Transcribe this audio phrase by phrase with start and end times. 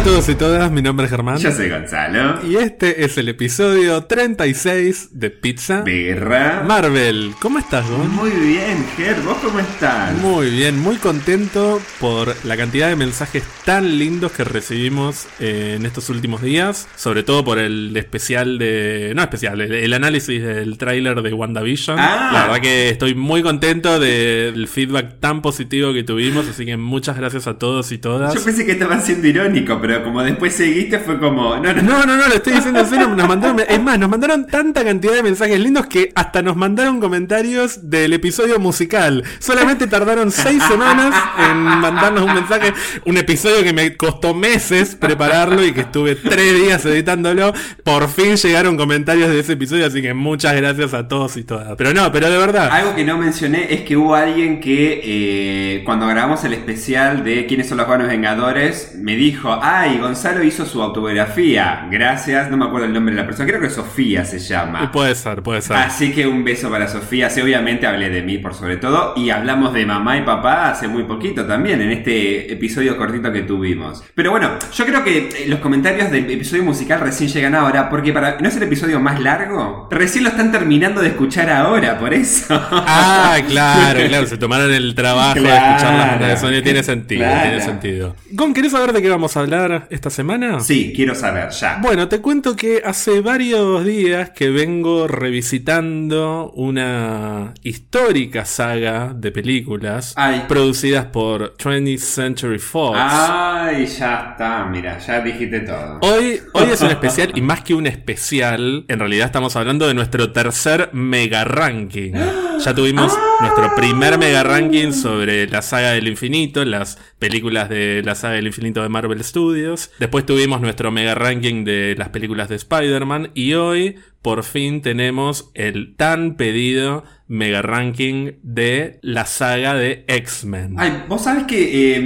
[0.00, 1.36] a todos y todas, mi nombre es Germán.
[1.36, 2.38] Yo soy Gonzalo.
[2.46, 6.62] Y este es el episodio 36 de Pizza Birra.
[6.66, 7.34] Marvel.
[7.38, 8.08] ¿Cómo estás, Gon?
[8.08, 9.20] Muy bien, Ger.
[9.20, 10.16] ¿Vos cómo estás?
[10.16, 15.84] Muy bien, muy contento por la cantidad de mensajes tan lindos que recibimos eh, en
[15.84, 16.88] estos últimos días.
[16.96, 19.12] Sobre todo por el especial de.
[19.14, 21.98] No especial, el, el análisis del tráiler de WandaVision.
[21.98, 22.30] Ah.
[22.32, 26.48] La verdad que estoy muy contento del feedback tan positivo que tuvimos.
[26.48, 28.32] Así que muchas gracias a todos y todas.
[28.34, 31.56] Yo pensé que estaban siendo irónico, pero como después seguiste fue como.
[31.56, 33.08] No, no, No, no, no, lo estoy diciendo en serio.
[33.08, 37.00] Nos mandaron, es más, nos mandaron tanta cantidad de mensajes lindos que hasta nos mandaron
[37.00, 39.24] comentarios del episodio musical.
[39.38, 41.14] Solamente tardaron seis semanas
[41.50, 42.72] en mandarnos un mensaje.
[43.04, 47.52] Un episodio que me costó meses prepararlo y que estuve tres días editándolo.
[47.84, 51.74] Por fin llegaron comentarios de ese episodio, así que muchas gracias a todos y todas.
[51.76, 52.68] Pero no, pero de verdad.
[52.70, 57.46] Algo que no mencioné es que hubo alguien que eh, cuando grabamos el especial de
[57.46, 61.86] quiénes son los buenos vengadores, me dijo, ay, Gonzalo hizo su autobiografía.
[61.90, 64.92] Gracias, no me acuerdo el nombre de la persona, creo que Sofía se llama.
[64.92, 65.76] Puede ser, puede ser.
[65.76, 67.30] Así que un beso para Sofía.
[67.30, 69.14] Sí, obviamente hablé de mí por sobre todo.
[69.16, 73.42] Y hablamos de mamá y papá hace muy poquito también, en este episodio cortito que
[73.42, 74.04] tuvimos.
[74.14, 78.12] Pero bueno, yo creo que eh, los comentarios del episodio musical recién llegan ahora, porque
[78.12, 82.12] para no es el episodio más largo, recién lo están terminando de escuchar ahora, por
[82.12, 82.60] eso.
[82.70, 86.62] Ah, claro, claro, se tomaron el trabajo de escuchar las sonido.
[86.62, 87.42] Tiene sentido, claro.
[87.42, 88.16] tiene sentido.
[88.32, 90.60] Gon, ¿querés saber de qué vamos a hablar esta semana?
[90.60, 91.78] Sí, quiero saber ya.
[91.82, 100.14] Bueno, te cuento que hace varios días que vengo revisitando una histórica saga de películas
[100.16, 100.44] Ay.
[100.48, 102.98] producidas por 20th Century Fox.
[103.00, 105.98] Ay, ya está, mira, ya dijiste todo.
[106.02, 109.94] Hoy, hoy es un especial y más que un especial, en realidad estamos hablando de
[109.94, 112.12] nuestro tercer mega ranking.
[112.64, 118.14] Ya tuvimos nuestro primer mega ranking sobre la saga del infinito, las películas de la
[118.14, 119.90] saga del infinito de Marvel Studios.
[119.98, 125.50] Después tuvimos nuestro mega ranking de las películas de Spider-Man y hoy por fin tenemos
[125.54, 130.74] el tan pedido mega ranking de la saga de X-Men.
[130.78, 132.02] Ay, vos sabés que eh,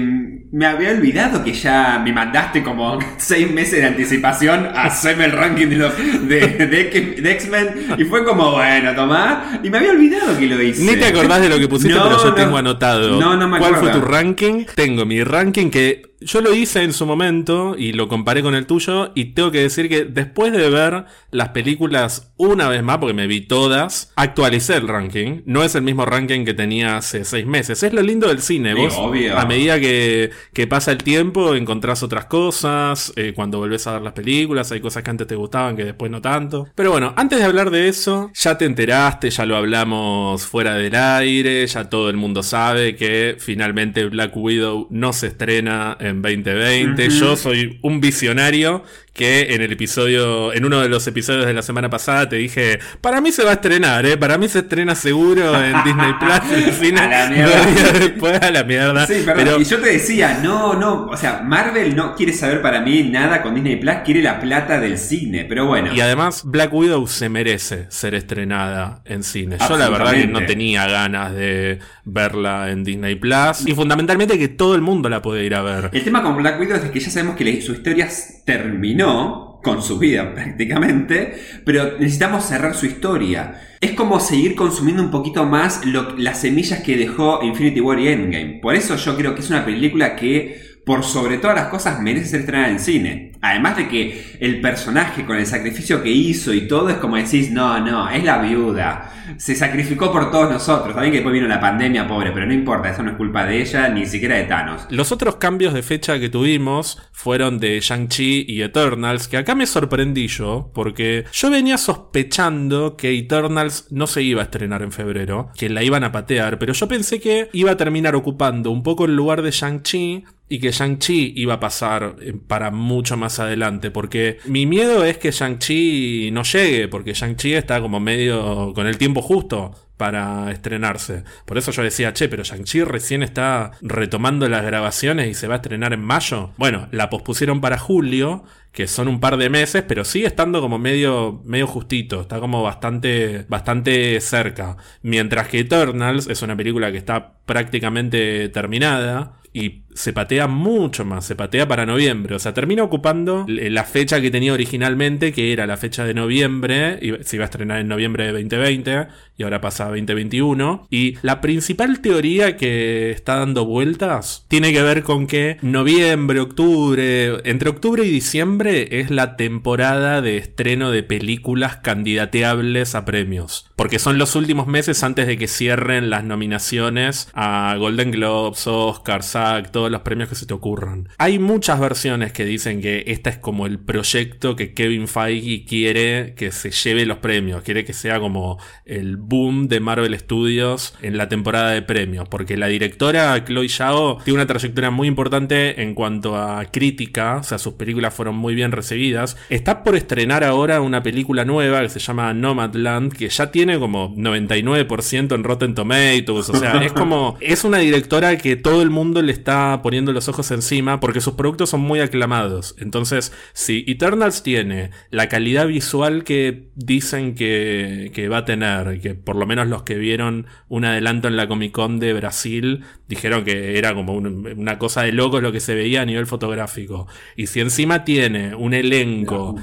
[0.52, 5.32] me había olvidado que ya me mandaste como seis meses de anticipación a hacerme el
[5.32, 5.96] ranking de, los-
[6.28, 9.60] de, de X- de X-Men y fue como, bueno, tomá.
[9.64, 10.82] Y me había olvidado que lo hice.
[10.84, 12.34] Ni te acordás de lo que pusiste, No, pero yo no.
[12.34, 13.18] tengo anotado.
[13.18, 13.92] No, no me ¿Cuál acuerdo.
[13.92, 14.66] fue tu ranking?
[14.74, 18.66] Tengo mi ranking que yo lo hice en su momento y lo comparé con el
[18.66, 23.14] tuyo y tengo que decir que después de ver las películas una vez más, porque
[23.14, 25.42] me vi todas, actualicé el ranking.
[25.46, 27.82] No es el mismo ranking que tenía hace seis meses.
[27.82, 28.74] Es lo lindo del cine.
[28.74, 29.38] Sí, Vos, obvio.
[29.38, 33.12] a medida que, que pasa el tiempo, encontrás otras cosas.
[33.16, 36.10] eh, cuando volvés a ver las películas, hay cosas que antes te gustaban que después
[36.10, 36.68] no tanto.
[36.74, 40.94] Pero bueno, antes de hablar de eso, ya te enteraste, ya lo hablamos fuera del
[40.94, 47.08] aire, ya todo el mundo sabe que finalmente Black Widow no se estrena en 2020.
[47.10, 51.62] Yo soy un visionario que en el episodio, en uno de los episodios de la
[51.62, 54.96] semana pasada te dije, para mí se va a estrenar, eh, para mí se estrena
[54.96, 57.56] seguro en Disney Plus, en el cine, A la mierda.
[57.64, 59.06] dos después a la mierda.
[59.06, 59.34] Sí, perdón.
[59.44, 63.04] Pero- Y yo te decía, no, no, o sea, Marvel no quiere saber para mí
[63.04, 65.94] nada con Disney Plus, quiere la plata del cine, pero bueno.
[65.94, 69.58] Y además, Black Widow se merece ser estrenada en cine.
[69.68, 73.64] Yo la verdad que no tenía ganas de verla en Disney Plus.
[73.64, 75.90] Y fundamentalmente que todo el mundo la puede ir a ver.
[75.92, 78.08] El tema con Black Widow es que ya sabemos que su historia
[78.44, 81.34] terminó con su vida prácticamente,
[81.64, 83.60] pero necesitamos cerrar su historia.
[83.80, 88.60] Es como seguir consumiendo un poquito más las semillas que dejó Infinity War y Endgame.
[88.62, 92.26] Por eso yo creo que es una película que, por sobre todas las cosas, merece
[92.26, 93.32] ser estrenada en cine.
[93.40, 97.50] Además de que el personaje con el sacrificio que hizo y todo es como decís,
[97.50, 99.10] no, no, es la viuda.
[99.36, 100.94] Se sacrificó por todos nosotros.
[100.94, 103.60] También que después vino la pandemia, pobre, pero no importa, eso no es culpa de
[103.60, 104.86] ella, ni siquiera de Thanos.
[104.90, 109.66] Los otros cambios de fecha que tuvimos fueron de Shang-Chi y Eternals, que acá me
[109.66, 115.50] sorprendí yo, porque yo venía sospechando que Eternals no se iba a estrenar en febrero,
[115.56, 119.04] que la iban a patear, pero yo pensé que iba a terminar ocupando un poco
[119.04, 123.90] el lugar de Shang-Chi y que Shang-Chi iba a pasar eh, para mucho más adelante,
[123.90, 128.98] porque mi miedo es que Shang-Chi no llegue, porque Shang-Chi está como medio con el
[128.98, 131.22] tiempo justo para estrenarse.
[131.46, 135.54] Por eso yo decía, che, pero Shang-Chi recién está retomando las grabaciones y se va
[135.54, 136.50] a estrenar en mayo.
[136.56, 140.78] Bueno, la pospusieron para julio, que son un par de meses, pero sigue estando como
[140.78, 144.76] medio, medio justito, está como bastante, bastante cerca.
[145.02, 151.24] Mientras que Eternals es una película que está prácticamente terminada y se patea mucho más,
[151.24, 152.34] se patea para noviembre.
[152.34, 156.98] O sea, termina ocupando la fecha que tenía originalmente, que era la fecha de noviembre,
[157.00, 159.06] y se iba a estrenar en noviembre de 2020,
[159.36, 160.86] y ahora pasa a 2021.
[160.90, 167.40] Y la principal teoría que está dando vueltas tiene que ver con que noviembre, octubre,
[167.48, 173.70] entre octubre y diciembre es la temporada de estreno de películas candidateables a premios.
[173.76, 179.22] Porque son los últimos meses antes de que cierren las nominaciones a Golden Globes, Oscar,
[179.22, 181.08] SAG, los premios que se te ocurran.
[181.18, 186.34] Hay muchas versiones que dicen que este es como el proyecto que Kevin Feige quiere
[186.36, 191.16] que se lleve los premios, quiere que sea como el boom de Marvel Studios en
[191.16, 195.94] la temporada de premios, porque la directora Chloe Zhao tiene una trayectoria muy importante en
[195.94, 199.36] cuanto a crítica, o sea, sus películas fueron muy bien recibidas.
[199.48, 204.14] Está por estrenar ahora una película nueva que se llama Nomadland, que ya tiene como
[204.16, 209.22] 99% en Rotten Tomatoes, o sea, es como, es una directora que todo el mundo
[209.22, 212.74] le está poniendo los ojos encima porque sus productos son muy aclamados.
[212.78, 219.14] Entonces, si Eternals tiene la calidad visual que dicen que, que va a tener, que
[219.14, 223.44] por lo menos los que vieron un adelanto en la Comic Con de Brasil dijeron
[223.44, 227.06] que era como una cosa de locos lo que se veía a nivel fotográfico.
[227.36, 229.54] Y si encima tiene un elenco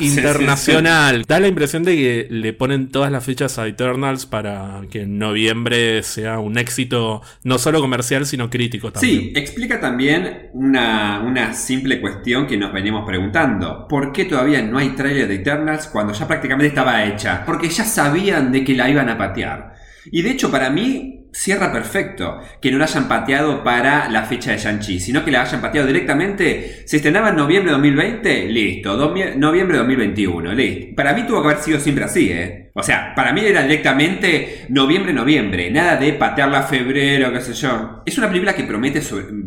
[0.00, 5.02] internacional, da la impresión de que le ponen todas las fichas a Eternals para que
[5.02, 9.20] en noviembre sea un éxito no solo comercial, sino crítico también.
[9.20, 13.86] Sí, explica también una, una simple cuestión que nos venimos preguntando.
[13.86, 17.44] ¿Por qué todavía no hay trailer de Eternals cuando ya prácticamente estaba hecha?
[17.44, 19.74] Porque ya sabían de que la iban a patear.
[20.10, 24.52] Y de hecho, para mí, cierra perfecto que no la hayan pateado para la fecha
[24.52, 26.82] de Shang-Chi, sino que la hayan pateado directamente.
[26.86, 28.96] Se estrenaba en noviembre de 2020, listo.
[29.36, 30.94] noviembre de 2021, listo.
[30.96, 32.70] Para mí tuvo que haber sido siempre así, ¿eh?
[32.74, 38.02] O sea, para mí era directamente noviembre-noviembre, nada de patearla a febrero, qué sé yo.
[38.06, 39.02] Es una película que promete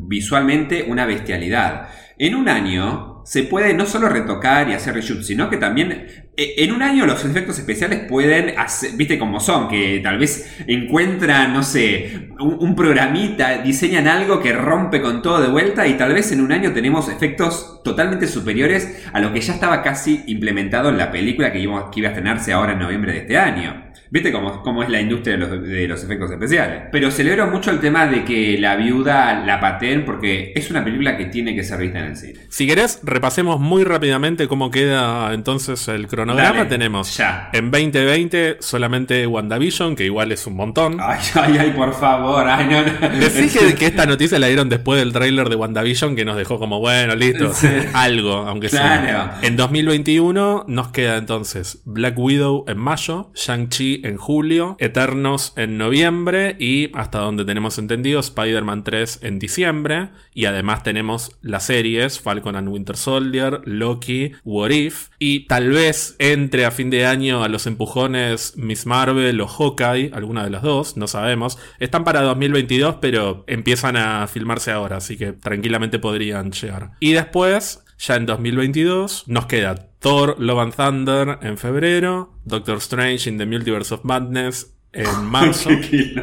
[0.08, 1.90] visualmente una bestialidad.
[2.18, 6.08] En un año se puede no solo retocar y hacer reshoot, sino que también
[6.38, 10.64] e, en un año los efectos especiales pueden hacer, viste como son, que tal vez
[10.68, 16.14] encuentran, no sé, un, programita, diseñan algo que rompe con todo de vuelta y tal
[16.14, 20.90] vez en un año tenemos efectos totalmente superiores a lo que ya estaba casi implementado
[20.90, 23.86] en la película que iba, que iba a estrenarse ahora en noviembre de este año.
[24.12, 26.84] Viste cómo, cómo es la industria de los, efectos especiales.
[26.92, 31.18] Pero celebro mucho el tema de que la viuda la paten porque es una película
[31.18, 32.40] que tiene que ser vista en el cine.
[32.50, 36.68] Si querés, repasemos muy rápidamente cómo queda entonces el cronograma.
[36.68, 37.50] Tenemos ya.
[37.54, 40.98] en 2020 solamente WandaVision, que igual es un montón.
[41.00, 42.48] Ay, ay, ay, por favor.
[42.48, 43.10] Ay, no, no.
[43.78, 47.16] que, esta noticia la dieron después del tráiler de WandaVision que nos dejó como, bueno,
[47.16, 47.52] listo,
[47.94, 49.40] algo, aunque sea.
[49.42, 56.56] En 2021 nos queda entonces Black Widow en mayo, Shang-Chi en julio, Eternos en noviembre
[56.60, 62.56] y hasta donde tenemos entendido Spider-Man 3 en diciembre y además tenemos las series Falcon
[62.56, 67.50] and Winter Soldier, Loki, What If y tal vez entre a fin de año a
[67.50, 71.58] los empujones Miss Marvel o Hawkeye, alguna de las dos, no sabemos.
[71.80, 76.92] Están para 2022 pero empiezan a filmarse ahora, así que tranquilamente podrían llegar.
[77.00, 83.30] Y después ya en 2022 nos queda Thor Love and Thunder en febrero, Doctor Strange
[83.30, 85.70] in the Multiverse of Madness en marzo.
[85.70, 86.18] decir,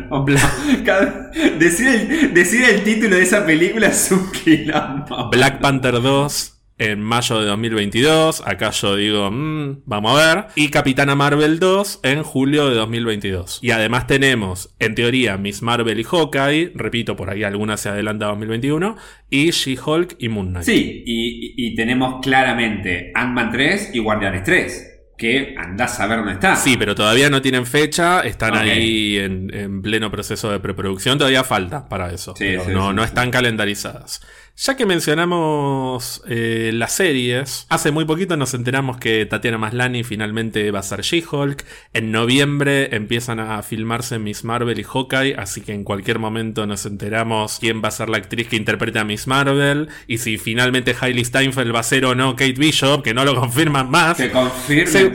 [1.87, 5.31] el, decir, el, título de esa película es un quilombo.
[5.31, 8.43] Black Panther 2 en mayo de 2022.
[8.47, 10.45] Acá yo digo, mm, vamos a ver.
[10.57, 13.61] Y Capitana Marvel 2 en julio de 2022.
[13.63, 16.73] Y además tenemos, en teoría, Miss Marvel y Hawkeye.
[16.75, 18.97] Repito, por ahí alguna se adelanta a 2021.
[19.31, 20.67] Y She-Hulk y Moon Knight.
[20.67, 26.57] Sí, y, tenemos claramente Ant-Man 3 y Guardianes 3 que andás a ver dónde está.
[26.57, 31.89] Sí, pero todavía no tienen fecha, están ahí en, pleno proceso de preproducción, todavía falta
[31.89, 32.35] para eso.
[32.69, 34.21] no, no están calendarizadas.
[34.65, 40.71] Ya que mencionamos eh, las series, hace muy poquito nos enteramos que Tatiana Maslani finalmente
[40.71, 41.65] va a ser She-Hulk.
[41.95, 46.87] En noviembre empiezan a filmarse Miss Marvel y Hawkeye, así que en cualquier momento nos
[46.87, 50.95] enteramos quién va a ser la actriz que interpreta a Miss Marvel y si finalmente
[51.01, 54.19] Hailey Steinfeld va a ser o no Kate Bishop, que no lo confirman más.
[54.19, 54.31] De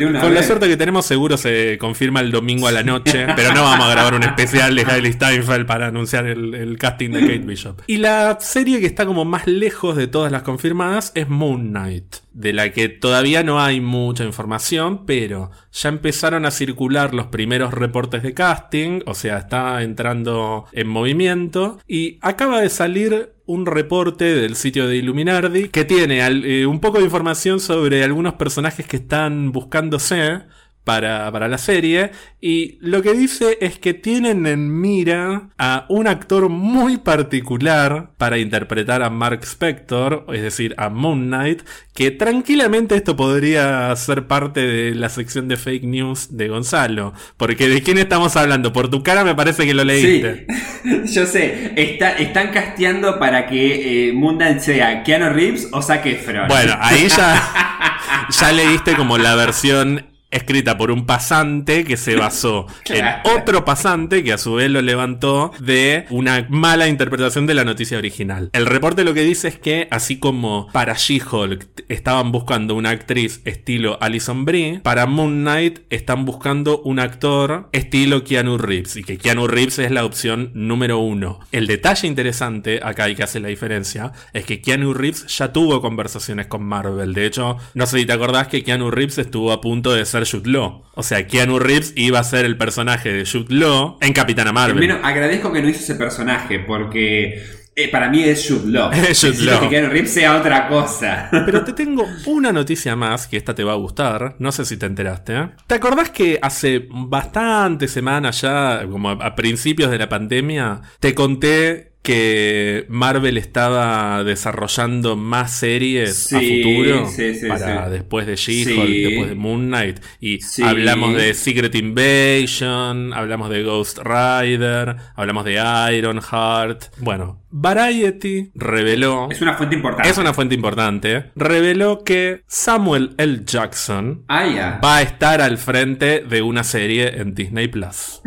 [0.05, 3.53] una Con la suerte que tenemos, seguro se confirma el domingo a la noche, pero
[3.53, 7.21] no vamos a grabar un especial de Hailey Steinfeld para anunciar el, el casting de
[7.21, 7.81] Kate Bishop.
[7.87, 12.15] Y la serie que está como más lejos de todas las confirmadas es Moon Knight,
[12.33, 17.73] de la que todavía no hay mucha información, pero ya empezaron a circular los primeros
[17.73, 24.25] reportes de casting, o sea, está entrando en movimiento, y acaba de salir un reporte
[24.25, 28.97] del sitio de Illuminardi que tiene eh, un poco de información sobre algunos personajes que
[28.97, 30.41] están buscándose
[30.87, 32.11] para, para la serie.
[32.39, 38.37] Y lo que dice es que tienen en mira a un actor muy particular para
[38.37, 41.63] interpretar a Mark Spector, es decir, a Moon Knight,
[41.93, 47.13] que tranquilamente esto podría ser parte de la sección de fake news de Gonzalo.
[47.35, 48.71] Porque ¿de quién estamos hablando?
[48.71, 50.47] Por tu cara me parece que lo leíste.
[50.83, 51.73] Sí, yo sé.
[51.75, 56.47] Está, están casteando para que eh, Moon Knight sea Keanu Reeves o Zac Efron.
[56.47, 62.67] Bueno, ahí ya, ya leíste como la versión escrita por un pasante que se basó
[62.83, 63.21] Claro.
[63.29, 67.63] en otro pasante que a su vez lo levantó de una mala interpretación de la
[67.63, 68.49] noticia original.
[68.53, 73.41] El reporte lo que dice es que así como para She-Hulk estaban buscando una actriz
[73.45, 79.17] estilo Alison Brie, para Moon Knight están buscando un actor estilo Keanu Reeves y que
[79.17, 81.39] Keanu Reeves es la opción número uno.
[81.51, 85.81] El detalle interesante acá y que hace la diferencia es que Keanu Reeves ya tuvo
[85.81, 87.13] conversaciones con Marvel.
[87.13, 90.16] De hecho, no sé si te acordás que Keanu Reeves estuvo a punto de ser
[90.25, 90.83] Jude Law.
[90.93, 94.77] O sea, Keanu Reeves iba a ser el personaje de Jude Law en Capitana Marvel.
[94.77, 97.43] Primero, agradezco que no hizo ese personaje porque
[97.79, 98.91] eh, para mí es Jude Law.
[99.07, 99.59] Es Jude Law.
[99.61, 101.29] que Keanu Reeves sea otra cosa.
[101.45, 104.35] Pero te tengo una noticia más que esta te va a gustar.
[104.39, 105.37] No sé si te enteraste.
[105.37, 105.49] ¿eh?
[105.67, 111.91] ¿Te acordás que hace bastantes semanas ya, como a principios de la pandemia, te conté
[112.07, 117.91] que Marvel estaba desarrollando más series a futuro sí, sí, para sí.
[117.91, 123.99] después de She-Hulk, después de Moon Knight y hablamos de Secret Invasion, hablamos de Ghost
[123.99, 125.61] Rider, hablamos de
[125.97, 126.85] Ironheart.
[126.99, 130.09] Bueno, Variety reveló es una fuente importante.
[130.09, 131.25] es una fuente importante.
[131.35, 133.41] Reveló que Samuel L.
[133.45, 138.21] Jackson Ah, va a estar al frente de una serie en Disney Plus.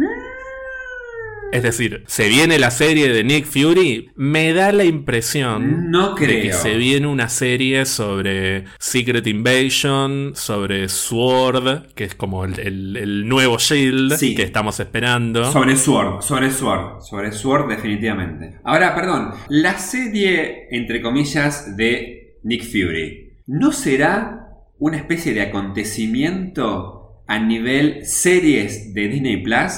[1.52, 4.10] Es decir, se viene la serie de Nick Fury.
[4.14, 10.88] Me da la impresión No de que se viene una serie sobre Secret Invasion, sobre
[10.88, 14.36] Sword, que es como el, el- el nuevo Shield Sí.
[14.36, 15.50] que estamos esperando.
[15.50, 18.60] Sobre Sword, sobre Sword, sobre Sword definitivamente.
[18.62, 24.46] Ahora, perdón, la serie, entre comillas, de Nick Fury, ¿no será
[24.78, 29.72] una especie de acontecimiento a nivel series de Disney Plus?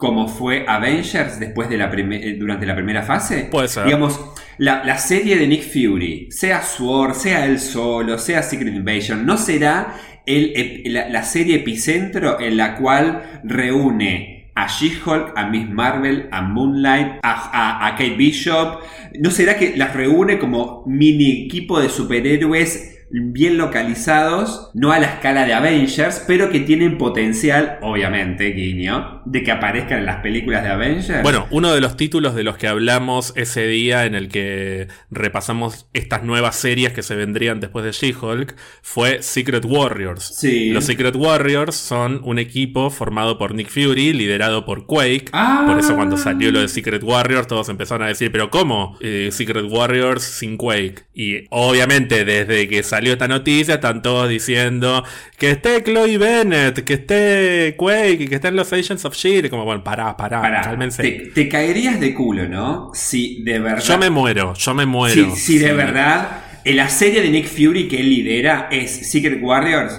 [0.00, 3.48] Como fue Avengers después de la eh, durante la primera fase.
[3.50, 3.84] Puede ser.
[3.84, 4.18] Digamos,
[4.58, 9.36] la, la serie de Nick Fury, sea Sword, sea él solo, sea Secret Invasion, ¿no
[9.36, 9.94] será
[10.26, 10.52] el
[10.86, 17.18] la, la serie epicentro en la cual reúne a She-Hulk, a Miss Marvel, a Moonlight,
[17.22, 18.80] a, a- a Kate Bishop?
[19.18, 25.06] ¿No será que las reúne como mini equipo de superhéroes bien localizados, no a la
[25.06, 30.62] escala de Avengers, pero que tienen potencial, obviamente, guiño, de que aparezcan en las películas
[30.62, 31.22] de Avengers?
[31.22, 35.88] Bueno, uno de los títulos de los que hablamos ese día en el que repasamos
[35.92, 40.22] estas nuevas series que se vendrían después de She-Hulk fue Secret Warriors.
[40.36, 40.70] Sí.
[40.70, 45.26] Los Secret Warriors son un equipo formado por Nick Fury, liderado por Quake.
[45.32, 45.64] Ah.
[45.66, 48.96] Por eso cuando salió lo de Secret Warriors todos empezaron a decir, pero ¿cómo?
[49.00, 51.04] Eh, Secret Warriors sin Quake.
[51.14, 55.04] Y obviamente desde que salió esta noticia están todos diciendo
[55.38, 59.50] que esté Chloe Bennett, que esté Quake y que estén los Agents of S.H.I.E.L.D.
[59.50, 62.90] Como, bueno, pará, pará, te, te caerías de culo, ¿no?
[62.94, 63.82] Si de verdad.
[63.82, 65.34] Yo me muero, yo me muero.
[65.34, 65.74] si, si de Sí.
[65.74, 69.98] verdad la serie de Nick Fury que él lidera es Secret Warriors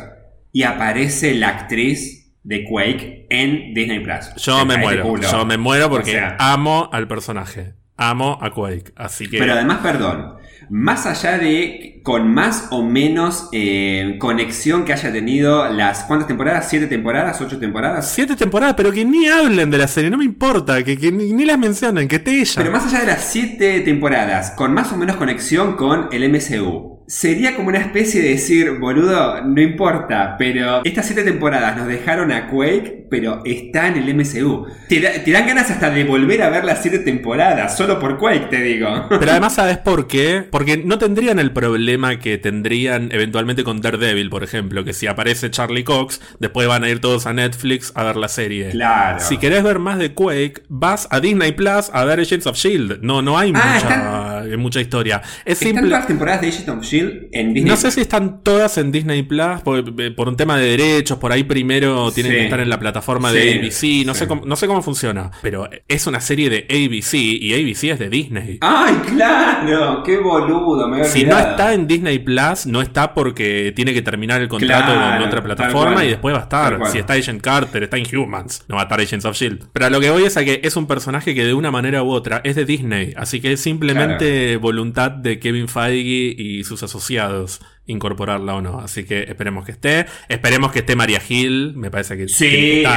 [0.52, 4.34] y aparece la actriz de Quake en Disney Plus.
[4.38, 7.74] Yo me muero, yo me muero porque O sea, amo al personaje.
[7.98, 8.94] Amo a Quake.
[8.96, 9.38] Así que.
[9.38, 10.36] Pero además, perdón,
[10.70, 16.04] más allá de con más o menos eh, conexión que haya tenido las.
[16.04, 16.68] ¿Cuántas temporadas?
[16.70, 17.40] ¿Siete temporadas?
[17.42, 18.12] ¿Ocho temporadas?
[18.12, 21.34] Siete temporadas, pero que ni hablen de la serie, no me importa, que, que ni,
[21.34, 22.54] ni las mencionen, que esté ella.
[22.56, 27.01] Pero más allá de las siete temporadas, con más o menos conexión con el MCU,
[27.12, 32.32] sería como una especie de decir, boludo, no importa, pero estas siete temporadas nos dejaron
[32.32, 34.66] a Quake, pero está en el MCU.
[34.88, 38.18] Te, da- te dan ganas hasta de volver a ver las siete temporadas, solo por
[38.18, 39.08] Quake, te digo.
[39.10, 40.46] Pero además, ¿sabes por qué?
[40.50, 45.52] Porque no tendrían el problema que tendrían eventualmente con Daredevil, por ejemplo, que si aparece
[45.52, 48.70] Charlie Cox, después van a ir todos a Netflix a ver la serie.
[48.70, 49.20] Claro.
[49.20, 53.00] Si querés ver más de Quake, vas a Disney Plus a ver Agents of Shield.
[53.02, 55.22] No, no hay Ah, mucha, mucha historia.
[55.44, 55.82] Es ¿Están simple.
[55.90, 57.01] todas las temporadas de Agent of S.H.I.E.L.D.
[57.32, 57.70] En Disney?
[57.70, 59.84] No sé si están todas en Disney Plus por,
[60.16, 62.38] por un tema de derechos, por ahí primero tienen Sí.
[62.40, 64.20] que estar en la plataforma Sí, de ABC, no, sí.
[64.22, 68.00] sé cómo, no sé cómo funciona, pero es una serie de ABC y ABC es
[68.00, 68.58] de Disney.
[68.62, 70.04] ¡Ay, claro!
[70.04, 70.88] ¡Qué boludo!
[70.88, 74.48] Me había Si no está en Disney Plus, no está porque tiene que terminar el
[74.48, 76.06] contrato Claro, con otra plataforma cual.
[76.06, 76.80] y después va a estar.
[76.92, 79.68] Si está Agent Carter, está en Humans, no va a estar Agents of Shield.
[79.74, 82.04] Pero a lo que voy es a que es un personaje que de una manera
[82.04, 86.81] u otra es de Disney, así que es simplemente voluntad de Kevin Feige y sus
[86.84, 87.62] asociados.
[87.92, 88.80] Incorporarla o no.
[88.80, 90.06] Así que esperemos que esté.
[90.30, 91.74] Esperemos que esté María Gil.
[91.76, 92.50] Me parece que Sí,
[92.84, 92.88] que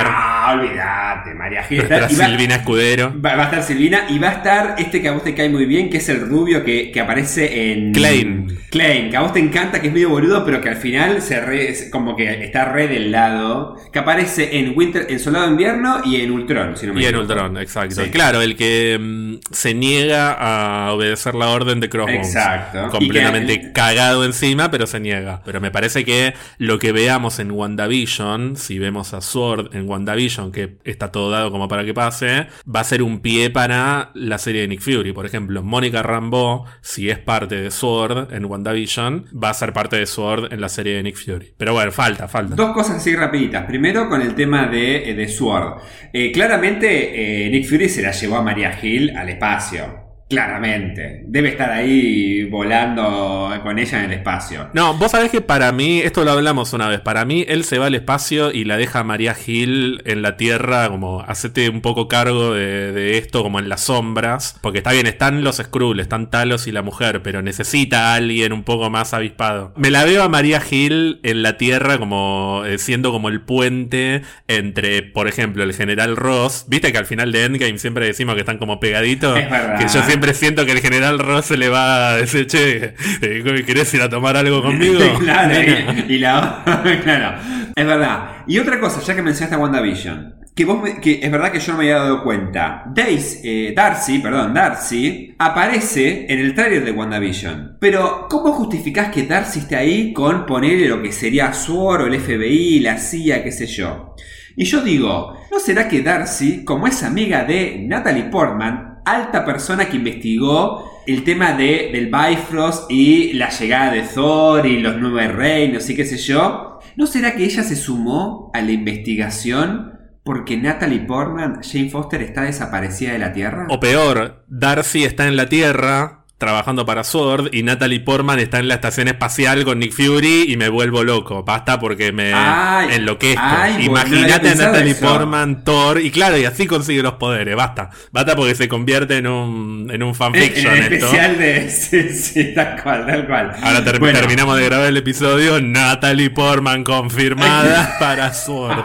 [0.53, 1.83] olvídate, María Gil.
[1.91, 3.13] Va- Silvina Escudero.
[3.25, 5.49] Va, va a estar Silvina y va a estar este que a vos te cae
[5.49, 7.93] muy bien, que es el rubio que, que aparece en.
[7.93, 8.59] Klein.
[8.71, 11.41] Klein, que a vos te encanta, que es medio boludo, pero que al final se
[11.41, 13.77] re- como que está re del lado.
[13.93, 17.07] Que aparece en Winter, en Soldado de Invierno y en Ultron, si no me Y
[17.07, 17.17] en.
[17.17, 18.05] Ultron, exacto.
[18.05, 18.11] Sí.
[18.11, 22.27] Claro, el que mm, se niega a obedecer la orden de Crossbones.
[22.29, 22.89] Exacto.
[22.91, 25.43] Completamente que- cagado encima, pero se niega.
[25.45, 30.53] Pero me parece que lo que veamos en WandaVision, si vemos a Sword en WandaVision,
[30.53, 34.39] que está todo dado como para que pase, va a ser un pie para la
[34.39, 35.13] serie de Nick Fury.
[35.13, 39.97] Por ejemplo, Mónica Rambeau, si es parte de Sword en WandaVision, va a ser parte
[39.97, 41.55] de Sword en la serie de Nick Fury.
[41.57, 42.55] Pero bueno, falta, falta.
[42.55, 43.65] Dos cosas así rapiditas.
[43.67, 45.81] Primero con el tema de, eh, de Sword.
[46.13, 50.04] Eh, claramente eh, Nick Fury se la llevó a María Hill al espacio.
[50.29, 51.23] Claramente.
[51.27, 54.69] Debe estar ahí volando con ella en el espacio.
[54.73, 57.79] No, vos sabés que para mí, esto lo hablamos una vez, para mí él se
[57.79, 61.81] va al espacio y la deja a María Gil en la Tierra, como hacete un
[61.83, 66.01] poco cargo de, de esto, como en las sombras, porque está bien, están los Skrulls,
[66.03, 69.73] están Talos y la mujer, pero necesita a alguien un poco más avispado.
[69.77, 74.23] Me la veo a María Gil en la Tierra como eh, siendo como el puente
[74.49, 78.41] entre, por ejemplo, el general Ross, viste que al final de Endgame siempre decimos que
[78.41, 79.79] están como pegaditos, Es verdad.
[79.79, 83.65] que yo siempre siento que el general Ross se le va a decir, che, eh,
[83.67, 85.01] ¿querés ir a tomar algo conmigo?
[85.19, 86.05] claro, Nena.
[86.09, 86.63] y, y la
[87.03, 87.39] claro,
[87.75, 88.29] es verdad.
[88.47, 91.59] Y otra cosa, ya que mencionaste a WandaVision, que vos me- que es verdad que
[91.59, 92.85] yo no me había dado cuenta.
[92.95, 97.79] Daisy, eh, Darcy, perdón, Darcy, aparece en el tráiler de WandaVision.
[97.81, 102.21] Pero, ¿cómo justificás que Darcy esté ahí con ponerle lo que sería SWORD o el
[102.21, 104.15] FBI, la CIA, qué sé yo?
[104.57, 109.89] Y yo digo, ¿no será que Darcy, como es amiga de Natalie Portman, alta persona
[109.89, 115.29] que investigó el tema de, del Bifrost y la llegada de Thor y los nueve
[115.29, 119.93] reinos y qué sé yo, ¿no será que ella se sumó a la investigación
[120.23, 123.67] porque Natalie Portman, Jane Foster, está desaparecida de la Tierra?
[123.69, 128.69] O peor, Darcy está en la Tierra trabajando para Sword y Natalie Portman está en
[128.69, 131.43] la estación espacial con Nick Fury y me vuelvo loco.
[131.45, 133.41] Basta porque me Ay, enloquezco.
[133.81, 135.07] Imagínate a Natalie eso.
[135.07, 137.55] Portman, Thor, y claro, y así consigue los poderes.
[137.57, 137.89] Basta.
[138.13, 141.07] Basta porque se convierte en un, en un en, fanfiction en el esto.
[141.07, 141.71] especial de...
[141.71, 143.53] Sí, sí, tal cual, tal cual.
[143.63, 145.61] Ahora ter- Bueno, terminamos de grabar el episodio.
[145.61, 148.85] Natalie Portman confirmada para Sword.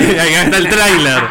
[0.00, 1.22] y ahí está el tráiler.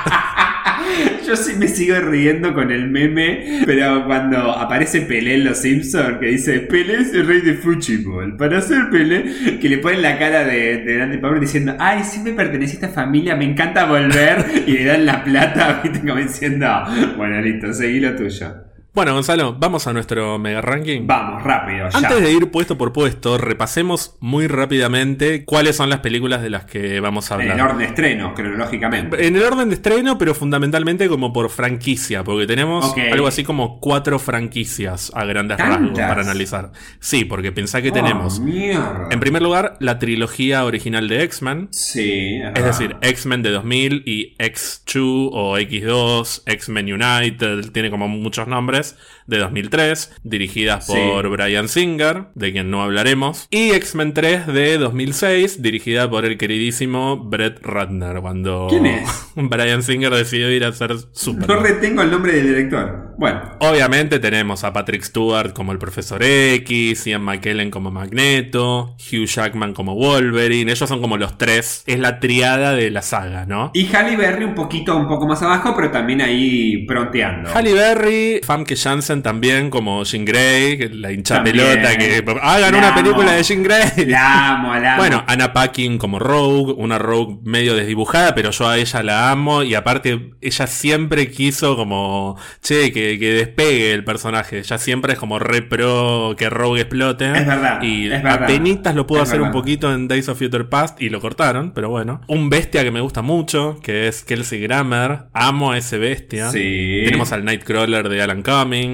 [1.32, 6.18] Yo sí me sigo riendo con el meme, pero cuando aparece Pelé en Los Simpsons,
[6.20, 8.36] que dice Pelé es el rey de fútbol.
[8.36, 12.34] Para hacer Pelé, que le ponen la cara de, de Natalie Portman diciendo, ay, siempre
[12.34, 16.68] pertenece a esta familia, me encanta volver, y le dan la plata, viste, como diciendo,
[17.16, 18.71] bueno, listo, seguí lo tuyo.
[18.94, 21.04] Bueno, Gonzalo, vamos a nuestro mega ranking.
[21.08, 21.98] Vamos, rápido, ya.
[21.98, 26.66] Antes de ir puesto por puesto, repasemos muy rápidamente cuáles son las películas de las
[26.66, 27.56] que vamos a En hablar.
[27.58, 29.26] el orden de estreno, cronológicamente.
[29.26, 33.80] En el orden de estreno, pero fundamentalmente como por franquicia, porque tenemos algo así como
[33.80, 35.80] cuatro franquicias a grandes ¿Tantas?
[35.80, 36.72] rasgos para analizar.
[37.00, 39.08] Sí, porque pensá que Oh, tenemos, mierda.
[39.10, 44.36] en primer lugar, la trilogía original de X-Men, Sí, es decir, X-Men de 2000 y
[44.38, 48.81] X2 o X2, X-Men United, tiene como muchos nombres,
[49.28, 50.94] de 2003, dirigidas Sí.
[50.94, 56.38] por Brian Singer, de quien no hablaremos, y X-Men 3 de 2006, dirigida por el
[56.38, 59.10] queridísimo Brett Ratner, cuando ¿Quién es?
[59.36, 61.64] Brian Singer decidió ir a hacer no Superman.
[61.64, 63.12] retengo el nombre del director.
[63.18, 69.26] Bueno, Obviamente tenemos a Patrick Stewart como el Profesor X, Ian McKellen como Magneto, Hugh
[69.28, 73.72] Jackman como Wolverine, ellos son como los tres, es la triada de la saga, ¿no?
[73.74, 77.50] Y Halle Berry un poquito, un poco más abajo, pero también ahí pronteando.
[77.54, 78.42] Halle Berry,
[78.72, 83.02] Famke Janssen también como Jean Grey, que la hincha pelota que hagan La una amo.
[83.02, 84.06] película de Jean Grey.
[84.08, 84.98] La amo, la amo.
[85.02, 89.64] Bueno, Anna Paquin como Rogue, una Rogue medio desdibujada, pero yo a ella la amo
[89.64, 94.60] y aparte ella siempre quiso como, che, que, que despegue el personaje.
[94.60, 97.26] Ella siempre es como re pro que Rogue explote.
[97.32, 98.94] Es verdad, Y es verdad.
[98.96, 101.90] lo pudo Es hacer un poquito en Days of Future Past y lo cortaron, pero
[101.90, 102.22] bueno.
[102.28, 105.24] Un bestia que me gusta mucho, que es Kelsey Grammer.
[105.34, 106.50] Amo a ese bestia.
[106.52, 107.02] Sí.
[107.06, 108.42] Tenemos al Nightcrawler de Alan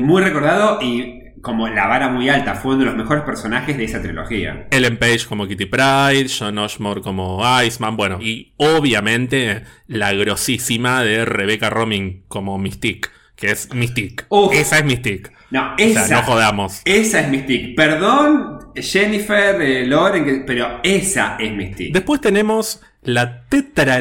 [0.06, 3.84] Muy recordado y como la vara muy alta, fue uno de los mejores personajes de
[3.86, 4.68] esa trilogía.
[4.72, 11.26] Ellen Page como Kitty Pride, John Oshmore como Iceman, bueno, y obviamente la grosísima de
[11.26, 14.26] Rebecca Romijn como Mystique, que es Mystique.
[14.30, 14.54] Uf.
[14.54, 15.32] Esa es Mystique.
[15.52, 16.06] No, O esa.
[16.08, 16.82] sea, no jodamos.
[16.84, 17.74] esa es Mystique.
[17.76, 21.94] Perdón, Jennifer, eh, Lauren, pero esa es Mystique.
[21.94, 23.44] Después tenemos la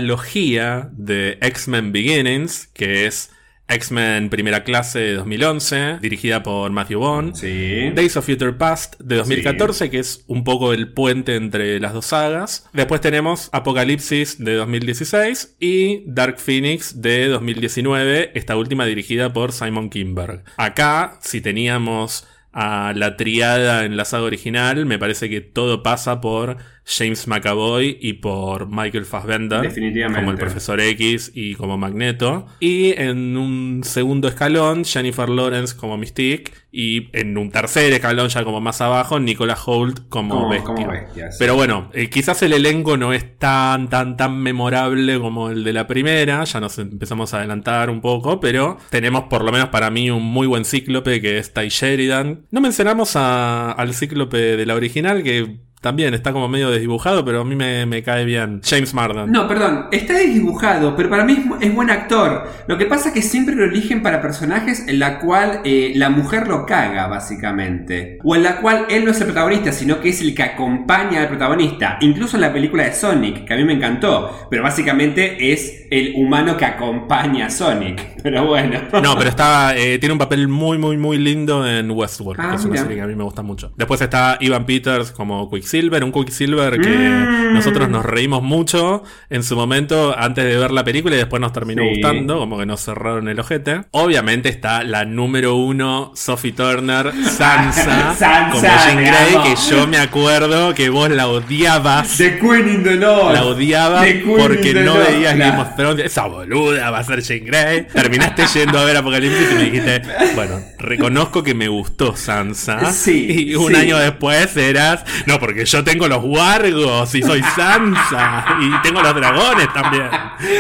[0.01, 3.31] tetralogía de X-Men Beginnings, que es
[3.69, 7.35] X-Men Primera Clase de 2011, dirigida por Matthew Vaughn.
[7.35, 7.91] Sí.
[7.95, 12.07] Days of Future Past de 2014, que es un poco el puente entre las dos
[12.07, 12.69] sagas.
[12.73, 19.91] Después tenemos Apocalipsis de 2016 y Dark Phoenix de 2019, esta última dirigida por Simon
[19.91, 20.45] Kinberg.
[20.57, 26.23] Acá, si teníamos a la triada en la saga original, me parece que todo pasa
[26.23, 26.57] por
[26.89, 30.21] James McAvoy y por Michael Fassbender Definitivamente.
[30.21, 32.47] como el profesor X y como Magneto.
[32.61, 36.53] Y en un segundo escalón, Jennifer Lawrence como Mystique.
[36.71, 40.75] Y en un tercer escalón, ya como más abajo, Nicola Holt como, Como- bestia.
[40.75, 41.37] como bestia, sí.
[41.41, 45.73] Pero bueno, eh, quizás el elenco no es tan, tan, tan memorable como el de
[45.73, 46.45] la primera.
[46.45, 50.23] Ya nos empezamos a adelantar un poco, pero tenemos por lo menos para mí un
[50.23, 52.43] muy buen cíclope que es Ty Sheridan.
[52.51, 57.43] No mencionamos a- al cíclope de la original que también está como medio desdibujado, pero
[57.43, 58.61] a mí me, me cae bien.
[58.65, 59.31] James Marden.
[59.31, 62.49] No, perdón, está desdibujado, pero para mí es, buen actor.
[62.67, 66.11] Lo que pasa es que siempre lo eligen para personajes en la cual eh, la
[66.11, 68.19] mujer lo caga, básicamente.
[68.25, 71.21] O en la cual él no es el protagonista, sino que es el que acompaña
[71.21, 71.99] al protagonista.
[72.01, 74.49] Incluso en la película de Sonic, que a mí me encantó.
[74.51, 78.17] Pero básicamente es el humano que acompaña a Sonic.
[78.25, 78.81] Pero bueno.
[79.05, 82.57] No, pero está, eh, tiene un papel muy, muy, muy lindo en Westworld, Ah, que
[82.57, 82.83] es una mira.
[82.83, 83.73] serie que a mí me gusta mucho.
[83.77, 87.55] Después está Ivan Peters como Quicksilver, un Quicksilver que Mm.
[87.55, 91.53] nosotros nos reímos mucho en su momento antes de ver la película y después nos
[91.53, 91.89] terminó Sí.
[91.91, 93.83] gustando, como que nos cerraron el ojete.
[93.91, 99.99] Obviamente está la número uno, Sophie Turner, Sansa, Sansa, como Jean Grey, que yo me
[99.99, 102.17] acuerdo que vos la odiabas.
[102.17, 103.33] The Queen in the North.
[103.35, 105.09] La odiaba The Queen porque no North.
[105.11, 106.05] veías Game of Thrones.
[106.07, 107.87] Esa boluda va a ser Jane Grey.
[107.93, 110.03] Terminaste yendo a ver Apocalipsis y me dijiste,
[110.35, 112.93] bueno, reconozco que me gustó Sansa.
[112.93, 113.77] Sí, Y un sí.
[113.77, 118.45] año después eras, no, porque yo tengo los wargos y soy Sansa.
[118.61, 120.09] Y tengo los dragones también.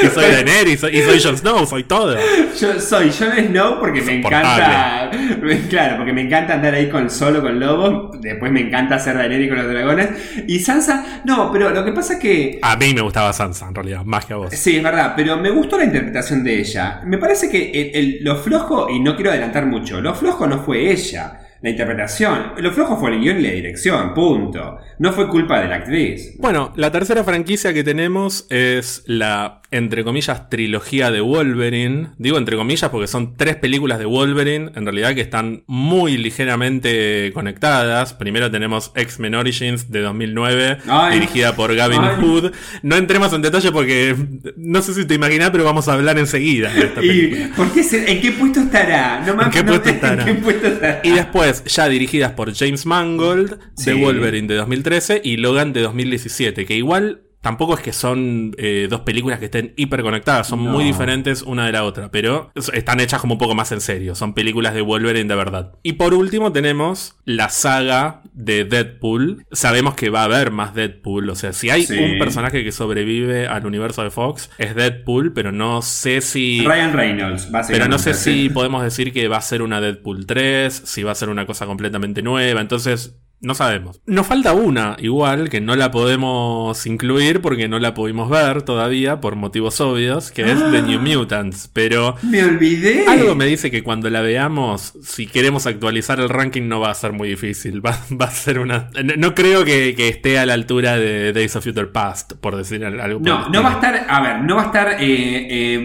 [0.02, 2.16] Y soy Daenerys y soy Jon Snow, soy todo.
[2.60, 5.10] Yo soy Jon Snow porque me encanta.
[5.68, 8.20] Claro, porque me encanta andar ahí con solo con lobos.
[8.20, 10.08] Después me encanta hacer Daenerys con los dragones.
[10.46, 12.58] Y Sansa, no, pero lo que pasa es que.
[12.62, 14.54] A mí me gustaba Sansa, en realidad, más que a vos.
[14.54, 17.00] Sí, es verdad, pero me gustó la interpretación de ella.
[17.04, 20.58] Me parece que el- el- lo flojo, y no quiero adelantar mucho, lo flojo no
[20.62, 22.52] fue ella, la interpretación.
[22.58, 24.78] Lo flojo fue el guion y la dirección, punto.
[25.00, 26.36] No fue culpa de la actriz.
[26.38, 32.08] Bueno, la tercera franquicia que tenemos es la, entre comillas, trilogía de Wolverine.
[32.18, 37.30] Digo entre comillas porque son tres películas de Wolverine, en realidad que están muy ligeramente
[37.34, 38.14] conectadas.
[38.14, 41.14] Primero tenemos X-Men Origins de 2009, Ay.
[41.20, 42.16] dirigida por Gavin Ay.
[42.20, 42.52] Hood.
[42.82, 44.16] No entremos en detalle porque
[44.56, 47.40] no sé si te imaginas, pero vamos a hablar enseguida de esta película.
[47.44, 49.22] ¿Y por qué se- en qué puesto estará?
[49.26, 50.22] No me- ¿En qué no- puesto estará?
[50.28, 51.00] ¿En qué puesto estará?
[51.04, 53.90] Y después, ya dirigidas por James Mangold, Sí.
[53.90, 58.88] de Wolverine de 2013 y Logan de 2017, que igual tampoco es que son eh,
[58.90, 60.72] dos películas que estén hiperconectadas, son No.
[60.72, 63.80] muy diferentes una de la otra, pero es- están hechas como un poco más en
[63.80, 65.72] serio, son películas de Wolverine de verdad.
[65.84, 69.44] Y por último tenemos la saga de Deadpool.
[69.52, 71.96] Sabemos que va a haber más Deadpool, o sea, si hay Sí.
[71.96, 76.64] un personaje que sobrevive al universo de Fox es Deadpool, pero no sé si...
[76.66, 77.72] Ryan Reynolds, básicamente.
[77.78, 81.12] Pero no sé si podemos decir que va a ser una Deadpool 3, si va
[81.12, 84.00] a ser una cosa completamente nueva, entonces no sabemos.
[84.06, 89.20] Nos falta una, igual, que no la podemos incluir porque no la pudimos ver todavía
[89.20, 92.16] por motivos obvios, que es The New Mutants, pero...
[92.22, 93.06] Me olvidé.
[93.06, 96.94] Algo me dice que cuando la veamos, si queremos actualizar el ranking, no va a
[96.94, 97.84] ser muy difícil.
[97.84, 98.88] Va, va a ser una.
[99.04, 102.56] No, no creo que, que esté a la altura de Days of Future Past, por
[102.56, 103.20] decir al- algo.
[103.22, 105.78] No, no va a estar, a ver, no va a estar eh, eh,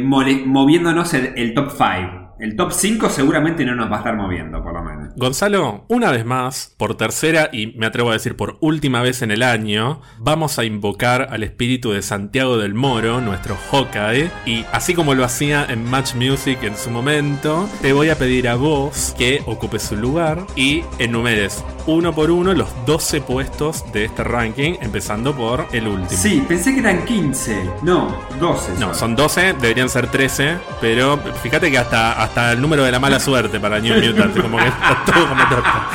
[0.46, 2.22] moviéndonos el, el top 5.
[2.40, 5.01] El top 5 seguramente no nos va a estar moviendo, por lo menos.
[5.16, 9.32] Gonzalo, una vez más, por tercera y me atrevo a decir por última vez en
[9.32, 14.94] el año, vamos a invocar al espíritu de Santiago del Moro, nuestro Hawkeye, y así
[14.94, 19.14] como lo hacía en Match Music en su momento, te voy a pedir a vos
[19.18, 24.76] que ocupes su lugar y enumeres uno por uno los 12 puestos de este ranking,
[24.82, 26.22] empezando por el último.
[26.22, 27.70] Sí, pensé que eran 15.
[27.82, 28.74] No, 12.
[28.80, 33.00] No, son 12, deberían ser 13, pero fíjate que hasta, hasta el número de la
[33.00, 34.64] mala suerte para New Mutants, como que
[35.06, 35.90] todo como torta.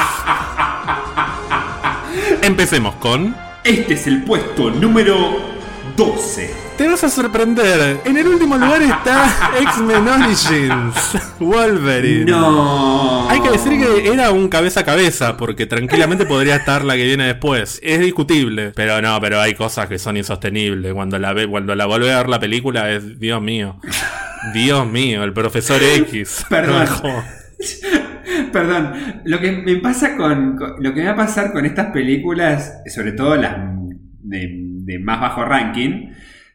[2.42, 3.34] Empecemos con.
[3.64, 5.38] Este es el puesto número
[5.96, 6.66] 12.
[6.76, 8.00] Te vas a sorprender.
[8.04, 10.94] En el último lugar está X-Men Origins.
[11.40, 12.30] Wolverine.
[12.30, 13.28] No.
[13.30, 17.04] Hay que decir que era un cabeza a cabeza, porque tranquilamente podría estar la que
[17.04, 17.80] viene después.
[17.82, 18.72] Es discutible.
[18.74, 20.92] Pero no, pero hay cosas que son insostenibles.
[20.92, 23.80] Cuando la ve, cuando la vuelve a ver la película es Dios mío.
[24.52, 26.44] Dios mío, el profesor X.
[26.48, 26.86] Perdón.
[27.02, 27.24] No.
[28.52, 28.92] Perdón,
[29.24, 33.12] lo que me pasa con, Lo que me va a pasar con estas películas, sobre
[33.12, 33.56] todo las
[34.22, 36.10] de, más bajo ranking,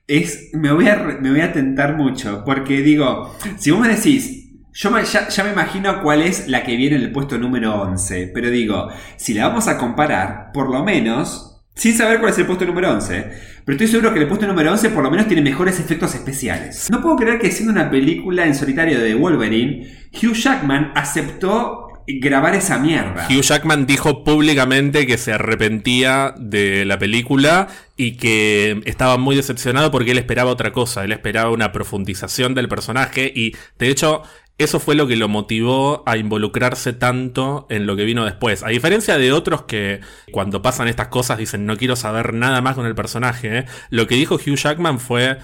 [0.08, 0.50] es.
[0.54, 2.44] Me voy, a, me voy a tentar mucho.
[2.46, 6.64] Porque digo, si vos me decís Yo me- ya, ya me imagino cuál es la
[6.64, 8.32] que viene en el puesto número 11.
[8.34, 12.46] Pero digo, si la vamos a comparar, por lo menos, sin saber cuál es el
[12.46, 13.32] puesto número 11,
[13.66, 16.90] pero estoy seguro que el puesto número 11 por lo menos tiene mejores efectos especiales.
[16.92, 22.56] No puedo creer que siendo una película en solitario de Wolverine, Hugh Jackman aceptó grabar
[22.56, 23.28] esa mierda.
[23.30, 29.92] Hugh Jackman dijo públicamente que se arrepentía de la película y que estaba muy decepcionado
[29.92, 34.24] porque él esperaba otra cosa, él esperaba una profundización del personaje y de hecho
[34.64, 38.64] eso fue lo que lo motivó a involucrarse tanto en lo que vino después.
[38.64, 42.76] A diferencia de otros que cuando pasan estas cosas dicen no quiero saber nada más
[42.76, 43.66] con el personaje, ¿eh?
[43.90, 45.38] lo que dijo Hugh Jackman fue...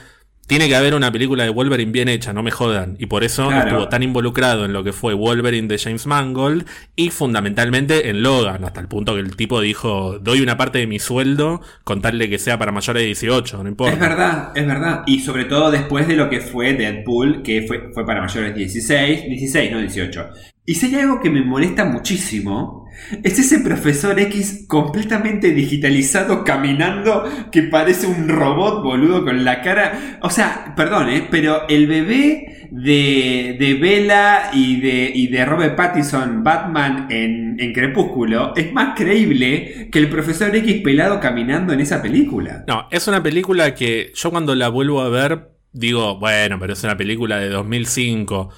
[0.47, 2.95] Tiene que haber una película de Wolverine bien hecha, no me jodan.
[2.99, 3.67] Y por eso Claro.
[3.67, 8.63] estuvo tan involucrado en lo que fue Wolverine de James Mangold y fundamentalmente en Logan,
[8.63, 12.17] hasta el punto que el tipo dijo, doy una parte de mi sueldo con tal
[12.17, 13.93] de que sea para mayores de 18, no importa.
[13.93, 15.03] Es verdad, es verdad.
[15.05, 18.59] Y sobre todo después de lo que fue Deadpool, que fue, fue para mayores de
[18.59, 20.29] 16, 16, no 18.
[20.69, 22.89] Y si hay algo que me molesta muchísimo,
[23.23, 30.19] es ese profesor X completamente digitalizado caminando que parece un robot boludo con la cara.
[30.21, 31.25] O sea, perdón, ¿eh?
[31.31, 37.71] pero el bebé de, de Bella y de, y de Robert Pattinson, Batman en, en
[37.71, 42.65] Crepúsculo, es más creíble que el profesor X pelado caminando en esa película.
[42.67, 46.83] No, es una película que yo cuando la vuelvo a ver digo, bueno, pero es
[46.83, 48.49] una película de 2005.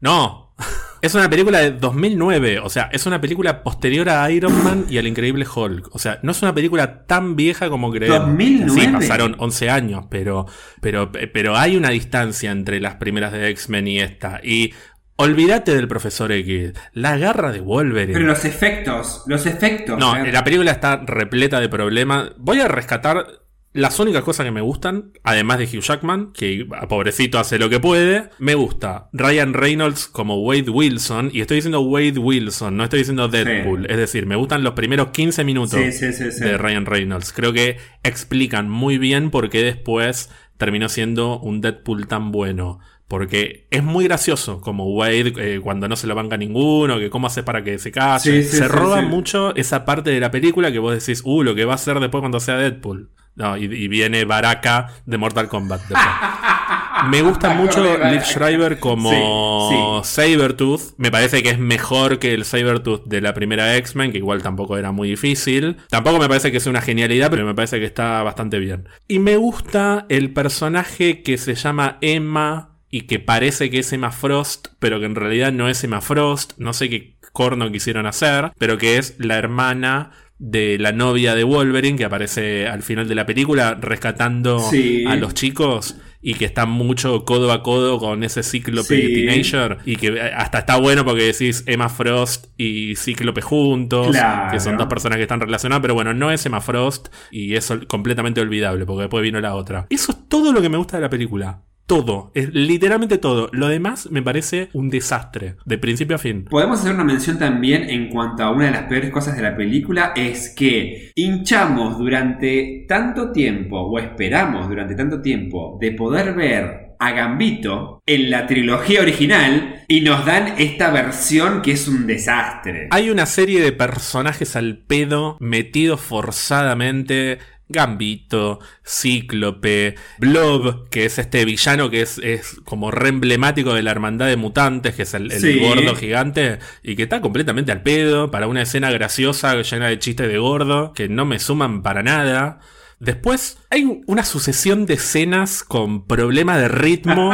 [0.00, 0.54] No,
[1.00, 4.98] es una película de 2009, o sea, es una película posterior a Iron Man y
[4.98, 5.94] al Increíble Hulk.
[5.94, 8.20] O sea, no es una película tan vieja como creemos.
[8.20, 8.80] 2009.
[8.80, 10.46] Sí, pasaron 11 años, pero,
[10.80, 14.40] pero, pero hay una distancia entre las primeras de X-Men y esta.
[14.42, 14.74] Y
[15.16, 18.14] olvídate del Profesor X, la garra de Wolverine.
[18.14, 19.98] Pero los efectos, los efectos.
[19.98, 20.32] No, ¿eh?
[20.32, 22.32] la película está repleta de problemas.
[22.38, 23.26] Voy a rescatar
[23.72, 27.68] las únicas cosas que me gustan, además de Hugh Jackman, que a pobrecito hace lo
[27.68, 28.30] que puede.
[28.38, 33.28] Me gusta Ryan Reynolds como Wade Wilson, y estoy diciendo Wade Wilson, no estoy diciendo
[33.28, 33.90] Deadpool.
[33.90, 37.32] Es decir, me gustan los primeros 15 minutos Sí, sí, de Ryan Reynolds.
[37.32, 42.80] Creo que explican muy bien por qué después terminó siendo un Deadpool tan bueno.
[43.06, 47.26] Porque es muy gracioso como Wade eh, cuando no se lo banca ninguno, que cómo
[47.26, 48.42] hace para que se case.
[48.42, 51.42] Sí, sí, se sí, roba mucho esa parte de la película que vos decís, uh,
[51.42, 53.08] lo que va a hacer después cuando sea Deadpool.
[53.38, 55.80] No, y, y viene Baraka de Mortal Kombat.
[57.10, 58.22] Me gusta mucho Liv.
[58.24, 60.94] Schreiber como Sí, Sabertooth.
[60.96, 64.76] Me parece que es mejor que el Sabertooth de la primera X-Men, que igual tampoco
[64.76, 65.76] era muy difícil.
[65.88, 68.88] Tampoco me parece que sea una genialidad, pero me parece que está bastante bien.
[69.06, 74.10] Y me gusta el personaje que se llama Emma y que parece que es Emma
[74.10, 76.54] Frost, pero que en realidad no es Emma Frost.
[76.58, 81.44] No sé qué corno quisieron hacer, pero que es la hermana de la novia de
[81.44, 85.04] Wolverine que aparece al final de la película rescatando Sí.
[85.06, 89.14] a los chicos y que está mucho codo a codo con ese cíclope Sí.
[89.14, 94.52] teenager y que hasta está bueno porque decís Emma Frost y cíclope juntos Claro.
[94.52, 97.72] que son dos personas que están relacionadas pero bueno no es Emma Frost y es
[97.88, 101.02] completamente olvidable porque después vino la otra eso es todo lo que me gusta de
[101.02, 103.48] la película todo, es literalmente todo.
[103.52, 106.44] Lo demás me parece un desastre, de principio a fin.
[106.44, 109.56] Podemos hacer una mención también en cuanto a una de las peores cosas de la
[109.56, 116.88] película, es que hinchamos durante tanto tiempo, o esperamos durante tanto tiempo, de poder ver
[116.98, 122.88] a Gambito en la trilogía original y nos dan esta versión que es un desastre.
[122.90, 127.38] Hay una serie de personajes al pedo metidos forzadamente.
[127.68, 133.90] Gambito, Cíclope, Blob, que es este villano que es, es como re emblemático de la
[133.90, 135.58] hermandad de mutantes, que es el, el Sí.
[135.60, 140.28] gordo gigante, y que está completamente al pedo para una escena graciosa llena de chistes
[140.28, 142.60] de gordo, que no me suman para nada.
[143.00, 147.30] Después hay una sucesión de escenas con problemas de ritmo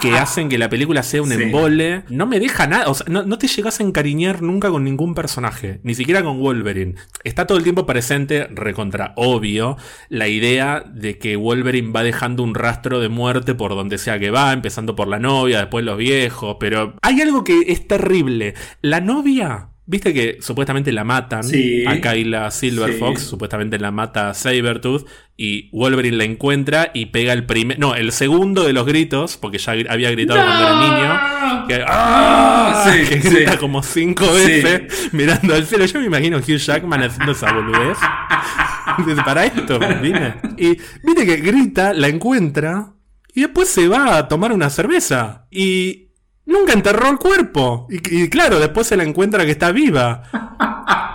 [0.00, 1.42] que hacen que la película sea un Sí.
[1.42, 2.04] embole.
[2.10, 5.14] No me deja nada, o sea, no, no te llegas a encariñar nunca con ningún
[5.14, 6.96] personaje, ni siquiera con Wolverine.
[7.24, 9.76] Está todo el tiempo presente, recontra obvio,
[10.10, 14.30] la idea de que Wolverine va dejando un rastro de muerte por donde sea que
[14.30, 18.54] va, empezando por la novia, después los viejos, pero hay algo que es terrible.
[18.82, 19.70] La novia...
[19.88, 21.84] Viste que supuestamente la matan Sí.
[21.86, 22.98] a Kyla Silver Sí.
[22.98, 28.10] Fox, supuestamente la mata Sabertooth y Wolverine la encuentra y pega el primer, no, el
[28.10, 32.84] segundo de los gritos, porque ya había gritado cuando era niño, que, ¡ah!
[32.90, 35.84] Sí, que grita como cinco veces mirando al cielo.
[35.86, 37.96] Yo me imagino Hugh Jackman haciendo esa boludez.
[39.24, 40.34] Para esto, vine.
[40.56, 42.92] Y viste que grita, la encuentra
[43.34, 46.05] y después se va a tomar una cerveza y
[46.46, 47.86] nunca enterró el cuerpo.
[47.90, 50.22] Y, y claro, después se la encuentra que está viva.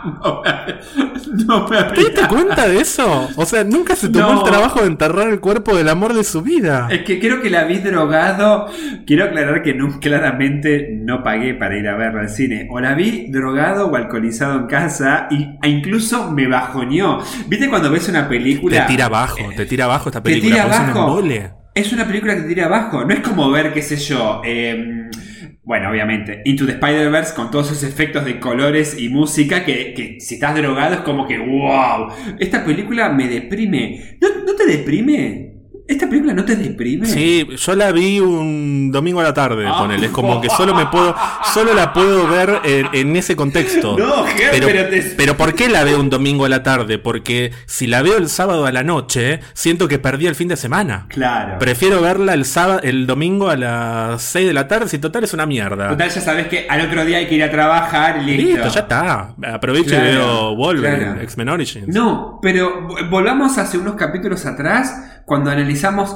[0.04, 0.42] No,
[1.48, 3.30] No me ¿Te diste cuenta de eso?
[3.36, 4.40] O sea, nunca se tomó No.
[4.40, 6.88] el trabajo de enterrar el cuerpo del amor de su vida.
[6.90, 8.68] Es que creo que la vi drogado.
[9.06, 12.68] Quiero aclarar que no, claramente no pagué para ir a verla al cine.
[12.72, 17.20] O la vi drogado o alcoholizado en casa y, e incluso me bajoneó.
[17.48, 18.86] ¿Viste cuando ves una Te película?
[18.88, 20.56] tira abajo, te tira abajo esta Te película.
[20.56, 21.22] tira es un abajo.
[21.74, 23.06] Es una película que te tira abajo.
[23.06, 24.42] No es como ver, qué sé yo.
[24.44, 25.01] eh,
[25.64, 30.20] bueno, obviamente, Into the Spider-Verse con todos esos efectos de colores y música que, que
[30.20, 32.08] si estás drogado es como que wow.
[32.40, 34.18] Esta película me deprime.
[34.20, 35.51] ¿No, no te deprime?
[35.88, 37.06] ¿Esta película no te deprime?
[37.06, 39.78] Sí, yo la vi un domingo a la tarde, Ah.
[39.80, 40.06] ponele.
[40.08, 41.14] Es como que solo me puedo,
[41.54, 43.98] solo la puedo ver en, en ese contexto.
[43.98, 46.98] No, Ger, pero, pero te- pero ¿por qué la veo un domingo a la tarde?
[46.98, 50.56] Porque si la veo el sábado a la noche, siento que perdí el fin de
[50.56, 51.08] semana.
[51.10, 51.60] Claro.
[51.60, 55.34] Prefiero verla el sábado, el domingo a las 6 de la tarde, si total es
[55.34, 55.90] una mierda.
[55.90, 58.44] Total, ya sabes que al otro día hay que ir a trabajar listo.
[58.48, 59.36] Listo, ya está.
[59.54, 61.22] Aprovecho Claro, y veo Wolverine, claro.
[61.22, 61.88] X-Men Origins.
[61.90, 65.71] No, pero vo- volvamos hace unos capítulos atrás cuando analizamos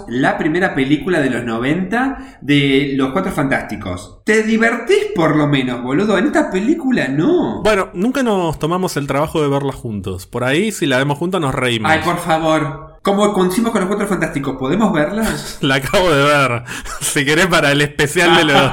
[0.07, 4.19] la primera película de los 90 de Los Cuatro Fantásticos.
[4.23, 6.17] ¿Te divertís por lo menos, boludo?
[6.17, 7.61] En esta película no.
[7.63, 10.25] Bueno, nunca nos tomamos el trabajo de verla juntos.
[10.25, 11.91] Por ahí, si la vemos juntos, nos reímos.
[11.91, 12.95] Ay, por favor.
[13.01, 15.23] Como hicimos con Los Cuatro Fantásticos, ¿podemos verla?
[15.61, 16.63] La acabo de ver.
[17.01, 18.71] Si querés, para el especial de los,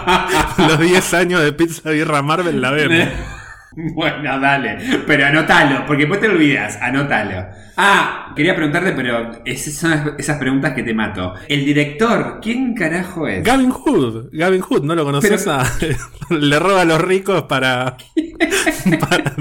[0.68, 3.08] los 10 años de Pizza Birra Marvel, la vemos.
[3.94, 4.78] bueno, dale.
[5.06, 6.78] Pero anótalo, porque después te olvidas.
[6.80, 7.46] Anótalo.
[7.76, 11.34] Ah, quería preguntarte, pero esas son esas preguntas que te mato.
[11.48, 13.42] El director, ¿quién carajo es?
[13.42, 14.26] Gavin Hood.
[14.32, 15.42] Gavin Hood, ¿no lo conoces?
[15.44, 15.66] Pero- A-
[16.34, 17.96] Le roba a los ricos para,
[19.00, 19.34] para,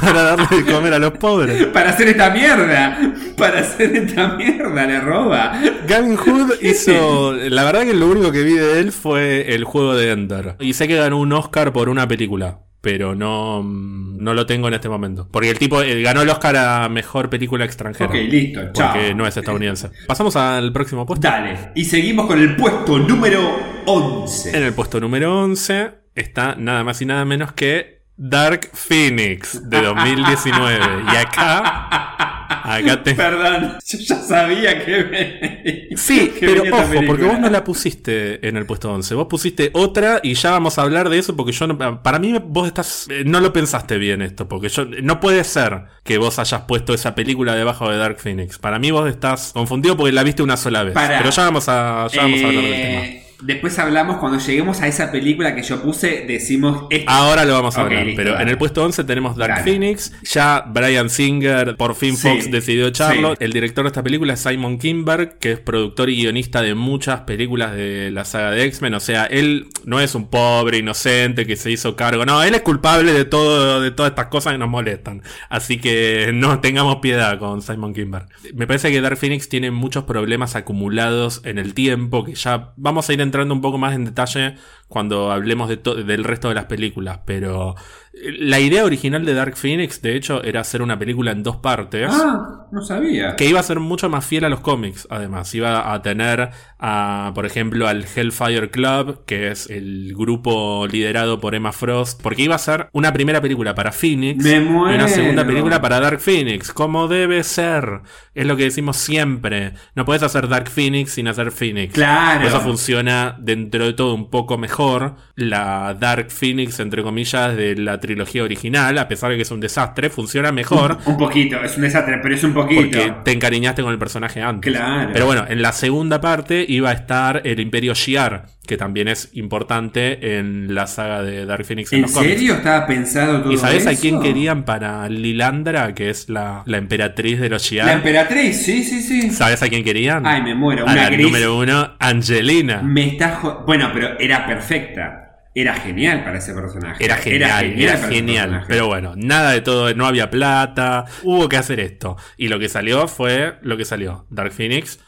[0.00, 1.66] para darle de comer a los pobres.
[1.66, 2.98] Para hacer esta mierda.
[3.36, 5.58] Para hacer esta mierda, le roba.
[5.88, 7.32] Gavin Hood hizo.
[7.32, 10.56] La verdad que lo único que vi de él fue el juego de Ender.
[10.60, 12.58] Y sé que ganó un Oscar por una película.
[12.84, 15.26] Pero no, no lo tengo en este momento.
[15.30, 18.10] Porque el tipo eh, ganó el Oscar a mejor película extranjera.
[18.10, 18.92] Ok, listo, chao.
[18.92, 19.90] Porque no es estadounidense.
[20.06, 21.26] Pasamos al próximo puesto.
[21.26, 21.70] Dale.
[21.74, 23.40] Y seguimos con el puesto número
[23.86, 24.56] 11.
[24.56, 29.82] En el puesto número 11 está nada más y nada menos que Dark Phoenix de
[29.82, 30.78] 2019.
[31.12, 33.14] y acá, acá te...
[33.14, 35.96] Perdón, yo ya sabía que venía.
[35.96, 39.14] Sí, que pero ojo, porque vos no la pusiste en el puesto 11.
[39.16, 42.34] Vos pusiste otra y ya vamos a hablar de eso porque yo no, para mí
[42.46, 46.38] vos estás eh, no lo pensaste bien esto, porque yo no puede ser que vos
[46.38, 48.58] hayas puesto esa película debajo de Dark Phoenix.
[48.58, 50.94] Para mí vos estás confundido porque la viste una sola vez.
[50.94, 53.23] Pero ya vamos a ya vamos a hablar del Eh, tema.
[53.42, 56.86] Después hablamos, cuando lleguemos a esa película que yo puse, decimos...
[56.90, 59.54] esta- Ahora lo vamos a Ok, hablar, listo, pero en el puesto 11 tenemos Dark
[59.56, 59.64] Dale.
[59.70, 60.12] Phoenix.
[60.22, 63.30] Ya Brian Singer, por fin Sí, Fox decidió echarlo.
[63.32, 63.36] sí.
[63.40, 67.20] El director de esta película es Simon Kinberg, que es productor y guionista de muchas
[67.22, 68.94] películas de la saga de X-Men.
[68.94, 72.24] O sea, él no es un pobre inocente que se hizo cargo.
[72.24, 75.22] No, él es culpable de todo, de todas estas cosas que nos molestan.
[75.48, 78.26] Así que no tengamos piedad con Simon Kinberg.
[78.54, 83.08] Me parece que Dark Phoenix tiene muchos problemas acumulados en el tiempo, que ya vamos
[83.08, 84.54] a ir entrando un poco más en detalle
[84.88, 87.74] cuando hablemos de del resto de las películas, pero
[88.22, 92.08] la idea original de Dark Phoenix, de hecho, era hacer una película en dos partes.
[92.10, 93.36] Ah, no sabía.
[93.36, 95.52] Que iba a ser mucho más fiel a los cómics, además.
[95.54, 101.54] Iba a tener, a, por ejemplo, al Hellfire Club, que es el grupo liderado por
[101.54, 102.22] Emma Frost.
[102.22, 106.00] Porque iba a ser una primera película para Phoenix Me y una segunda película para
[106.00, 106.72] Dark Phoenix.
[106.72, 108.02] Como debe ser.
[108.34, 109.74] Es lo que decimos siempre.
[109.94, 111.94] No puedes hacer Dark Phoenix sin hacer Phoenix.
[111.94, 112.46] Claro.
[112.46, 115.16] Eso funciona dentro de todo un poco mejor.
[115.34, 119.60] La Dark Phoenix, entre comillas, de la trilogía original, a pesar de que es un
[119.60, 120.98] desastre, funciona mejor.
[121.06, 122.82] Un poquito, es un desastre, pero es un poquito.
[122.82, 124.72] Porque te encariñaste con el personaje antes.
[124.72, 125.10] Claro.
[125.12, 129.30] Pero bueno, en la segunda parte iba a estar el Imperio Shi'ar, que también es
[129.34, 132.32] importante en la saga de Dark Phoenix en, ¿En los cómics.
[132.34, 136.78] serio estaba pensado todo ¿Y sabes a quién querían para Lilandra, que es la, la
[136.78, 137.86] emperatriz de los Shi'ar?
[137.86, 139.30] La emperatriz, sí, sí, sí.
[139.30, 140.26] ¿Sabes a quién querían?
[140.26, 140.82] Ay, me muero.
[140.82, 141.26] a Una la gris.
[141.26, 142.80] número uno, Angelina.
[142.82, 145.23] Me está Bueno, pero era perfecta.
[145.54, 147.04] Era genial para ese personaje.
[147.04, 148.48] Era genial, era genial.
[148.48, 148.66] personaje.
[148.68, 152.16] Pero bueno, nada de todo, no había plata, hubo que hacer esto.
[152.36, 154.98] Y lo que salió fue lo que salió, Dark Phoenix,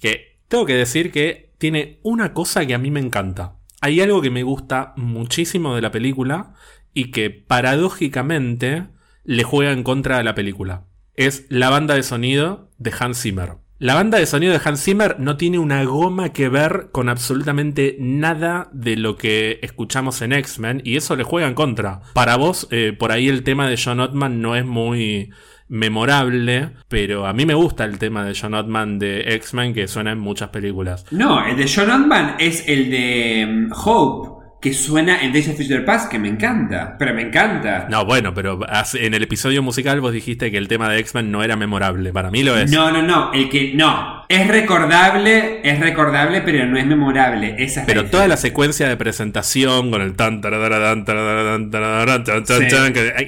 [0.00, 3.56] que tengo que decir que tiene una cosa que a mí me encanta.
[3.80, 6.54] Hay algo que me gusta muchísimo de la película
[6.94, 8.86] y que paradójicamente
[9.24, 10.84] le juega en contra de la película.
[11.14, 13.54] Es la banda de sonido de Hans Zimmer.
[13.78, 17.98] La banda de sonido de Hans Zimmer no tiene una goma que ver con absolutamente
[18.00, 22.00] nada de lo que escuchamos en X-Men y eso le juega en contra.
[22.14, 25.30] Para vos, eh, por ahí el tema de John Ottman no es muy
[25.68, 30.12] memorable, pero a mí me gusta el tema de John Ottman de X-Men que suena
[30.12, 31.04] en muchas películas.
[31.10, 34.35] No, el de John Ottman es el de mm, Hope.
[34.60, 37.86] Que suena en Days of Future Past, que me encanta, pero me encanta.
[37.90, 38.58] No, bueno, pero
[38.94, 42.12] en el episodio musical vos dijiste que el tema de X-Men no era memorable.
[42.12, 42.70] Para mí lo es.
[42.70, 43.32] No, no, no.
[43.32, 43.74] El que.
[43.74, 44.16] No.
[44.28, 47.54] Es recordable, es recordable, pero no es memorable.
[47.58, 50.42] Esa es pero toda la secuencia de presentación con el tan,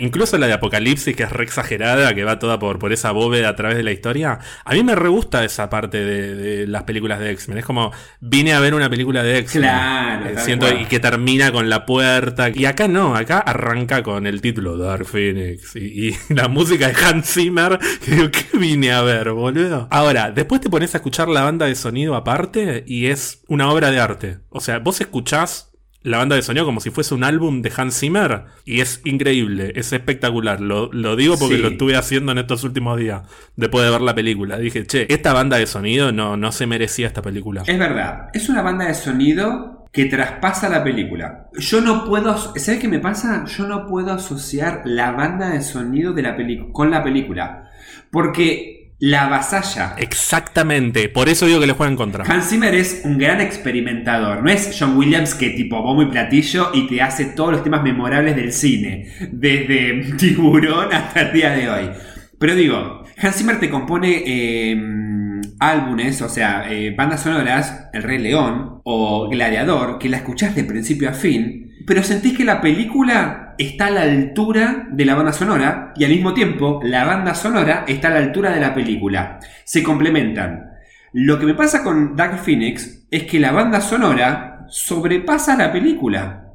[0.00, 3.50] incluso la de Apocalipsis, que es re exagerada, que va toda por, por esa bóveda
[3.50, 4.40] a través de la historia.
[4.64, 7.58] A mí me re gusta esa parte de, las películas de X-Men.
[7.58, 9.70] Es como, vine a ver una película de X-Men.
[9.70, 10.40] Claro.
[10.40, 11.17] siento, y que termina
[11.52, 12.48] con la puerta.
[12.48, 17.32] Y acá no, acá arranca con el título Dark Phoenix y, la música de Hans
[17.32, 17.78] Zimmer.
[18.06, 19.88] Digo, ¿qué vine a ver, boludo?
[19.90, 23.90] Ahora, después te pones a escuchar la banda de sonido aparte y es una obra
[23.90, 24.38] de arte.
[24.48, 25.67] O sea, vos escuchás
[26.02, 29.72] la banda de sonido como si fuese un álbum de Hans Zimmer y es increíble,
[29.74, 30.60] es espectacular.
[30.60, 33.22] Lo, digo porque lo estuve haciendo en estos últimos días,
[33.56, 34.58] después de ver la película.
[34.58, 37.64] Dije, che, esta banda de sonido no, no se merecía esta película.
[37.66, 41.48] Es verdad, es una banda de sonido que traspasa la película.
[41.58, 43.44] Yo no puedo, ¿sabes qué me pasa?
[43.46, 46.36] Yo no puedo asociar la banda de sonido de la
[46.72, 47.70] con la película.
[48.10, 49.94] Porque la vasalla.
[49.98, 52.24] Exactamente, por eso digo que le juegan contra.
[52.24, 56.70] Hans Zimmer es un gran experimentador, no es John Williams que tipo bombo y platillo
[56.74, 61.70] y te hace todos los temas memorables del cine, desde Tiburón hasta el día de
[61.70, 61.90] hoy.
[62.38, 68.18] Pero digo, Hans Zimmer te compone em, álbumes, o sea, eh, bandas sonoras, El Rey
[68.18, 73.54] León o Gladiador, que la escuchás de principio a fin, pero sentís que la película
[73.56, 77.86] está a la altura de la banda sonora y al mismo tiempo la banda sonora
[77.88, 79.40] está a la altura de la película.
[79.64, 80.70] Se complementan.
[81.14, 86.52] Lo que me pasa con Dark Phoenix es que la banda sonora sobrepasa la película.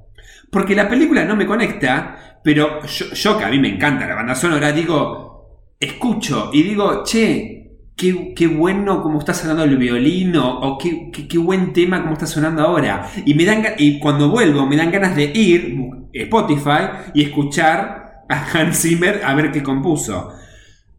[0.51, 4.35] Porque la película no me conecta, pero yo, que a mí me encanta la banda
[4.35, 7.62] sonora, digo, escucho y digo, che,
[7.95, 12.63] Qué, bueno como está sonando el violino, o qué, qué, buen tema como está sonando
[12.63, 13.09] ahora.
[13.25, 15.77] Y, me dan, y cuando vuelvo me dan ganas de ir,
[16.13, 20.31] Spotify y escuchar a Hans Zimmer a ver qué compuso.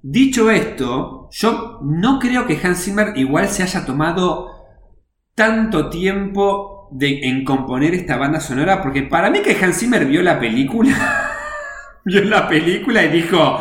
[0.03, 4.51] Dicho esto, yo no creo que Hans Zimmer igual se haya tomado
[5.35, 10.23] tanto tiempo de, en componer esta banda sonora, porque para mí que Hans Zimmer vio
[10.23, 10.95] la película,
[12.05, 13.61] vio la película y dijo,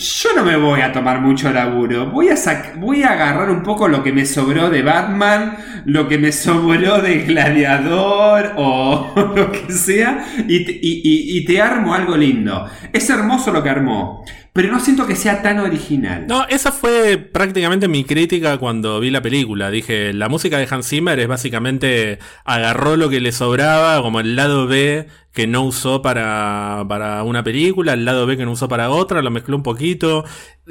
[0.00, 2.06] yo no me voy a tomar mucho laburo.
[2.06, 2.34] Voy a,
[2.76, 7.02] voy a agarrar un poco lo que me sobró de Batman, lo que me sobró
[7.02, 12.66] de Gladiador o lo que sea, y te armo algo lindo.
[12.92, 16.26] Es hermoso lo que armó pero no siento que sea tan original.
[16.26, 19.70] No, esa fue prácticamente mi crítica cuando vi la película.
[19.70, 24.34] Dije, la música de Hans Zimmer es básicamente agarró lo que le sobraba, como el
[24.34, 28.68] lado B que no usó para, para una película, el lado B que no usó
[28.68, 30.24] para otra, lo mezcló un poquito.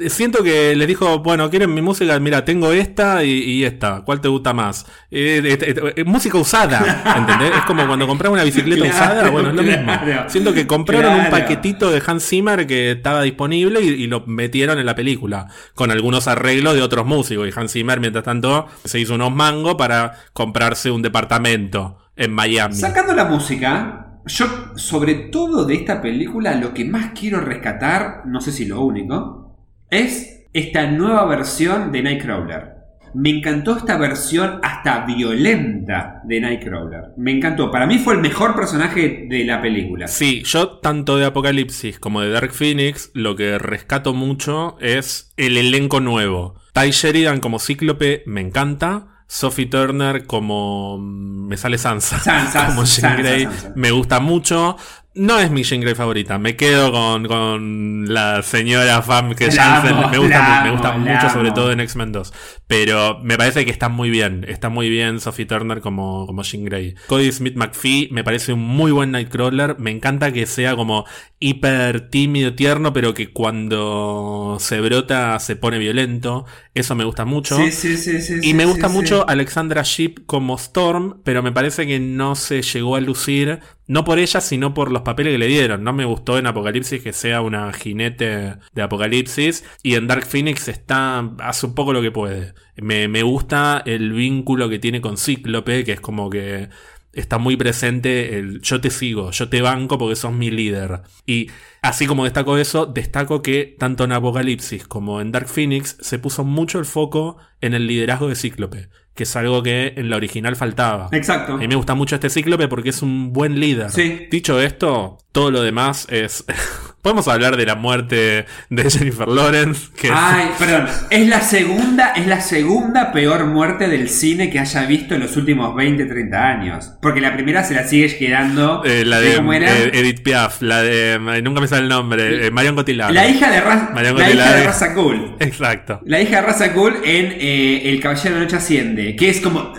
[0.08, 2.18] Siento que le dijo, bueno, ¿quieren mi música?
[2.20, 4.02] Mira, tengo esta y, esta.
[4.02, 4.86] ¿Cuál te gusta más?
[5.10, 7.56] Eh, eh, eh, música usada, ¿entendés?
[7.56, 9.92] Es como cuando compras una bicicleta usada, bueno, es lo mismo.
[10.28, 14.86] Siento que compraron un paquetito de Hans Zimmer que estaba disponible y, lo metieron en
[14.86, 17.48] la película, con algunos arreglos de otros músicos.
[17.48, 22.74] Y Hans Zimmer, mientras tanto, se hizo unos mangos para comprarse un departamento en Miami.
[22.74, 24.46] Sacando la música, yo,
[24.76, 29.56] sobre todo de esta película, lo que más quiero rescatar, no sé si lo único,
[29.90, 32.80] es esta nueva versión de Nightcrawler.
[33.12, 37.12] Me encantó esta versión hasta violenta de Nightcrawler.
[37.16, 37.70] Me encantó.
[37.70, 40.06] Para mí fue el mejor personaje de la película.
[40.06, 45.56] Sí, yo tanto de Apocalipsis como de Dark Phoenix, lo que rescato mucho es el
[45.56, 46.54] elenco nuevo.
[46.72, 49.19] Ty Sheridan como Cíclope me encanta.
[49.32, 54.76] Sophie Turner como mm, me sale Sansa, Sansa como Jean Grey me gusta mucho
[55.12, 56.38] no es mi Jean Grey favorita.
[56.38, 59.96] Me quedo con, la señora Famke Janssen.
[60.10, 62.32] Me gusta, me gusta mucho, sobre todo en X-Men 2.
[62.68, 64.44] Pero me parece que está muy bien.
[64.48, 66.94] Está muy bien Sophie Turner como, como Jean Grey.
[67.08, 69.78] Cody Smith McPhee me parece un muy buen Nightcrawler.
[69.80, 71.04] Me encanta que sea como
[71.40, 76.46] hiper tímido, tierno, pero que cuando se brota se pone violento.
[76.72, 77.56] Eso me gusta mucho.
[77.56, 81.98] Sí, sí, sí, y me gusta mucho Alexandra Sheep como Storm, pero me parece que
[81.98, 83.58] no se llegó a lucir
[83.88, 85.82] no por ella, sino por los papeles que le dieron.
[85.82, 89.64] No me gustó en Apocalipsis que sea una jinete de Apocalipsis.
[89.82, 91.28] Y en Dark Phoenix está.
[91.40, 92.54] hace un poco lo que puede.
[92.76, 96.68] Me, me gusta el vínculo que tiene con Cíclope, que es como que
[97.12, 101.02] está muy presente el yo te sigo, yo te banco porque sos mi líder.
[101.26, 101.50] Y
[101.82, 106.44] así como destaco eso, destaco que tanto en Apocalipsis como en Dark Phoenix se puso
[106.44, 110.56] mucho el foco en el liderazgo de Cíclope que es algo que en la original
[110.56, 111.08] faltaba.
[111.12, 111.54] Exacto.
[111.54, 113.90] A mí me gusta mucho este cíclope porque es un buen líder.
[113.90, 114.28] Sí.
[114.30, 116.44] Dicho esto, todo lo demás es
[117.02, 119.88] Podemos hablar de la muerte de Jennifer Lawrence.
[119.98, 120.86] Que Ay, perdón.
[121.08, 125.34] Es la segunda, es la segunda peor muerte del cine que haya visto en los
[125.38, 126.92] últimos 20, 30 años.
[127.00, 128.82] Porque la primera se la sigue quedando.
[128.84, 129.70] eh, la de ¿Cómo era?
[129.78, 131.40] eh, Edith Piaf, la de.
[131.42, 132.46] nunca me sale el nombre.
[132.46, 133.12] eh, Marion Cotillard.
[133.14, 135.36] la hija de, Ra- Marion la hija de Raza Cool.
[135.40, 136.00] Exacto.
[136.04, 139.16] La hija de Raza Cool en eh, El Caballero de la Noche Asciende.
[139.16, 139.72] Que es como.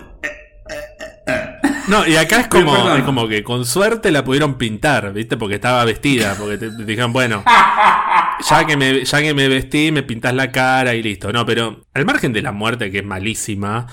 [1.87, 5.37] No, y acá es como, es como que con suerte la pudieron pintar, ¿viste?
[5.37, 6.35] Porque estaba vestida.
[6.37, 7.43] Porque te, te dijeron, bueno,
[8.49, 11.31] ya que, me, ya que me vestí, me pintás la cara y listo.
[11.31, 13.87] No, pero al margen de la muerte, que es malísima,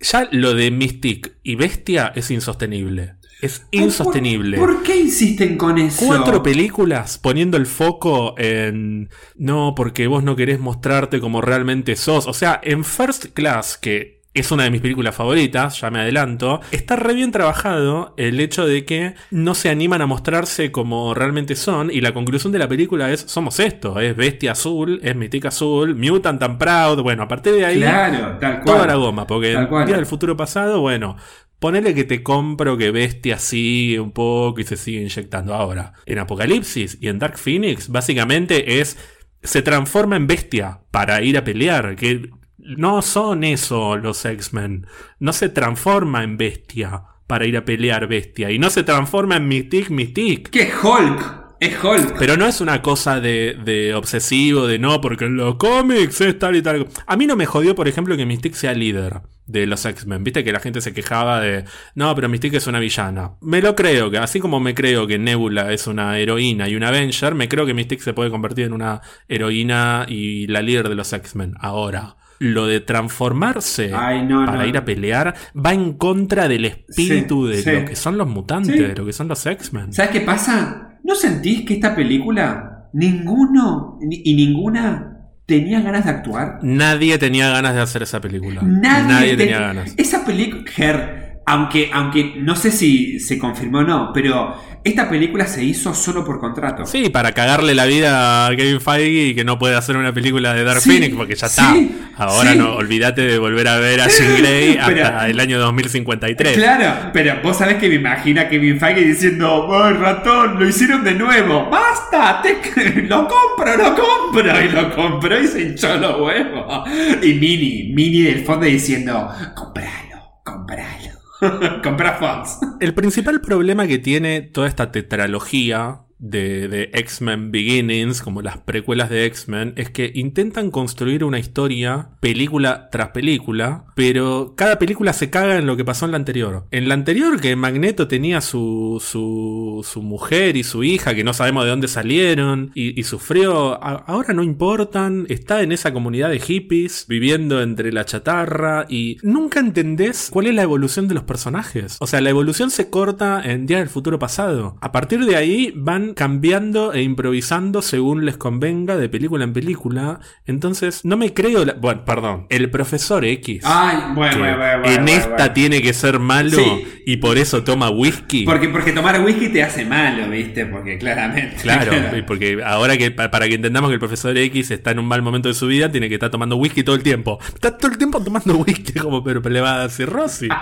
[0.00, 3.14] ya lo de Mystic y Bestia es insostenible.
[3.40, 4.58] Es insostenible.
[4.58, 6.06] ¿Por, por qué insisten con eso?
[6.06, 9.08] Cuatro películas poniendo el foco en.
[9.34, 12.26] No, porque vos no querés mostrarte como realmente sos.
[12.26, 16.60] O sea, en First Class, que es una de mis películas favoritas, ya me adelanto,
[16.70, 21.56] está re bien trabajado el hecho de que no se animan a mostrarse como realmente
[21.56, 21.90] son.
[21.90, 23.98] Y la conclusión de la película es: somos esto.
[23.98, 27.02] Es Bestia Azul, es Mythic Azul, Mutant and Proud.
[27.02, 27.78] Bueno, a partir de ahí.
[27.78, 28.76] Claro, tal cual.
[28.76, 29.86] Toda la goma, porque cual.
[29.86, 31.16] Día del Futuro Pasado, bueno,
[31.58, 35.54] ponele que te compro que Bestia sigue un poco y se sigue inyectando.
[35.54, 38.96] Ahora, en Apocalipsis y en Dark Phoenix, básicamente es.
[39.42, 41.96] Se transforma en bestia para ir a pelear.
[41.96, 42.28] Que
[42.76, 44.86] no son eso los X-Men.
[45.18, 48.50] No se transforma en bestia para ir a pelear bestia.
[48.50, 50.50] Y no se transforma en Mystique Mystique.
[50.50, 51.40] ¿Qué es Hulk?
[51.60, 52.16] Es Hulk.
[52.18, 56.38] Pero no es una cosa de, de obsesivo, de no, porque en los cómics es
[56.38, 56.88] tal y tal.
[57.06, 60.24] A mí no me jodió, por ejemplo, que Mystique sea líder de los X-Men.
[60.24, 61.64] Viste que la gente se quejaba de,
[61.94, 63.32] no, pero Mystique es una villana.
[63.42, 66.88] Me lo creo, que así como me creo que Nebula es una heroína y una
[66.88, 70.94] Avenger, me creo que Mystique se puede convertir en una heroína y la líder de
[70.94, 71.54] los X-Men.
[71.60, 72.16] Ahora.
[72.42, 74.66] Lo de transformarse Ay, no, para no.
[74.66, 77.70] ir a pelear va en contra del espíritu Sí, de sí.
[77.70, 78.80] lo que son los mutantes, Sí.
[78.82, 79.92] de lo que son los X-Men.
[79.92, 80.96] ¿Sabes qué pasa?
[81.04, 86.58] ¿No sentís que esta película, ninguno ni- y ninguna tenía ganas de actuar?
[86.62, 88.62] Nadie tenía ganas de hacer esa película.
[88.62, 89.94] Nadie, te- tenía ganas.
[89.96, 95.46] Esa película, Ger, aunque, aunque no sé si se confirmó o no, pero esta película
[95.46, 96.86] se hizo solo por contrato.
[96.86, 100.54] Sí, para cagarle la vida a Kevin Feige y que no puede hacer una película
[100.54, 101.72] de Dark Sí, Phoenix porque ya está.
[101.74, 102.58] sí, Ahora sí.
[102.58, 106.54] no, olvídate de volver a ver a Jean Grey Pero- hasta el año 2053.
[106.56, 110.58] Claro, pero vos sabés que me imagina Kevin Feige diciendo, ¡ay, ratón!
[110.58, 111.68] Lo hicieron de nuevo.
[111.68, 112.40] ¡Basta!
[112.42, 114.64] Te- lo compro, lo compro.
[114.64, 116.88] Y lo compró y se hinchó los huevos.
[117.22, 120.99] Y Mini, Mini del fondo diciendo, compralo, compralo.
[121.82, 122.58] Compra Fox.
[122.80, 129.10] El principal problema que tiene toda esta tetralogía de, de X-Men Beginnings, como las precuelas
[129.10, 135.30] de X-Men, es que intentan construir una historia película tras película, pero cada película se
[135.30, 136.66] caga en lo que pasó en la anterior.
[136.70, 141.32] En la anterior, que Magneto tenía su, su, su mujer y su hija, que no
[141.32, 147.06] sabemos de dónde salieron, y, sufrió, ahora no importan, está en esa comunidad de hippies,
[147.08, 151.96] viviendo entre la chatarra, y nunca entendés cuál es la evolución de los personajes.
[152.00, 154.76] O sea, la evolución se corta en Día del Futuro Pasado.
[154.80, 160.20] A partir de ahí van cambiando e improvisando según les convenga de película en película.
[160.46, 161.64] Entonces, no me creo...
[161.64, 162.46] la- Bueno, perdón.
[162.50, 163.62] El profesor X.
[163.64, 166.84] Ay, bueno, que bueno, bueno, en bueno, esta tiene que ser malo Sí.
[167.06, 168.44] y por eso toma whisky.
[168.44, 170.66] Porque, porque tomar whisky te hace malo, ¿viste?
[170.66, 171.56] Porque claramente.
[171.62, 171.92] Claro,
[172.26, 175.22] porque ahora que pa- para que entendamos que el profesor X está en un mal
[175.22, 177.38] momento de su vida, tiene que estar tomando whisky todo el tiempo.
[177.54, 180.48] Está todo el tiempo tomando whisky, como pero le va a decir Rosy.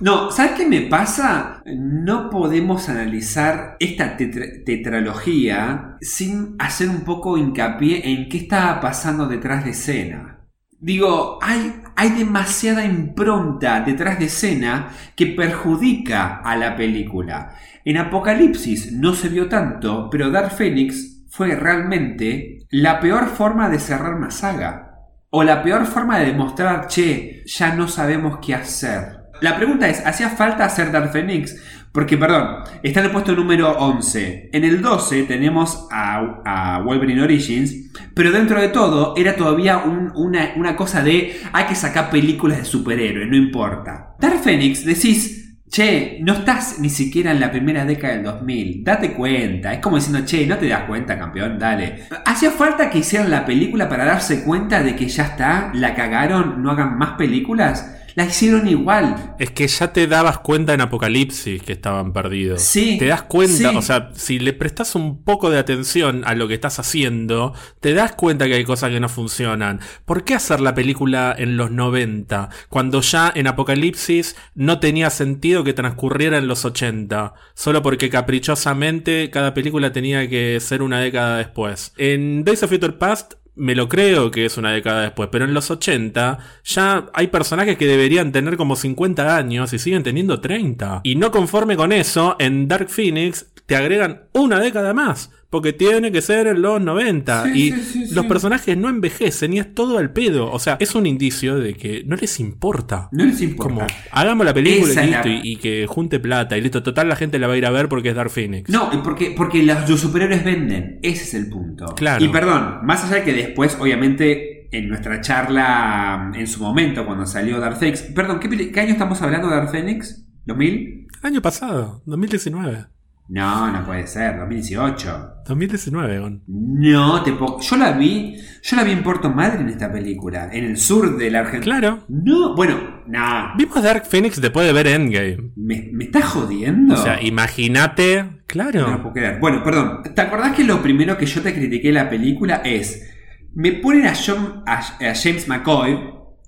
[0.00, 1.62] No, ¿sabes qué me pasa?
[1.66, 9.26] No podemos analizar esta tetra- tetralogía sin hacer un poco hincapié en qué estaba pasando
[9.26, 10.40] detrás de escena.
[10.80, 17.54] Digo, hay, hay demasiada impronta detrás de escena que perjudica a la película.
[17.84, 23.78] En Apocalipsis no se vio tanto, pero Dark Phoenix fue realmente la peor forma de
[23.78, 24.90] cerrar una saga.
[25.30, 29.24] O la peor forma de demostrar, che, ya no sabemos qué hacer.
[29.40, 31.56] La pregunta es, ¿hacía falta hacer Dark Phoenix?
[31.94, 34.50] Porque, perdón, está en el puesto número 11.
[34.52, 40.10] En el 12 tenemos a, a Wolverine Origins, pero dentro de todo era todavía un-
[40.16, 44.16] una, una cosa de hay que sacar películas de superhéroes, no importa.
[44.18, 45.40] Dark Phoenix decís,
[45.70, 48.84] Che, no estás ni siquiera en la primera década del 2000.
[48.84, 49.72] Date cuenta.
[49.72, 52.04] Es como diciendo, che, no te das cuenta, campeón, dale.
[52.26, 55.72] ¿Hacía falta que hicieran la película para darse cuenta de que ya está?
[55.74, 56.62] ¿La cagaron?
[56.62, 57.90] ¿No hagan más películas?
[58.14, 59.34] La hicieron igual.
[59.38, 62.62] Es que ya te dabas cuenta en Apocalipsis que estaban perdidos.
[62.62, 63.76] Sí, Te das cuenta, sí.
[63.76, 67.92] o sea, si le prestas un poco de atención a lo que estás haciendo, te
[67.92, 69.80] das cuenta que hay cosas que no funcionan.
[70.04, 72.50] ¿Por qué hacer la película en los 90?
[72.68, 79.30] Cuando ya en Apocalipsis no tenía sentido que transcurriera en los 80, solo porque caprichosamente
[79.30, 81.92] cada película tenía que ser una década después.
[81.96, 85.54] En Days of Future Past me lo creo que es una década después, pero en
[85.54, 91.00] los 80 ya hay personajes que deberían tener como 50 años y siguen teniendo 30.
[91.04, 95.30] Y no conforme con eso, en Dark Phoenix te agregan una década más.
[95.50, 97.44] Porque tiene que ser en los 90.
[97.44, 100.50] Sí, y sí, sí, los personajes no envejecen y es todo al pedo.
[100.50, 103.08] O sea, es un indicio de que no les importa.
[103.12, 103.74] No les importa.
[103.74, 106.82] Como, hagamos la película y listo, la- y, y que junte plata y listo.
[106.82, 108.68] Total, la gente la va a ir a ver porque es Dark Phoenix.
[108.70, 110.98] No, porque, porque los, los superhéroes venden.
[111.02, 111.86] Ese es el punto.
[111.94, 112.24] Claro.
[112.24, 117.26] Y perdón, más allá de que después, obviamente, en nuestra charla, en su momento, cuando
[117.26, 118.02] salió Dark Phoenix.
[118.14, 120.26] Perdón, ¿qué, peli- qué año estamos hablando de Dark Phoenix?
[120.46, 121.06] ¿2000?
[121.22, 122.86] Año pasado, 2019.
[123.28, 125.30] No, no puede ser, 2018.
[125.46, 126.42] 2019, Gon.
[126.46, 130.64] No, te puedo- yo la vi, yo la vi en Puerto Madryn esta película, en
[130.64, 131.78] el sur de la Argentina.
[131.78, 132.04] Claro.
[132.08, 135.50] No, bueno, no, Vimos Dark Phoenix después de ver Endgame.
[135.56, 136.94] ¿me, me estás jodiendo?
[136.94, 138.22] O sea, imagínate.
[138.24, 139.02] No Claro.
[139.02, 139.38] puedo creer.
[139.40, 140.02] Bueno, perdón.
[140.14, 143.10] ¿Te acordás que lo primero que yo te critiqué de la película es.
[143.54, 145.98] Me ponen a, John- a- a James McCoy,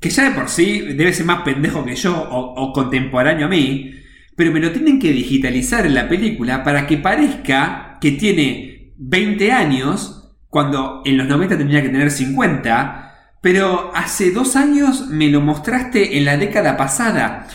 [0.00, 3.48] que ya de por sí debe ser más pendejo que yo o, o contemporáneo a
[3.48, 3.92] mí,
[4.36, 9.50] pero me lo tienen que digitalizar en la película para que parezca que tiene 20
[9.50, 15.40] años, cuando en los 90 tendría que tener 50, pero hace dos años me lo
[15.40, 17.46] mostraste en la década pasada.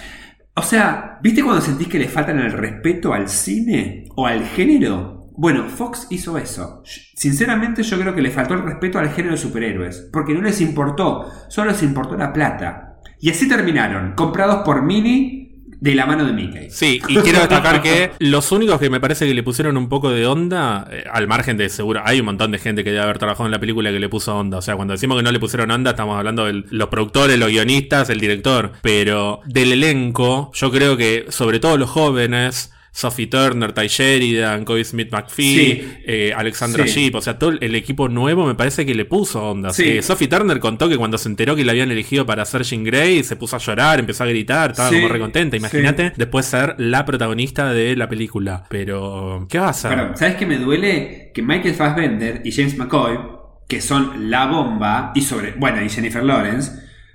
[0.55, 5.29] O sea, ¿viste cuando sentís que le faltan el respeto al cine o al género?
[5.37, 6.83] Bueno, Fox hizo eso.
[7.15, 10.61] Sinceramente yo creo que le faltó el respeto al género de superhéroes, porque no les
[10.61, 12.99] importó, solo les importó la plata.
[13.19, 15.40] Y así terminaron, comprados por Mini
[15.81, 16.69] de la mano de Mickey.
[16.69, 20.11] Sí, y quiero destacar que los únicos que me parece que le pusieron un poco
[20.11, 23.17] de onda, eh, al margen de seguro, hay un montón de gente que debe haber
[23.17, 24.59] trabajado en la película que le puso onda.
[24.59, 27.49] O sea, cuando decimos que no le pusieron onda, estamos hablando de los productores, los
[27.49, 28.73] guionistas, el director.
[28.83, 32.71] Pero del elenco, yo creo que sobre todo los jóvenes.
[32.93, 35.93] Sophie Turner, Ty Sheridan, Cody Smith McPhee, Sí.
[36.05, 37.09] eh, Alexandra Sí.
[37.13, 39.71] O sea, todo el equipo nuevo me parece que le puso onda.
[39.71, 39.83] Sí.
[39.87, 42.83] Eh, Sophie Turner contó que cuando se enteró que la habían elegido para hacer Jean
[42.83, 45.55] Grey, se puso a llorar, empezó a gritar, estaba como recontenta.
[45.55, 48.65] Imagínate después ser la protagonista de la película.
[48.69, 49.91] Pero, ¿qué va a hacer?
[49.95, 51.31] Perdón, ¿sabes qué me duele?
[51.33, 53.17] Que Michael Fassbender y James McCoy,
[53.69, 55.53] que son la bomba, y sobre.
[55.53, 56.71] Bueno, y Jennifer Lawrence,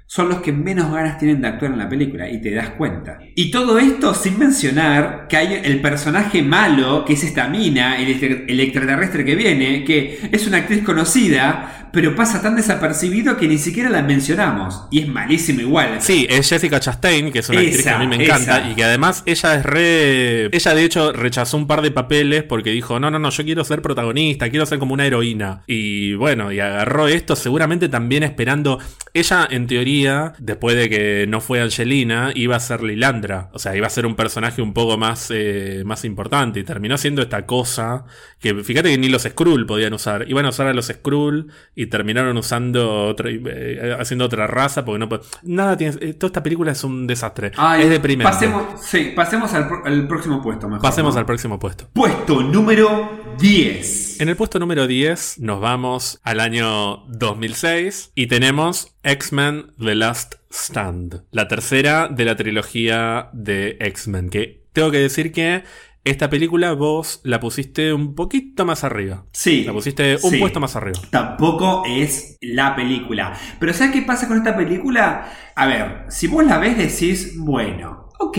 [0.06, 3.18] son los que menos ganas tienen de actuar en la película, y te das cuenta.
[3.34, 8.08] Y todo esto sin mencionar que hay el personaje malo, que es esta mina, el,
[8.10, 13.48] extra- el extraterrestre que viene, que es una actriz conocida, pero pasa tan desapercibido que
[13.48, 14.86] ni siquiera la mencionamos.
[14.90, 15.96] Y es malísimo igual.
[16.00, 18.70] Sí, es Jessica Chastain, que es una actriz que a mí me encanta esa.
[18.70, 20.44] y que además ella es re...
[20.54, 23.64] Ella de hecho rechazó un par de papeles porque dijo, no, no, no, yo quiero
[23.64, 25.62] ser protagonista, quiero ser como una heroína.
[25.66, 28.78] Y bueno, y agarró esto seguramente también esperando...
[29.14, 29.95] Ella en teoría,
[30.38, 33.50] después de que no fue Angelina, iba a ser Lilandra.
[33.52, 36.98] O sea, iba a ser un personaje un poco más, eh, más importante y terminó
[36.98, 38.04] siendo esta cosa
[38.38, 40.28] que fíjate que ni los Skrull podían usar.
[40.28, 44.98] Iban a usar a los Skrull y terminaron usando otra, eh, haciendo otra raza porque
[44.98, 45.08] no
[45.42, 47.52] nada tiene eh, toda esta película es un desastre.
[47.56, 48.30] Ay, es deprimente.
[48.30, 50.82] Pasemos, sí, pasemos al, próximo puesto, mejor.
[50.82, 51.20] Pasemos ¿no?
[51.20, 51.88] al próximo puesto.
[51.92, 54.20] Puesto número 10.
[54.20, 60.34] En el puesto número 10 nos vamos al año 2006 y tenemos X-Men The Last
[60.50, 65.62] Stand, la tercera de la trilogía de X-Men, que tengo que decir que
[66.04, 69.26] esta película vos la pusiste un poquito más arriba.
[69.32, 69.64] Sí.
[69.64, 70.38] La pusiste un sí.
[70.38, 71.00] puesto más arriba.
[71.10, 73.32] Tampoco es la película.
[73.58, 75.28] Pero ¿sabes qué pasa con esta película?
[75.56, 78.38] A ver, si vos la ves decís, bueno, ok,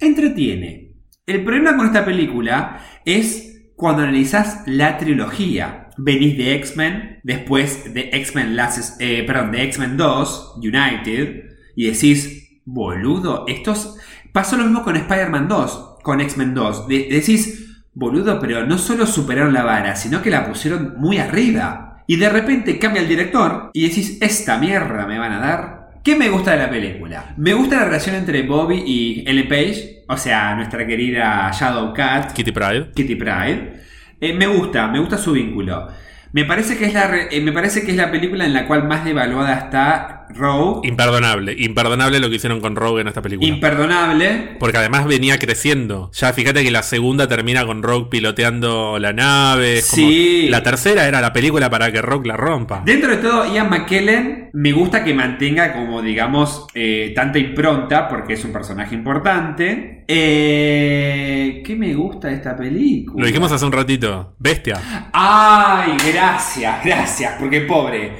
[0.00, 0.94] entretiene.
[1.24, 5.87] El problema con esta película es cuando analizás la trilogía.
[5.98, 8.56] Venís de X-Men, después de X-Men
[9.00, 11.44] eh, perdón, de X-Men 2, United,
[11.76, 13.96] y decís, boludo, estos...
[14.32, 16.86] Pasó lo mismo con Spider-Man 2, con X-Men 2.
[16.88, 22.02] De- decís, boludo, pero no solo superaron la vara, sino que la pusieron muy arriba.
[22.06, 25.88] Y de repente cambia el director y decís, esta mierda me van a dar.
[26.04, 27.34] ¿Qué me gusta de la película?
[27.36, 32.32] Me gusta la relación entre Bobby y Ellen Page, o sea, nuestra querida Shadow Cat,
[32.32, 32.92] Kitty Pride.
[32.94, 33.82] Kitty Pride.
[34.20, 35.88] Eh, me gusta, me gusta su vínculo.
[36.32, 38.86] Me parece, que es la eh, me parece que es la película en la cual
[38.86, 40.86] más devaluada está Rogue.
[40.88, 41.54] Imperdonable.
[41.58, 43.48] Imperdonable lo que hicieron con Rogue en esta película.
[43.48, 44.56] Imperdonable.
[44.58, 46.10] Porque además venía creciendo.
[46.14, 49.82] Ya fíjate que la segunda termina con Rogue piloteando la nave.
[49.88, 50.48] Como- Sí.
[50.48, 52.82] La tercera era la película para que Rogue la rompa.
[52.84, 58.34] Dentro de todo, Ian McKellen me gusta que mantenga como, digamos, eh, tanta impronta, porque
[58.34, 60.04] es un personaje importante.
[60.08, 63.20] Eh, ¿Qué me gusta de esta película?
[63.20, 64.34] Lo dijimos hace un ratito.
[64.38, 65.10] Bestia.
[65.12, 68.12] Ay, gracias, gracias, porque pobre.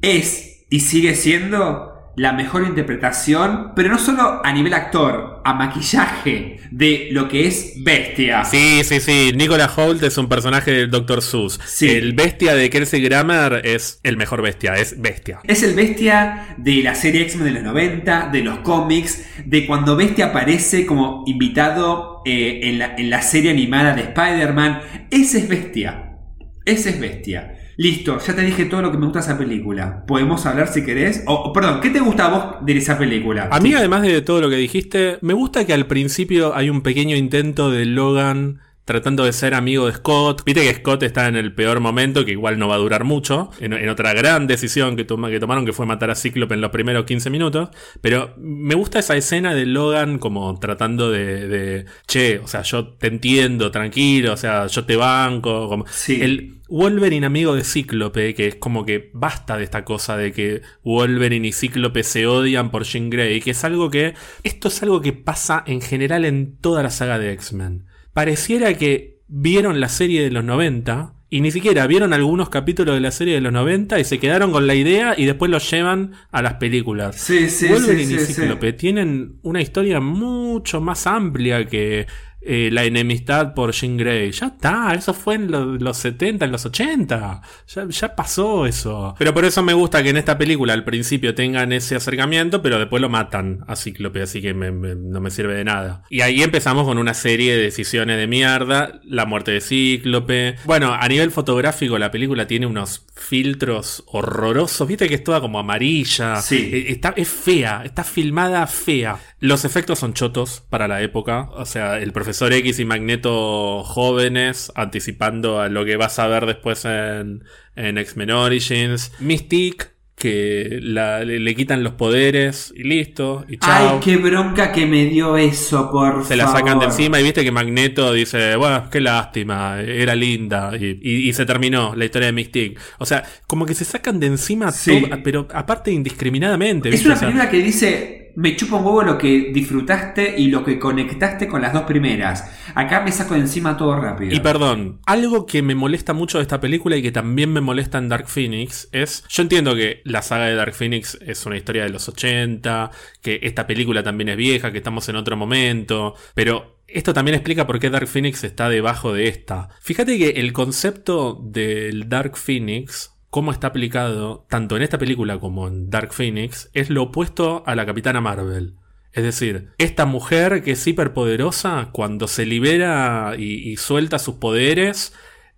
[0.00, 6.58] Es y sigue siendo la mejor interpretación, pero no solo a nivel actor, a maquillaje
[6.72, 8.44] de lo que es Bestia.
[8.44, 9.30] Sí, sí, sí.
[9.36, 11.22] Nicolas Holt es un personaje del Dr.
[11.22, 11.60] Seuss.
[11.64, 11.88] Sí.
[11.88, 15.38] El Bestia de Kelsey Grammer es el mejor Bestia, es Bestia.
[15.44, 19.94] Es el Bestia de la serie X-Men de los 90, de los cómics, de cuando
[19.94, 24.80] Bestia aparece como invitado eh, en, la, en la serie animada de Spider-Man.
[25.12, 26.16] Ese es Bestia.
[26.64, 27.57] Ese es Bestia.
[27.80, 30.04] Listo, ya te dije todo lo que me gusta de esa película.
[30.04, 31.22] Podemos hablar si querés.
[31.26, 33.48] O, perdón, ¿qué te gusta a vos de esa película?
[33.52, 36.80] A mí, además de todo lo que dijiste, me gusta que al principio hay un
[36.80, 38.58] pequeño intento de Logan
[38.88, 40.42] tratando de ser amigo de Scott.
[40.44, 43.50] Viste que Scott está en el peor momento, que igual no va a durar mucho,
[43.60, 46.60] en, en otra gran decisión que, toma- que tomaron, que fue matar a Cíclope en
[46.62, 47.68] los primeros 15 minutos.
[48.00, 52.88] Pero me gusta esa escena de Logan como tratando de, de, che, o sea, yo
[52.94, 55.68] te entiendo, tranquilo, o sea, yo te banco.
[55.68, 56.20] Como, Sí.
[56.22, 60.62] El Wolverine amigo de Cíclope, que es como que basta de esta cosa de que
[60.84, 64.14] Wolverine y Cíclope se odian por Jean Grey, que es algo que,
[64.44, 69.20] esto es algo que pasa en general en toda la saga de X-Men pareciera que
[69.28, 73.34] vieron la serie de los 90 y ni siquiera vieron algunos capítulos de la serie
[73.34, 76.54] de los 90 y se quedaron con la idea y después los llevan a las
[76.54, 77.16] películas.
[77.16, 78.34] Sí, sí, Wolverine sí, y.
[78.34, 82.06] Cíclope tienen una historia mucho más amplia que
[82.40, 84.30] eh, la enemistad por Jean Grey.
[84.32, 87.42] Ya está, eso fue en lo- los 70, en los 80.
[87.74, 89.14] Ya, ya pasó eso.
[89.18, 92.78] Pero por eso me gusta que en esta película al principio tengan ese acercamiento, pero
[92.78, 96.04] después lo matan a Cíclope, así que me- me- no me sirve de nada.
[96.10, 99.00] Y ahí empezamos con una serie de decisiones de mierda.
[99.04, 100.56] La muerte de Cíclope.
[100.64, 104.86] Bueno, a nivel fotográfico la película tiene unos filtros horrorosos.
[104.88, 106.36] Viste que es toda como amarilla.
[106.36, 106.70] Sí.
[106.72, 109.16] Eh, Está, es fea, está filmada fea.
[109.40, 111.48] Los efectos son chotos para la época.
[111.52, 116.46] O sea, el profesor X y Magneto jóvenes, anticipando a lo que vas a ver
[116.46, 117.44] después en,
[117.76, 119.12] en X-Men Origins.
[119.20, 119.86] Mystique,
[120.16, 123.44] que la- le, le quitan los poderes y listo.
[123.48, 123.94] Y chao.
[123.94, 127.44] Ay, qué bronca que me dio eso, por Se la sacan de encima y viste
[127.44, 130.72] que Magneto dice, bueno, qué lástima, era linda.
[130.76, 132.76] Y, y- y se terminó la historia de Mystique.
[132.98, 135.00] O sea, como que se sacan de encima Sí.
[135.02, 136.88] todo, pero aparte indiscriminadamente.
[136.88, 137.06] Es ¿viste?
[137.06, 140.62] una O sea, película que dice, me chupa un huevo lo que disfrutaste y lo
[140.62, 142.48] que conectaste con las dos primeras.
[142.76, 144.32] Acá me saco de encima todo rápido.
[144.32, 147.98] Y perdón, algo que me molesta mucho de esta película y que también me molesta
[147.98, 151.82] en Dark Phoenix es, yo entiendo que la saga de Dark Phoenix es una historia
[151.82, 156.78] de los 80, que esta película también es vieja, que estamos en otro momento, pero
[156.86, 159.68] esto también explica por qué Dark Phoenix está debajo de esta.
[159.80, 165.68] Fíjate que el concepto del Dark Phoenix cómo está aplicado tanto en esta película como
[165.68, 168.74] en Dark Phoenix es lo opuesto a la Capitana Marvel.
[169.12, 175.14] Es decir, esta mujer que es hiperpoderosa, cuando se libera y, suelta sus poderes,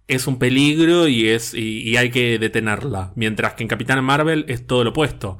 [0.08, 3.12] es un peligro y, es, y hay que detenerla.
[3.16, 5.38] Mientras que en Capitana Marvel es todo lo opuesto.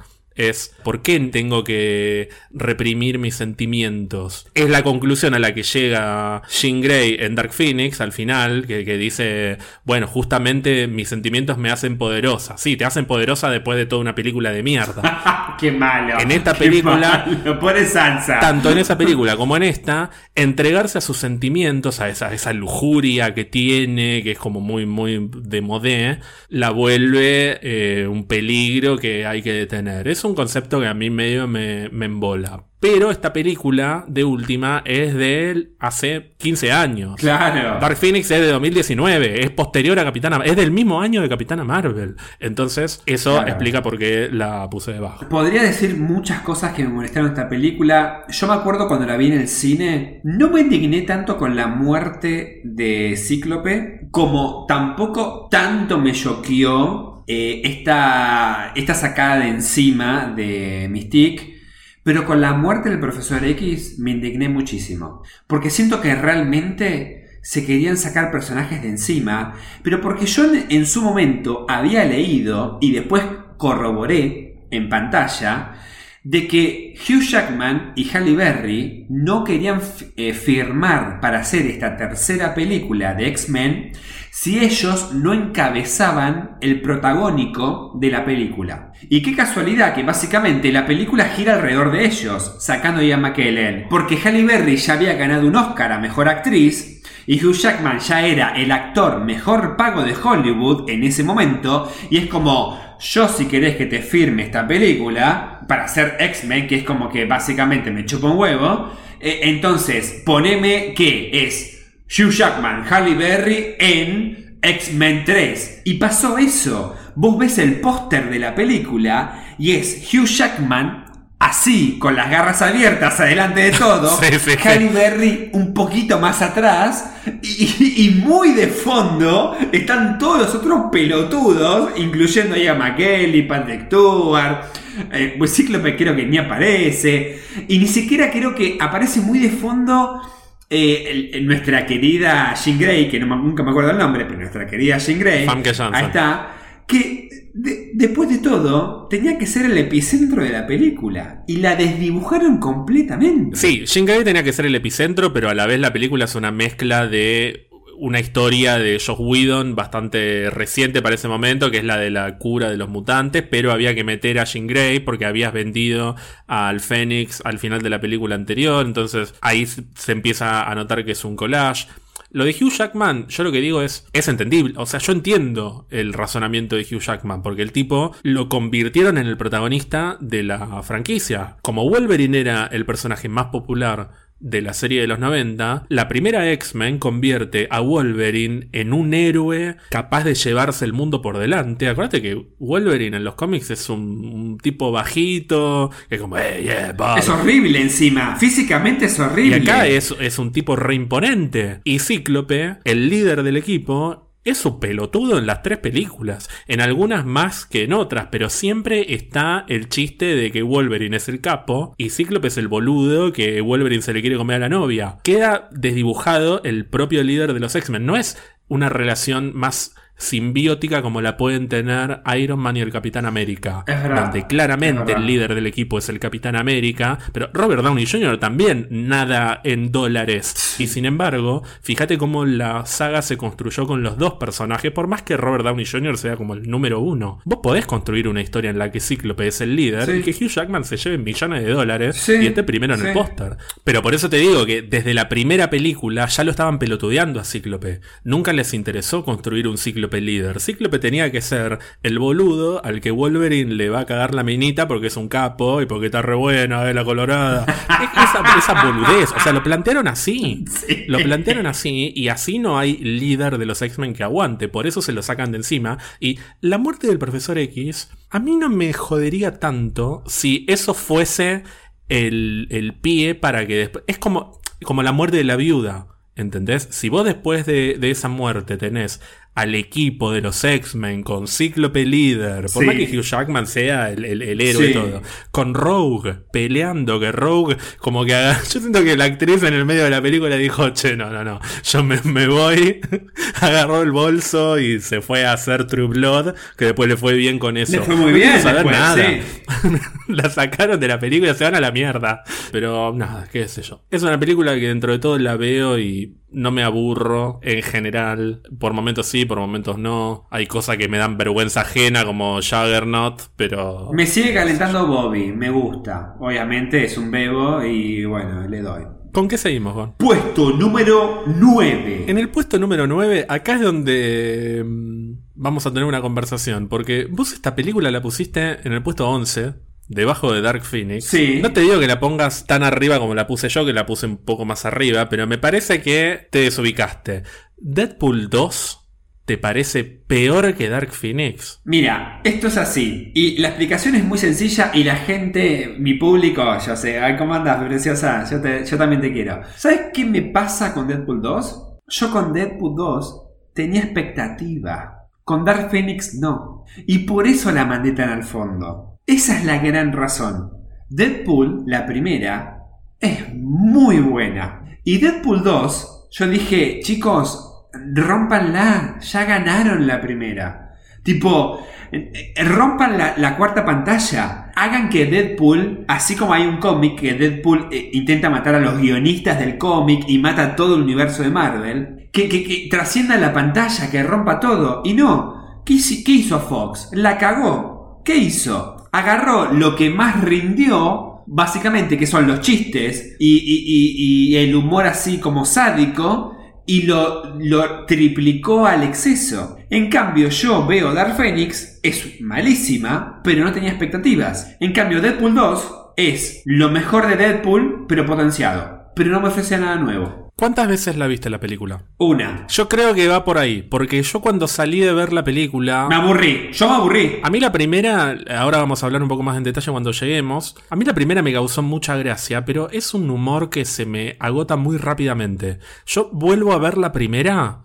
[0.49, 4.49] Es ¿por qué tengo que reprimir mis sentimientos?
[4.55, 8.85] Es la conclusión a la que llega Jean Grey en Dark Phoenix al final, que,
[8.85, 12.57] que dice, bueno, justamente mis sentimientos me hacen poderosa.
[12.57, 15.55] Sí, te hacen poderosa después de toda una película de mierda.
[15.61, 16.19] qué malo.
[16.19, 17.27] En esta película-.
[17.61, 18.41] Pone salsa.
[18.41, 23.35] tanto en esa película como en esta, entregarse a sus sentimientos, a esa, esa lujuria
[23.35, 29.27] que tiene, que es como muy, muy de modé, la vuelve eh, un peligro que
[29.27, 30.09] hay que detener.
[30.09, 32.65] Es un concepto que a mí medio me, me embola.
[32.81, 37.15] Pero esta película, de última, es de hace 15 años.
[37.19, 37.79] Claro.
[37.79, 41.63] Dark Phoenix es de 2019, es posterior a Capitana es del mismo año de Capitana
[41.63, 42.17] Marvel.
[42.39, 43.49] Entonces, eso Claro.
[43.49, 45.29] explica por qué la puse debajo.
[45.29, 48.25] Podría decir muchas cosas que me molestaron esta película.
[48.31, 51.67] Yo me acuerdo cuando la vi en el cine, no me indigné tanto con la
[51.67, 60.89] muerte de Cíclope, como tampoco tanto me choqueó eh, esta, esta sacada de encima de
[60.91, 61.61] Mystique.
[62.03, 65.23] Pero con la muerte del profesor X me indigné muchísimo.
[65.47, 69.55] Porque siento que realmente se querían sacar personajes de encima.
[69.85, 73.23] Pero porque yo en, en su momento había leído y después
[73.59, 75.75] corroboré en pantalla
[76.23, 79.81] de que Hugh Jackman y Halle Berry no querían
[80.17, 83.93] eh, firmar para hacer esta tercera película de X-Men
[84.31, 88.93] si ellos no encabezaban el protagónico de la película.
[89.09, 93.87] Y qué casualidad que básicamente la película gira alrededor de ellos, sacando a Ian McKellen,
[93.89, 98.27] porque Halle Berry ya había ganado un Oscar a Mejor Actriz y Hugh Jackman ya
[98.27, 103.47] era el actor mejor pago de Hollywood en ese momento y es como yo si
[103.47, 108.05] querés que te firme esta película para hacer X-Men, que es como que básicamente me
[108.05, 115.83] chupa un huevo, eh, entonces poneme que es Hugh Jackman, Halle Berry en X-Men 3.
[115.85, 116.97] Y pasó eso.
[117.15, 121.05] Vos ves el póster de la película y es Hugh Jackman
[121.39, 124.69] así, con las garras abiertas adelante de todo, Sí, sí, sí.
[124.69, 127.13] Halle Berry un poquito más atrás
[127.43, 133.87] y, y muy de fondo están todos los otros pelotudos, incluyendo ahí a McKelly, Patrick
[133.87, 134.65] Stewart,
[135.13, 137.39] eh, pues Cíclope creo que ni aparece,
[137.69, 140.21] y ni siquiera creo que aparece muy de fondo
[140.69, 144.39] eh, el- el- nuestra querida Jean Grey, que no nunca me acuerdo el nombre, pero
[144.39, 149.67] nuestra querida Jean Grey, Famke ahí está, que de- después de todo tenía que ser
[149.67, 153.57] el epicentro de la película, y la desdibujaron completamente.
[153.57, 156.35] Sí, Jim Carrey tenía que ser el epicentro, pero a la vez la película es
[156.37, 157.67] una mezcla de
[158.01, 162.39] una historia de Josh Whedon bastante reciente para ese momento, que es la de la
[162.39, 166.81] cura de los mutantes, pero había que meter a Jean Grey porque habías vendido al
[166.81, 171.25] Fénix al final de la película anterior, entonces ahí se empieza a notar que es
[171.25, 171.87] un collage.
[172.33, 174.75] Lo de Hugh Jackman, yo lo que digo es, es entendible.
[174.77, 179.27] O sea, yo entiendo el razonamiento de Hugh Jackman, porque el tipo lo convirtieron en
[179.27, 181.57] el protagonista de la franquicia.
[181.63, 184.11] Como Wolverine era el personaje más popular
[184.41, 189.77] de la serie de los 90, la primera X-Men convierte a Wolverine en un héroe
[189.91, 191.89] capaz de llevarse el mundo por delante.
[191.89, 196.63] Acuérdate que Wolverine en los cómics es un, un tipo bajito, que es como, hey,
[196.65, 197.19] yeah, Bob".
[197.19, 199.57] Es horrible encima, físicamente es Y horrible.
[199.57, 201.81] acá es, es un tipo re imponente.
[201.85, 206.49] Y Cíclope, el líder del equipo, es un pelotudo en las tres películas.
[206.67, 211.29] En algunas más que en otras, pero siempre está el chiste de que Wolverine es
[211.29, 214.69] el capo y Cíclope es el boludo que Wolverine se le quiere comer a la
[214.69, 215.19] novia.
[215.25, 218.07] Queda desdibujado el propio líder de los X-Men.
[218.07, 218.39] No es
[218.69, 223.85] una relación más simbiótica como la pueden tener Iron Man y el Capitán América.
[223.87, 228.07] Es verdad, donde claramente el líder del equipo es el Capitán América, pero Robert Downey
[228.07, 228.39] Jr.
[228.39, 230.77] también nada en dólares.
[230.79, 235.23] Y sin embargo, fíjate cómo la saga se construyó con los dos personajes, por más
[235.23, 236.17] que Robert Downey Jr.
[236.19, 237.41] sea como el número uno.
[237.45, 240.13] Vos podés construir una historia en la que Cíclope es el líder Sí.
[240.13, 243.13] y que Hugh Jackman se lleve millones de dólares Sí, y esté primero en el
[243.13, 243.57] póster.
[243.85, 247.45] Pero por eso te digo que desde la primera película ya lo estaban pelotudeando a
[247.45, 248.01] Cíclope.
[248.25, 250.61] Nunca les interesó construir un Cíclope líder.
[250.61, 254.89] Cíclope tenía que ser el boludo al que Wolverine le va a cagar la minita
[254.89, 257.67] porque es un capo y porque está re buena, eh, la colorada.
[258.01, 259.31] Es- esa, esa boludez.
[259.37, 260.65] O sea, lo plantearon así.
[260.71, 261.05] Sí.
[261.09, 264.69] Lo plantearon así y así no hay líder de los X-Men que aguante.
[264.69, 265.99] Por eso se lo sacan de encima.
[266.21, 271.65] Y la muerte del profesor X, a mí no me jodería tanto si eso fuese
[272.09, 274.05] el, el pie para que después...
[274.07, 276.07] Es como, como la muerte de la viuda.
[276.37, 276.89] ¿Entendés?
[276.91, 279.21] Si vos después de, de esa muerte tenés
[279.55, 282.87] al equipo de los X-Men con Cíclope líder, por Sí.
[282.87, 284.93] más que Hugh Jackman sea el, el- el héroe y Sí.
[284.95, 289.75] todo, con Rogue peleando, que Rogue, como que haga- yo siento que la actriz en
[289.75, 293.01] el medio de la película dijo, che, no, no, no, yo me, me voy,
[293.61, 297.59] agarró el bolso y se fue a hacer True Blood, que después le fue bien
[297.59, 297.93] con eso.
[297.93, 299.17] Le fue muy No bien saber después, nada.
[299.17, 299.41] sí.
[300.29, 302.45] la sacaron de la película, se van a la mierda.
[302.73, 304.05] Pero nada, qué sé yo.
[304.11, 308.63] Es una película que dentro de todo la veo y no me aburro en general.
[308.79, 310.47] Por momentos sí, por momentos no.
[310.51, 314.11] Hay cosas que me dan vergüenza ajena como Juggernaut, pero...
[314.13, 316.37] Me sigue calentando Bobby, me gusta.
[316.41, 319.05] Obviamente es un bebo y bueno, le doy.
[319.33, 320.15] ¿Con qué seguimos, Gon?
[320.17, 322.25] Puesto número 9.
[322.27, 327.29] En el puesto número 9, acá es donde mm, vamos a tener una conversación, porque
[327.31, 329.75] vos esta película la pusiste en el puesto 11,
[330.11, 331.25] debajo de Dark Phoenix.
[331.27, 331.61] Sí.
[331.63, 334.27] No te digo que la pongas tan arriba como la puse yo, que la puse
[334.27, 337.45] un poco más arriba, pero me parece que te desubicaste.
[337.79, 338.97] Deadpool 2
[339.45, 341.81] te parece peor que Dark Phoenix.
[341.85, 343.33] Mira, esto es así.
[343.35, 347.55] Y la explicación es muy sencilla y la gente, mi público, yo sé, ay, ¿cómo
[347.55, 348.45] andas, preciosa?
[348.51, 349.61] Yo, te- yo también te quiero.
[349.77, 351.87] ¿Sabes qué me pasa con Deadpool 2?
[352.09, 353.43] Yo con Deadpool 2
[353.75, 355.17] tenía expectativa.
[355.45, 356.85] Con Dark Phoenix no.
[357.07, 359.10] Y por eso la mandé tan al fondo.
[359.31, 360.73] Esa es la gran razón.
[361.09, 362.83] Deadpool, la primera,
[363.21, 364.97] es muy buena.
[365.05, 370.95] Y Deadpool 2, yo dije, chicos, rompanla, ya ganaron la primera.
[371.23, 371.79] Tipo,
[372.11, 374.73] eh, rompan la, cuarta pantalla.
[374.75, 378.99] Hagan que Deadpool, así como hay un cómic que Deadpool eh, intenta matar a los
[378.99, 384.25] guionistas del cómic y mata todo el universo de Marvel, que, trascienda la pantalla, que
[384.25, 385.03] rompa todo.
[385.05, 387.11] Y no, ¿qué, hizo- qué hizo Fox?
[387.13, 388.23] La cagó.
[388.25, 388.97] ¿Qué hizo?
[389.13, 395.65] Agarró lo que más rindió, básicamente, que son los chistes y, el humor así como
[395.65, 396.57] sádico,
[396.87, 399.79] y lo, lo triplicó al exceso.
[399.91, 404.77] En cambio, yo veo Dark Phoenix, es malísima, pero no tenía expectativas.
[404.81, 409.00] En cambio, Deadpool 2 es lo mejor de Deadpool, pero potenciado.
[409.15, 410.51] Pero no me ofrece nada nuevo.
[410.61, 412.03] ¿Cuántas veces la viste la película?
[412.19, 412.67] Una.
[412.69, 416.07] Yo creo que va por ahí, porque yo cuando salí de ver la película...
[416.07, 417.41] Me aburrí, yo me aburrí.
[417.43, 420.77] A mí la primera, ahora vamos a hablar un poco más en detalle cuando lleguemos,
[420.91, 424.37] a mí la primera me causó mucha gracia, pero es un humor que se me
[424.39, 425.79] agota muy rápidamente.
[426.05, 427.81] Yo vuelvo a ver la primera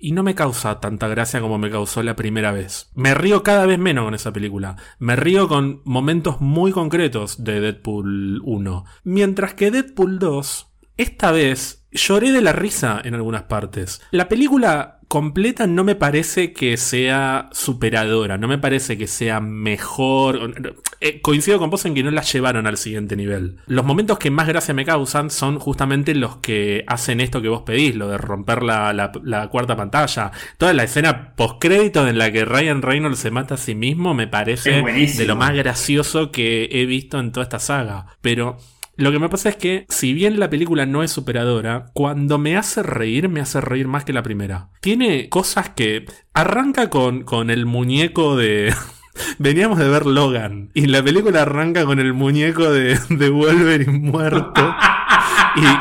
[0.00, 2.90] y no me causa tanta gracia como me causó la primera vez.
[2.94, 4.76] Me río cada vez menos con esa película.
[4.98, 8.84] Me río con momentos muy concretos de Deadpool 1.
[9.04, 10.67] Mientras que Deadpool 2,
[10.98, 14.02] esta vez lloré de la risa en algunas partes.
[14.10, 20.54] La película completa no me parece que sea superadora, no me parece que sea mejor.
[21.00, 23.56] Eh, coincido con vos en que no la llevaron al siguiente nivel.
[23.66, 27.62] Los momentos que más gracia me causan son justamente los que hacen esto que vos
[27.62, 30.30] pedís, lo de romper la, la, cuarta pantalla.
[30.58, 34.26] Toda la escena postcrédito en la que Ryan Reynolds se mata a sí mismo me
[34.26, 38.06] parece de lo más gracioso que he visto en toda esta saga.
[38.20, 38.58] Pero
[38.98, 42.56] lo que me pasa es que, si bien la película no es superadora, cuando me
[42.56, 44.70] hace reír, me hace reír más que la primera.
[44.80, 48.74] Tiene cosas que arranca con, con el muñeco de...
[49.38, 54.74] Veníamos de ver Logan y la película arranca con el muñeco de, de Wolverine muerto.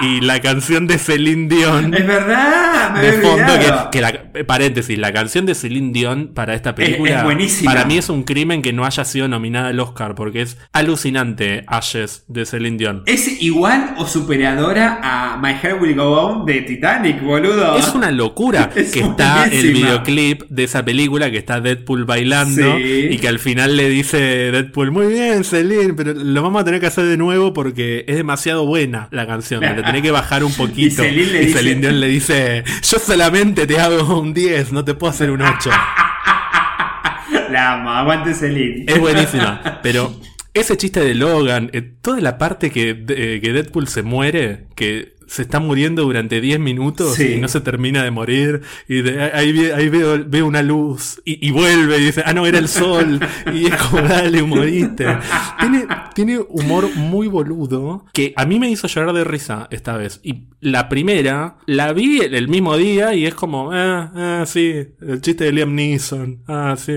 [0.02, 1.94] y, la canción de Celine Dion.
[1.94, 3.54] Es verdad, me de fondo.
[3.92, 7.18] Que, la, paréntesis, la canción de Celine Dion para esta película.
[7.18, 7.74] Es, buenísima.
[7.74, 11.64] Para mí es un crimen que no haya sido nominada al Oscar, porque es alucinante
[11.68, 13.04] Ashes de Celine Dion.
[13.06, 17.78] Es igual o superadora a My Hair Will Go On de Titanic, boludo.
[17.78, 23.18] Es una locura que está el videoclip de esa película que está Deadpool bailando y
[23.18, 26.88] que al final le dice Deadpool, muy bien Celine, pero lo vamos a tener que
[26.88, 31.04] hacer de nuevo porque es demasiado buena la canción le tenés que bajar un poquito.
[31.04, 35.42] Y Celine, le dice, yo solamente te hago un 10, no te puedo hacer un
[35.42, 35.70] 8.
[37.52, 38.86] La amo, aguante Celine.
[38.88, 40.14] Es buenísima, pero
[40.54, 45.17] ese chiste de Logan, eh, toda la parte que, eh, que Deadpool se muere, que
[45.28, 48.62] se está muriendo durante 10 minutos y no se termina de morir.
[48.88, 53.20] Y ahí, veo, veo, una luz y, vuelve y dice, ah, no, era el sol.
[53.54, 55.22] y es como, dale, humorista.
[55.60, 60.20] tiene, tiene humor muy boludo que a mí me hizo llorar de risa esta vez.
[60.24, 65.22] Y la primera la vi el mismo día y es como, ah, ah, sí, el
[65.22, 66.44] chiste de Liam Neeson.
[66.48, 66.94] Ah, sí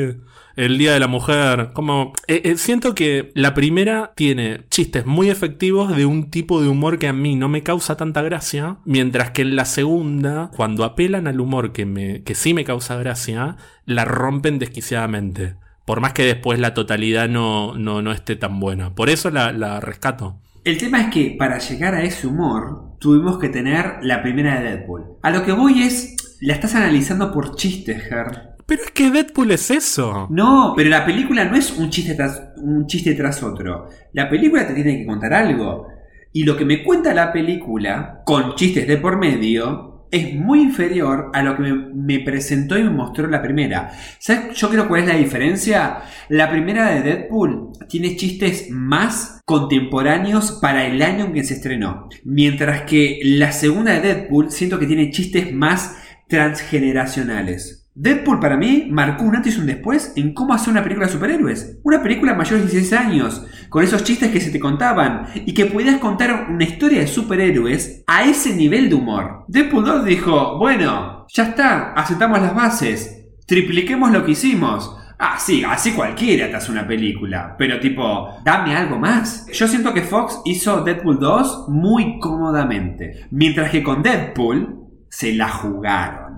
[0.61, 1.71] el Día de la Mujer.
[1.73, 6.69] Como eh, eh, siento que la primera tiene chistes muy efectivos de un tipo de
[6.69, 10.85] humor que a mí no me causa tanta gracia, mientras que en la segunda, cuando
[10.85, 13.57] apelan al humor que, me, que sí me causa gracia,
[13.87, 15.55] la rompen desquiciadamente.
[15.87, 18.95] Por más que después la totalidad no, no, no esté tan buena.
[18.95, 20.41] Por eso la, la rescato.
[20.63, 24.69] El tema es que para llegar a ese humor tuvimos que tener la primera de
[24.69, 25.17] Deadpool.
[25.23, 28.50] A lo que voy es, la estás analizando por chistes, Ger.
[28.71, 30.29] Pero es que Deadpool es eso.
[30.31, 33.89] No, pero la película no es un chiste tras, un chiste tras otro.
[34.13, 35.89] La película te tiene que contar algo.
[36.33, 41.33] Y lo que me cuenta la película, con chistes de por medio, es muy inferior
[41.35, 43.91] a lo que me, presentó y me mostró la primera.
[44.21, 44.57] ¿Sabes?
[44.57, 46.03] Yo creo cuál es la diferencia.
[46.29, 52.09] La primera de Deadpool tiene chistes más contemporáneos para el año en que se estrenó.
[52.23, 55.97] Mientras que la segunda de Deadpool siento que tiene chistes más
[56.29, 57.80] transgeneracionales.
[57.95, 61.13] Deadpool para mí marcó un antes y un después en cómo hacer una película de
[61.13, 61.79] superhéroes.
[61.83, 65.67] Una película mayor de 16 años, con esos chistes que se te contaban y que
[65.67, 69.45] podías contar una historia de superhéroes a ese nivel de humor.
[69.49, 74.97] Deadpool 2 dijo, bueno, ya está, aceptamos las bases, tripliquemos lo que hicimos.
[75.19, 77.57] Ah, sí, así cualquiera te hace una película.
[77.59, 79.49] Pero tipo, dame algo más.
[79.53, 83.27] Yo siento que Fox hizo Deadpool 2 muy cómodamente.
[83.33, 84.79] Mientras que con Deadpool
[85.11, 86.30] se la jugaron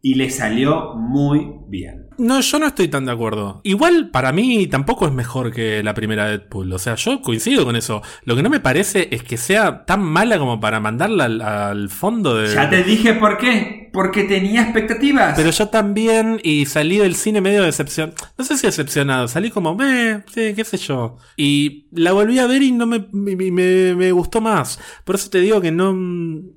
[0.00, 2.08] y le salió muy bien.
[2.18, 3.60] No, yo no estoy tan de acuerdo.
[3.62, 6.72] Igual para mí tampoco es mejor que la primera Deadpool.
[6.72, 8.02] O sea, yo coincido con eso.
[8.24, 11.24] Lo que no me parece es que sea tan mala como para mandarla
[11.68, 12.52] al, fondo de.
[12.52, 13.87] Ya te dije por qué.
[13.92, 15.34] Porque tenía expectativas.
[15.36, 18.16] Pero yo también, y salí del cine medio decepcionado.
[18.36, 21.16] No sé si decepcionado, salí como, eh, sí, qué sé yo.
[21.36, 24.78] Y la volví a ver y no me, me, gustó más.
[25.04, 25.96] Por eso te digo que no.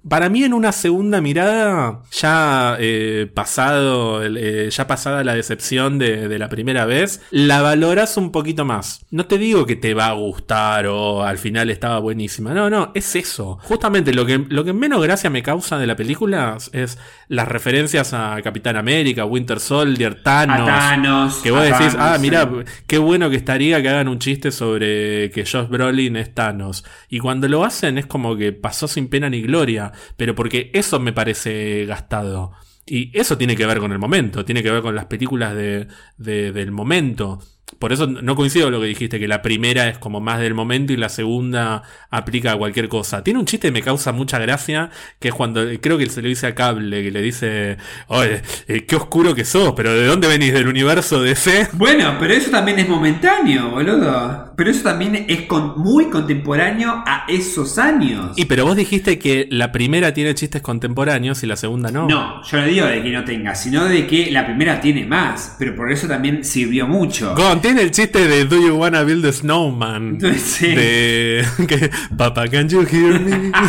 [0.07, 6.39] Para mí, en una segunda mirada, ya eh, pasado, eh, ya pasada la decepción de,
[6.39, 9.05] la primera vez, la valoras un poquito más.
[9.11, 12.53] No te digo que te va a gustar o al final estaba buenísima.
[12.53, 13.59] No, no, es eso.
[13.63, 16.97] Justamente lo que, lo que menos gracia me causa de la película es
[17.31, 21.39] las referencias a Capitán América, Winter Soldier, Thanos.
[21.41, 22.49] que vos decís, ah, mira,
[22.87, 26.83] qué bueno que estaría que hagan un chiste sobre que Josh Brolin es Thanos.
[27.07, 29.93] Y cuando lo hacen es como que pasó sin pena ni gloria.
[30.17, 32.51] Pero porque eso me parece gastado.
[32.85, 35.87] Y eso tiene que ver con el momento, tiene que ver con las películas de,
[36.17, 37.39] del momento.
[37.79, 40.53] Por eso no coincido con lo que dijiste, que la primera es como más del
[40.53, 43.23] momento y la segunda aplica a cualquier cosa.
[43.23, 46.29] Tiene un chiste que me causa mucha gracia, que es cuando creo que se le
[46.29, 50.27] dice a Cable, que le dice, oye, eh, qué oscuro que sos, pero ¿de dónde
[50.27, 50.53] venís?
[50.53, 51.67] ¿Del universo de fe?
[51.73, 54.53] Bueno, pero eso también es momentáneo, boludo.
[54.55, 58.31] Pero eso también es con- muy contemporáneo a esos años.
[58.37, 62.07] Y pero vos dijiste que la primera tiene chistes contemporáneos y la segunda no.
[62.07, 65.55] No, yo no digo de que no tenga, sino de que la primera tiene más,
[65.57, 67.33] pero por eso también sirvió mucho.
[67.61, 70.19] Tiene el chiste de Do you wanna build a snowman?
[70.43, 70.67] Sí.
[70.67, 73.51] De que Papa, can you hear me?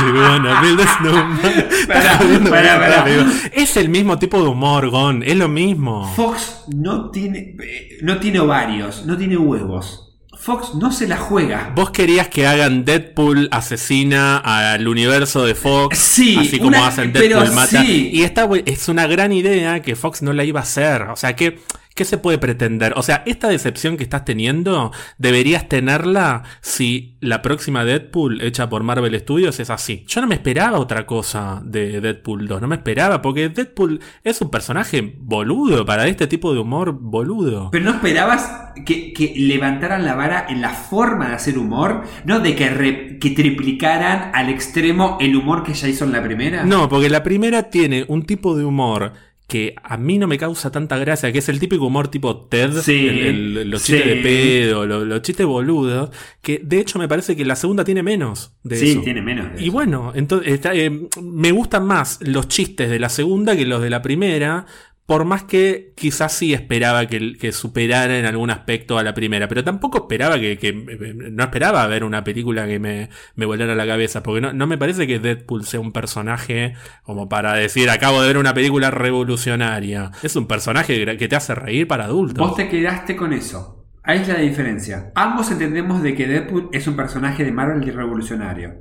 [0.00, 1.40] You wanna build a snowman.
[1.88, 2.18] Pará,
[2.48, 3.04] pará, pará.
[3.52, 5.22] Es el mismo tipo de humor, Gon.
[5.24, 6.12] Es lo mismo.
[6.14, 7.56] Fox no tiene,
[8.00, 10.10] no tiene ovarios, no tiene huevos.
[10.38, 11.72] Fox no se la juega.
[11.74, 17.12] Vos querías que hagan Deadpool asesina al universo de Fox, Sí, así como una- hacen
[17.12, 17.82] Deadpool mata.
[17.82, 18.10] sí.
[18.12, 21.02] Y esta es una gran idea que Fox no la iba a hacer.
[21.02, 21.58] O sea, ¿qué,
[21.94, 22.92] ¿qué se puede pretender?
[22.96, 28.82] O sea, esta decepción que estás teniendo deberías tenerla si la próxima Deadpool hecha por
[28.82, 30.04] Marvel Studios es así.
[30.08, 34.40] Yo no me esperaba otra cosa de Deadpool 2, no me esperaba, porque Deadpool es
[34.40, 37.70] un personaje boludo para este tipo de humor boludo.
[37.70, 38.50] Pero no esperabas
[38.86, 43.18] que, que levantaran la vara en la forma de hacer humor, no de que, re-
[43.18, 46.64] que triplicaran al extremo el humor que ya hizo en la primera.
[46.64, 49.12] No, porque la primera tiene un tipo de humor
[49.52, 52.80] que a mí no me causa tanta gracia, que es el típico humor tipo TED,
[52.80, 53.92] Sí, el- el- los sí.
[53.92, 56.08] chistes de pedo, los, los chistes boludos,
[56.40, 59.02] que de hecho me parece que la segunda tiene menos de sí, eso.
[59.02, 59.52] tiene menos.
[59.54, 59.72] de Y eso.
[59.72, 60.90] bueno, entonces está, eh,
[61.20, 64.64] me gustan más los chistes de la segunda que los de la primera.
[65.06, 69.64] Por más que quizás sí esperaba que, superara en algún aspecto a la primera, pero
[69.64, 74.22] tampoco esperaba que, que- no esperaba ver una película que me, me volara la cabeza,
[74.22, 78.28] porque no, no me parece que Deadpool sea un personaje como para decir acabo de
[78.28, 80.12] ver una película revolucionaria.
[80.22, 82.46] Es un personaje que te hace reír para adultos.
[82.46, 83.81] Vos te quedaste con eso.
[84.04, 85.12] Ahí es la diferencia.
[85.14, 88.74] Ambos entendemos de que Deadpool es un personaje de Marvel y revolucionario.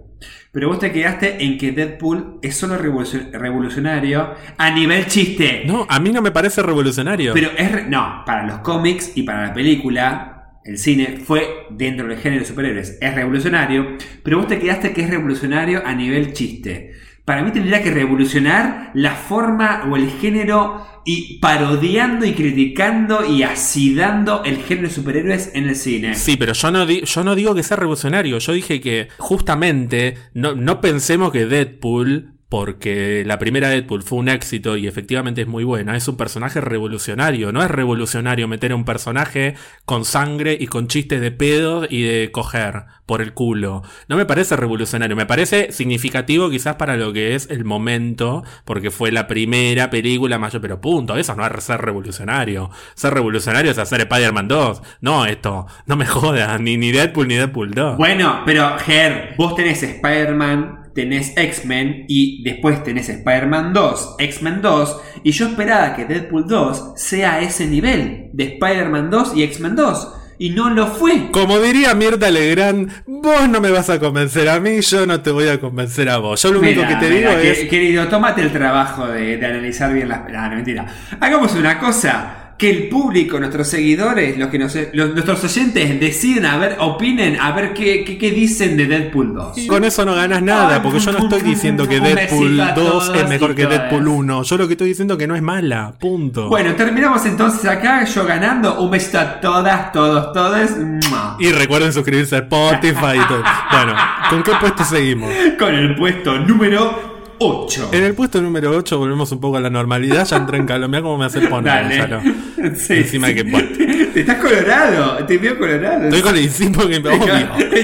[0.52, 5.64] Pero vos te quedaste en que Deadpool es solo revolucion- revolucionario a nivel chiste.
[5.66, 7.34] No, a mí no me parece revolucionario.
[7.34, 7.72] Pero es...
[7.72, 12.42] re- no, para los cómics y para la película, el cine fue dentro del género
[12.42, 12.98] de superhéroes.
[13.00, 13.98] Es revolucionario.
[14.24, 16.92] Pero vos te quedaste que es revolucionario a nivel chiste.
[17.32, 23.44] Para mí tendría que revolucionar la forma o el género y parodiando y criticando y
[23.44, 26.16] acidando el género de superhéroes en el cine.
[26.16, 28.38] Sí, pero yo no, yo no digo que sea revolucionario.
[28.38, 34.28] Yo dije que justamente no, no pensemos que Deadpool, porque la primera Deadpool fue un
[34.28, 37.54] éxito y efectivamente es muy buena, es un personaje revolucionario.
[37.54, 42.02] No es revolucionario meter a un personaje con sangre y con chistes de pedo y
[42.02, 43.84] de coger por el culo.
[44.10, 45.16] No me parece revolucionario.
[45.16, 50.38] Me parece significativo quizás para lo que es el momento, porque fue la primera película
[50.38, 51.16] mayor, pero punto.
[51.16, 52.70] Eso no es ser revolucionario.
[52.96, 54.82] Ser revolucionario es hacer Spider-Man 2.
[55.00, 55.68] No, esto.
[55.86, 56.60] No me jodas.
[56.60, 57.96] Ni, ni Deadpool ni Deadpool 2.
[57.98, 65.02] Bueno, pero Ger, vos tenés Spider-Man, tenés X-Men y después tenés Spider-Man 2, X-Men 2
[65.24, 70.16] y yo esperaba que Deadpool 2 sea ese nivel de Spider-Man 2 y X-Men 2
[70.40, 71.30] y no lo fue.
[71.32, 75.30] Como diría Mirta Legrand, vos no me vas a convencer a mí, yo no te
[75.30, 76.42] voy a convencer a vos.
[76.42, 77.70] Yo lo único que te mira, digo que- es.
[77.70, 80.22] Querido, tómate el trabajo de, de analizar bien las...
[80.36, 80.88] Ah, no, mentira.
[81.20, 82.41] Hagamos una cosa.
[82.62, 87.40] Que el público, nuestros seguidores, los que nos, los- nuestros oyentes deciden a ver, opinen
[87.40, 89.58] a ver qué, qué, qué dicen de Deadpool 2.
[89.68, 93.12] Con eso no ganas nada, porque yo no estoy diciendo que Deadpool besito a 2
[93.16, 93.66] es mejor que.
[93.66, 94.44] Deadpool 1.
[94.44, 95.94] Yo lo que estoy diciendo es que no es mala.
[96.00, 96.50] Punto.
[96.50, 98.80] Bueno, terminamos entonces acá, yo ganando.
[98.80, 100.78] Un besito a todas, todos, todas.
[100.78, 101.38] ¡Mua!
[101.40, 103.44] Y recuerden suscribirse a Spotify y todo.
[103.72, 103.96] Bueno,
[104.30, 105.32] ¿con qué puesto seguimos?
[105.58, 107.11] Con el puesto número
[107.44, 107.90] 8.
[107.92, 110.26] En el puesto número 8 volvemos un poco a la normalidad.
[110.28, 110.88] Ya entré en calor.
[110.90, 111.84] Mirá cómo me hace poner.
[111.84, 112.22] Gonzalo.
[112.76, 113.34] Sí, Encima sí.
[113.36, 113.70] que, bueno.
[114.14, 116.04] Te estás colorado, te veo colorado.
[116.04, 117.50] Estoy con el sí porque me obvio.
[117.72, 117.84] te,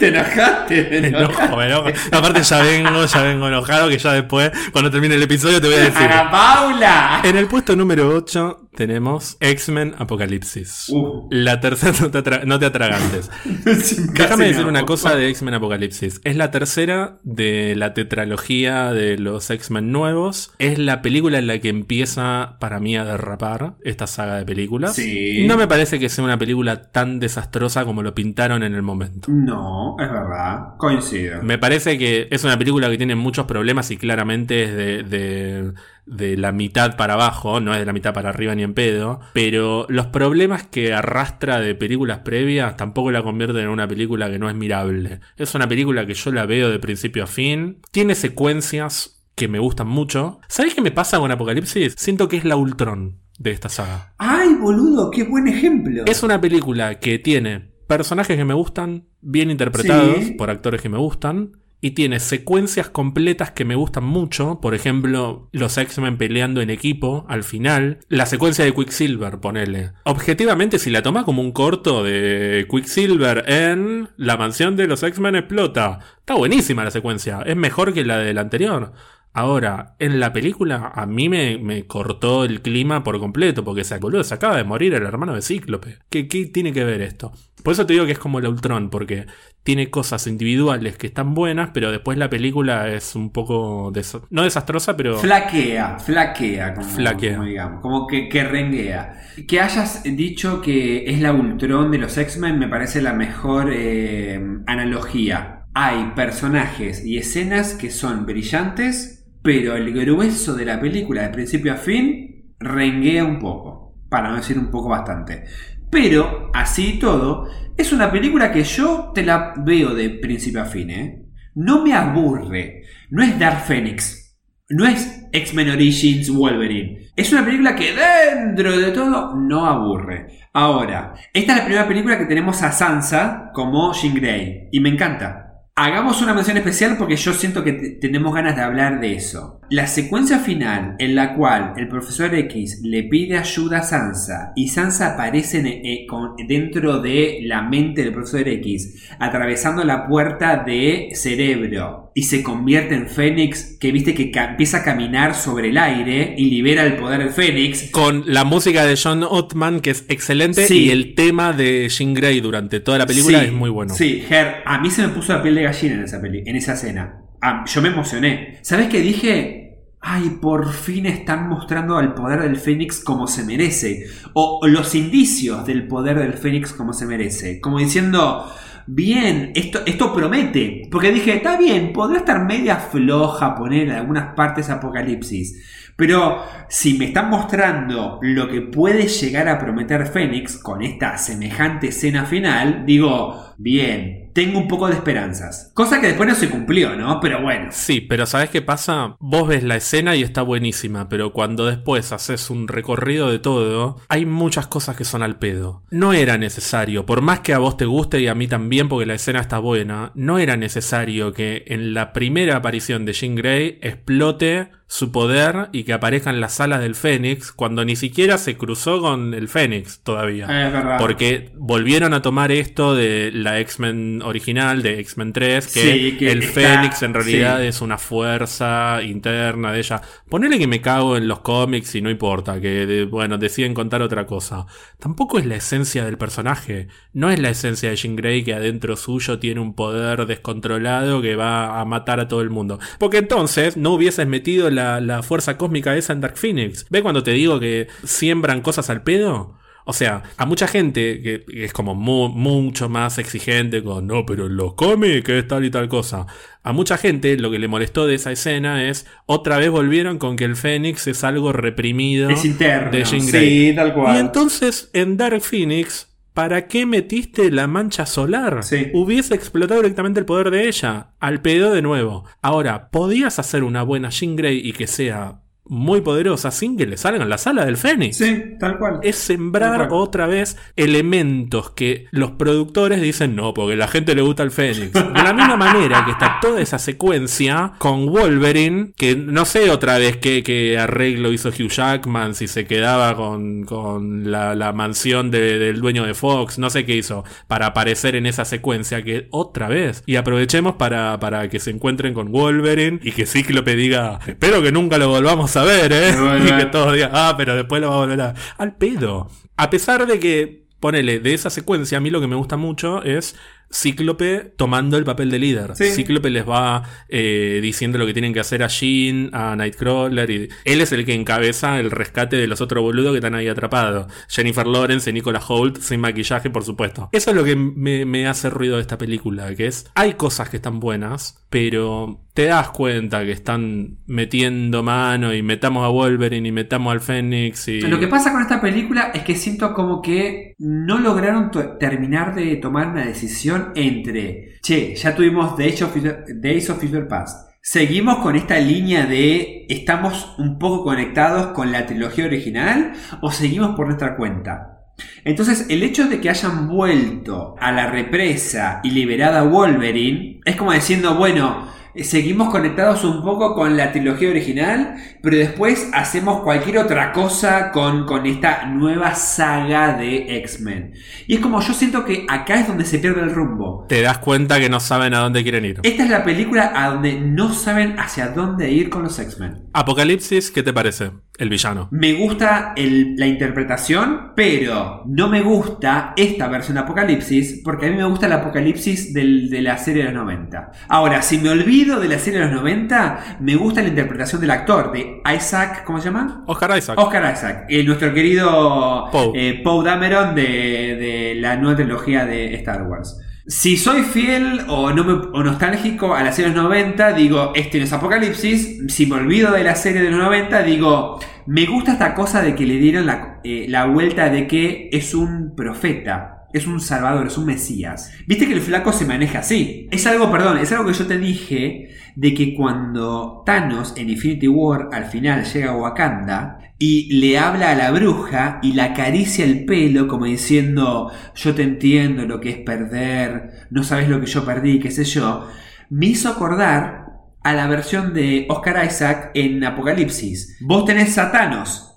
[0.00, 0.82] te enojaste.
[0.84, 1.42] te Me enojaste.
[1.44, 1.88] enojo, me enojo.
[2.10, 5.76] Aparte ya vengo, ya vengo enojado que ya después, cuando termine el episodio, te voy
[5.76, 5.98] a decir.
[6.10, 7.20] ¡Ana Paula!
[7.22, 10.88] En el puesto número 8 tenemos X-Men Apocalipsis.
[10.90, 11.26] Uh.
[11.30, 13.30] La tercera, no te, atra- no te atragantes.
[14.12, 16.20] Déjame decir una cosa de X-Men Apocalipsis.
[16.24, 20.52] Es la tercera de la tetralogía de los X-Men nuevos.
[20.58, 24.94] Es la película en la que empieza para mí a derrapar esta saga de películas.
[24.94, 25.44] Sí.
[25.46, 29.28] No me parece que sea una película tan desastrosa como lo pintaron en el momento.
[29.30, 30.76] No, es verdad.
[30.78, 31.42] Coincido.
[31.42, 35.72] Me parece que es una película que tiene muchos problemas y claramente es de, de-
[36.06, 39.20] de la mitad para abajo, no es de la mitad para arriba ni en pedo,
[39.32, 44.38] pero los problemas que arrastra de películas previas tampoco la convierten en una película que
[44.38, 45.20] no es mirable.
[45.36, 49.58] Es una película que yo la veo de principio a fin, tiene secuencias que me
[49.58, 50.40] gustan mucho.
[50.48, 51.94] ¿Sabes qué me pasa con Apocalipsis?
[51.98, 53.18] Siento que es la Ultron.
[53.38, 54.14] de esta saga.
[54.16, 55.10] ¡Ay, boludo!
[55.10, 56.04] ¡Qué buen ejemplo!
[56.06, 60.30] Es una película que tiene personajes que me gustan, bien interpretados Sí.
[60.32, 64.60] por actores que me gustan, y tiene secuencias completas que me gustan mucho.
[64.60, 68.00] Por ejemplo, los X-Men peleando en equipo al final.
[68.08, 69.92] La secuencia de Quicksilver, ponele.
[70.04, 75.36] Objetivamente, si la toma como un corto de Quicksilver en La mansión de los X-Men
[75.36, 76.00] explota.
[76.18, 77.42] Está buenísima la secuencia.
[77.44, 78.92] Es mejor que la del anterior.
[79.36, 84.24] Ahora, en la película a mí me, cortó el clima por completo, porque se, boludo,
[84.24, 85.98] se acaba de morir el hermano de Cíclope.
[86.08, 87.32] ¿Qué, ¿Qué tiene que ver esto?
[87.66, 89.26] Por eso te digo que es como el Ultron, porque
[89.64, 94.44] tiene cosas individuales que están buenas, pero después la película es un poco, des- no
[94.44, 95.18] desastrosa, pero...
[95.18, 97.32] Flaquea, flaquea, como, Flaquea.
[97.34, 99.20] como digamos, como que, que renguea.
[99.48, 104.40] Que hayas dicho que es la Ultron de los X-Men me parece la mejor eh,
[104.68, 105.64] analogía.
[105.74, 111.72] Hay personajes y escenas que son brillantes, pero el grueso de la película, de principio
[111.72, 113.82] a fin, renguea un poco.
[114.08, 115.46] Para no decir un poco bastante.
[115.90, 120.64] Pero, así y todo, es una película que yo te la veo de principio a
[120.64, 121.22] fin, ¿eh?
[121.54, 122.82] No me aburre.
[123.10, 124.36] No es Dark Phoenix.
[124.68, 127.10] No es X-Men Origins Wolverine.
[127.14, 130.26] Es una película que dentro de todo no aburre.
[130.52, 134.68] Ahora, esta es la primera película que tenemos a Sansa como Jean Grey.
[134.72, 135.45] Y me encanta.
[135.78, 139.60] Hagamos una mención especial porque yo siento que te- tenemos ganas de hablar de eso.
[139.68, 144.68] La secuencia final en la cual el profesor X le pide ayuda a Sansa y
[144.68, 146.06] Sansa aparece eh,
[146.48, 152.94] dentro de la mente del profesor X, atravesando la puerta de cerebro y se convierte
[152.94, 157.18] en Fénix, que viste que empieza a caminar sobre el aire y libera el poder
[157.18, 157.90] del Fénix.
[157.90, 160.84] Con la música de John Ottman, que es excelente, Sí.
[160.86, 163.92] y el tema de Jean Grey durante toda la película Sí, es muy bueno.
[163.94, 166.56] Sí, Ger, a mí se me puso la piel de gallina en esa, peli, en
[166.56, 167.20] esa escena.
[167.42, 168.60] Ah, yo me emocioné.
[168.62, 169.82] ¿Sabes qué dije?
[170.00, 174.06] Ay, por fin están mostrando al poder del Fénix como se merece.
[174.32, 177.60] O los indicios del poder del Fénix como se merece.
[177.60, 178.50] Como diciendo,
[178.86, 180.88] bien, esto, esto promete.
[180.90, 185.92] Porque dije, está bien, podrá estar media floja poner en algunas partes Apocalipsis.
[185.96, 191.88] Pero si me están mostrando lo que puede llegar a prometer Fénix con esta semejante
[191.88, 195.70] escena final, digo, bien, tengo un poco de esperanzas.
[195.72, 197.20] Cosa que después no se cumplió, ¿no?
[197.20, 197.68] Pero bueno.
[197.70, 199.16] Sí, pero ¿sabes qué pasa?
[199.18, 203.96] Vos ves la escena y está buenísima, pero cuando después haces un recorrido de todo,
[204.10, 205.84] hay muchas cosas que son al pedo.
[205.90, 209.06] No era necesario, por más que a vos te guste y a mí también porque
[209.06, 213.78] la escena está buena, no era necesario que en la primera aparición de Jean Grey
[213.80, 218.56] explote su poder y que aparezca en las salas del Fénix cuando ni siquiera se
[218.56, 220.44] cruzó con el Fénix todavía.
[220.66, 220.98] Es verdad.
[221.00, 226.30] Porque volvieron a tomar esto de la X-Men original, de X-Men 3, que, Sí, que
[226.30, 227.66] el está- Fénix en realidad sí.
[227.66, 230.02] es una fuerza interna de ella.
[230.28, 234.02] Ponele que me cago en los cómics y no importa, que de- bueno, deciden contar
[234.02, 234.66] otra cosa.
[235.00, 236.88] Tampoco es la esencia del personaje.
[237.12, 241.34] No es la esencia de Jean Grey que adentro suyo tiene un poder descontrolado que
[241.36, 242.78] va a matar a todo el mundo.
[242.98, 246.86] Porque entonces no hubieses metido la, la fuerza cósmica esa en Dark Phoenix.
[246.90, 249.56] ¿Ve cuando te digo que siembran cosas al pedo?
[249.88, 254.46] O sea, a mucha gente que es como mu- mucho más exigente con, no, pero
[254.46, 256.26] en los cómics es tal y tal cosa.
[256.64, 260.34] A mucha gente lo que le molestó de esa escena es, otra vez volvieron con
[260.34, 262.90] que el Fénix es algo reprimido Es interno.
[262.90, 263.68] de Jean Grey.
[263.70, 264.16] Sí, tal cual.
[264.16, 268.62] Y entonces en Dark Phoenix, ¿para qué metiste la mancha solar?
[268.62, 268.90] Sí.
[268.92, 271.14] Hubiese explotado directamente el poder de ella.
[271.18, 272.26] Al pedo de nuevo.
[272.42, 276.96] Ahora, ¿podías hacer una buena Jean Grey y que sea muy poderosa sin que le
[276.96, 278.16] salgan la sala del Fénix?
[278.18, 279.00] Sí, tal cual.
[279.02, 280.00] es sembrar cual.
[280.00, 284.92] otra vez elementos que los productores dicen no, porque la gente le gusta el Fénix.
[284.92, 289.98] De la misma manera que está toda esa secuencia con Wolverine, que no sé otra
[289.98, 295.30] vez qué, qué arreglo hizo Hugh Jackman, si se quedaba con, con la, la mansión
[295.30, 299.28] de- del dueño de Fox, no sé qué hizo, para aparecer en esa secuencia, que
[299.30, 300.02] otra vez.
[300.06, 304.72] Y aprovechemos para, para que se encuentren con Wolverine y que Cíclope diga, espero que
[304.72, 306.12] nunca lo volvamos a ver, ¿eh?
[306.12, 306.44] Bueno.
[306.46, 308.34] Y que todos digan, ah, pero después lo va a volver a...
[308.58, 309.30] Al pedo.
[309.56, 313.02] A pesar de que, ponele, de esa secuencia, a mí lo que me gusta mucho
[313.02, 313.36] es
[313.72, 315.74] Cíclope tomando el papel de líder.
[315.74, 315.90] Sí.
[315.90, 320.30] Cíclope les va eh, diciendo lo que tienen que hacer a Jean, a Nightcrawler.
[320.30, 323.48] Y él es el que encabeza el rescate de los otros boludos que están ahí
[323.48, 324.12] atrapados.
[324.28, 327.08] Jennifer Lawrence y Nicola Holt sin maquillaje, por supuesto.
[327.12, 330.48] Eso es lo que me, me hace ruido de esta película, que es, hay cosas
[330.48, 336.48] que están buenas, pero te das cuenta que están metiendo mano y metamos a Wolverine
[336.48, 337.80] y metamos al Fénix y...
[337.80, 341.50] Lo que pasa con esta película es que siento como que no lograron
[341.80, 347.46] terminar de tomar una decisión entre, che, ya tuvimos Days of Future, Days Future Past,
[347.62, 352.92] ¿Seguimos con esta línea de estamos un poco conectados con la trilogía original
[353.22, 354.84] o seguimos por nuestra cuenta?
[355.24, 360.54] Entonces, el hecho de que hayan vuelto a la represa y liberado a Wolverine es
[360.54, 366.78] como diciendo, bueno, seguimos conectados un poco con la trilogía original, pero después hacemos cualquier
[366.78, 370.94] otra cosa con, con esta nueva saga de X-Men.
[371.26, 373.86] Y es como yo siento que acá es donde se pierde el rumbo.
[373.88, 375.80] Te das cuenta que no saben a dónde quieren ir.
[375.82, 379.68] Esta es la película a donde no saben hacia dónde ir con los X-Men.
[379.72, 381.10] Apocalipsis, ¿qué te parece?
[381.38, 381.88] El villano.
[381.90, 387.90] Me gusta el- la interpretación, pero no me gusta esta versión de Apocalipsis, porque a
[387.90, 390.70] mí me gusta el Apocalipsis del- de la serie de los 90.
[390.88, 394.50] Ahora, si me olvido de la serie de los 90, me gusta la interpretación del
[394.50, 396.42] actor, de Isaac, ¿cómo se llama?
[396.46, 396.98] Oscar Isaac.
[396.98, 399.32] Oscar Isaac, eh, nuestro querido Poe.
[399.34, 403.20] eh, Poe Dameron de, de la nueva trilogía de Star Wars.
[403.48, 407.52] Si soy fiel o, no me- o nostálgico a la serie de los 90, digo,
[407.54, 408.82] este no es Apocalipsis.
[408.88, 412.56] Si me olvido de la serie de los 90, digo, me gusta esta cosa de
[412.56, 416.32] que le dieron la, eh, la vuelta de que es un profeta.
[416.52, 418.12] Es un salvador, es un mesías.
[418.26, 419.86] Viste que el flaco se maneja así.
[419.92, 424.48] Es algo, perdón, es algo que yo te dije de que cuando Thanos en Infinity
[424.48, 429.44] War al final llega a Wakanda y le habla a la bruja y la acaricia
[429.44, 434.26] el pelo como diciendo yo te entiendo lo que es perder, no sabes lo que
[434.26, 435.48] yo perdí, qué sé yo,
[435.88, 437.06] me hizo acordar
[437.42, 440.58] a la versión de Oscar Isaac en Apocalipsis.
[440.60, 441.92] Vos tenés a Thanos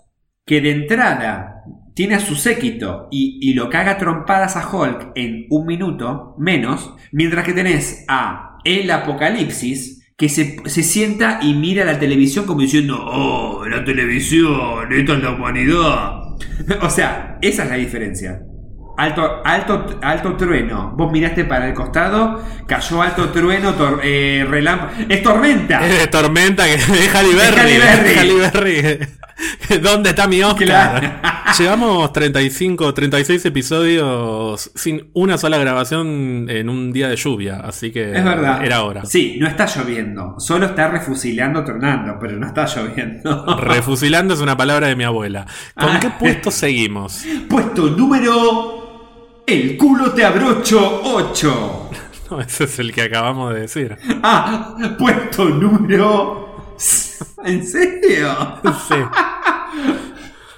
[0.46, 5.48] que de entrada tiene a su séquito y, y lo caga trompadas a Hulk en
[5.50, 11.86] un minuto menos, mientras que tenés a el Apocalipsis que se, se sienta y mira
[11.86, 16.12] la televisión como diciendo, oh, la televisión, esta es la humanidad.
[16.82, 18.42] o sea, esa es la diferencia.
[18.98, 20.94] Alto, alto, alto trueno.
[20.98, 24.92] Vos miraste para el costado, cayó alto trueno, tor- eh, relámpago.
[25.08, 25.88] ¡Es tormenta!
[25.88, 28.76] Es tormenta que es Berry.
[28.78, 29.19] es.
[29.82, 30.66] ¿Dónde está mi Oscar?
[30.68, 31.10] Claro.
[31.58, 38.12] Llevamos 35, 36 episodios sin una sola grabación en un día de lluvia, así que
[38.16, 38.64] Es verdad.
[38.64, 39.06] era hora.
[39.06, 40.36] Sí, no está lloviendo.
[40.40, 43.46] Solo está refusilando, tornando, pero no está lloviendo.
[43.60, 45.46] Refusilando es una palabra de mi abuela.
[45.76, 46.00] ¿Con Ah.
[46.00, 47.24] qué puesto seguimos?
[47.50, 49.44] Puesto número.
[49.48, 51.90] El culo te abrocho 8.
[52.30, 53.98] No, ese es el que acabamos de decir.
[54.22, 56.49] Ah, puesto número.
[57.44, 58.60] ¿En serio?
[58.88, 58.96] Sí.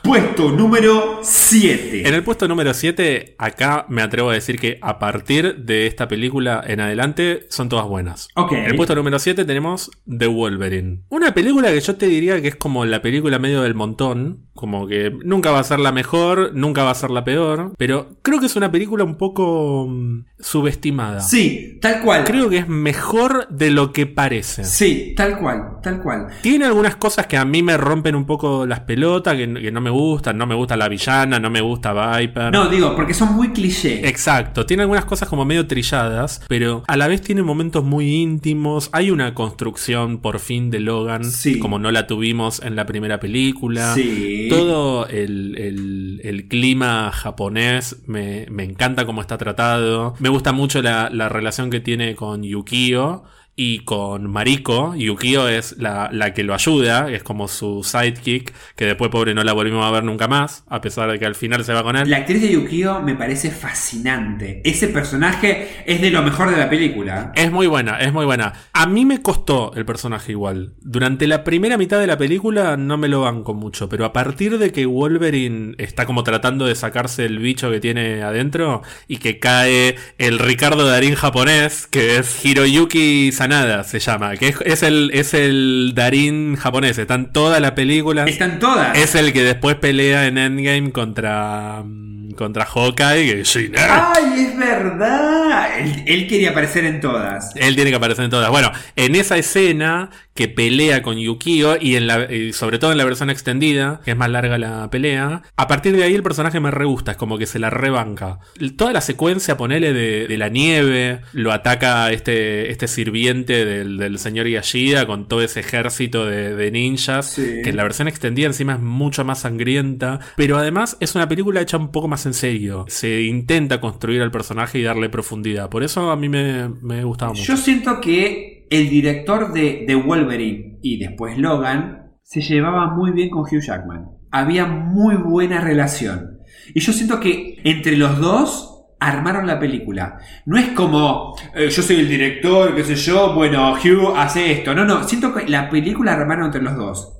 [0.03, 2.07] Puesto número 7.
[2.07, 6.07] En el puesto número 7, acá me atrevo a decir que a partir de esta
[6.07, 8.27] película en adelante son todas buenas.
[8.35, 8.53] Ok.
[8.53, 11.03] En el puesto número 7 tenemos The Wolverine.
[11.09, 14.47] Una película que yo te diría que es como la película medio del montón.
[14.55, 17.73] Como que nunca va a ser la mejor, nunca va a ser la peor.
[17.77, 21.21] Pero creo que es una película un poco mm, subestimada.
[21.21, 22.23] Sí, tal cual.
[22.25, 24.65] Creo que es mejor de lo que parece.
[24.65, 26.27] Sí, tal cual, tal cual.
[26.41, 29.79] Tiene algunas cosas que a mí me rompen un poco las pelotas, que, que no
[29.79, 30.37] me gustan.
[30.37, 32.51] No me gusta la villana, no me gusta Viper.
[32.51, 34.07] No, digo, porque son muy cliché.
[34.07, 38.89] Exacto, tiene algunas cosas como medio trilladas, pero a la vez tiene momentos muy íntimos.
[38.93, 41.59] Hay una construcción por fin de Logan, Sí.
[41.59, 43.93] como no la tuvimos en la primera película.
[43.93, 44.47] Sí.
[44.49, 50.15] Todo el, el- el clima japonés me, me encanta cómo está tratado.
[50.19, 53.23] Me gusta mucho la, la relación que tiene con Yukio.
[53.55, 58.85] Y con Mariko, Yukio es la, la que lo ayuda, es como su sidekick, que
[58.85, 61.63] después pobre no la volvimos a ver nunca más, a pesar de que al final
[61.65, 62.09] se va con él.
[62.09, 64.61] La actriz de Yukio me parece fascinante.
[64.63, 67.33] Ese personaje es de lo mejor de la película.
[67.35, 68.53] Es muy buena, es muy buena.
[68.73, 70.73] A mí me costó el personaje igual.
[70.79, 74.57] Durante la primera mitad de la película no me lo banco mucho, pero a partir
[74.57, 79.39] de que Wolverine está como tratando de sacarse el bicho que tiene adentro y que
[79.39, 85.09] cae el Ricardo Darín japonés, que es Hiroyuki Sanada, se llama, que es, es el,
[85.15, 88.25] es el Darín japonés, está en toda la película.
[88.25, 88.95] Están todas.
[88.95, 92.10] Es el que después pelea en Endgame contra, mm,
[92.41, 95.79] contra Hawkeye, que sí, ¡Ay, es verdad!
[95.79, 97.55] Él, él quería aparecer en todas.
[97.55, 98.49] Él tiene que aparecer en todas.
[98.49, 102.97] Bueno, en esa escena que pelea con Yukio y, en la, y sobre todo en
[102.97, 106.59] la versión extendida, que es más larga la pelea, a partir de ahí el personaje
[106.59, 108.39] me re gusta, es como que se la rebanca.
[108.77, 114.19] Toda la secuencia, ponele, de, de la nieve, lo ataca este, este sirviente del, del
[114.19, 117.61] señor Yashida con todo ese ejército de, de ninjas, Sí.
[117.63, 121.61] que en la versión extendida encima es mucho más sangrienta, pero además es una película
[121.61, 122.85] hecha un poco más en serio.
[122.87, 125.69] Se intenta construir al personaje y darle profundidad.
[125.69, 127.43] Por eso a mí me, gustaba mucho.
[127.43, 133.29] Yo siento que el director de, de Wolverine y después Logan se llevaba muy bien
[133.29, 134.05] con Hugh Jackman.
[134.31, 136.39] Había muy buena relación.
[136.73, 138.71] Y yo siento que entre los dos
[139.01, 140.19] armaron la película.
[140.45, 144.73] No es como eh, yo soy el director, qué sé yo, bueno, Hugh hace esto.
[144.73, 147.17] No, no, siento que la película la armaron entre los dos.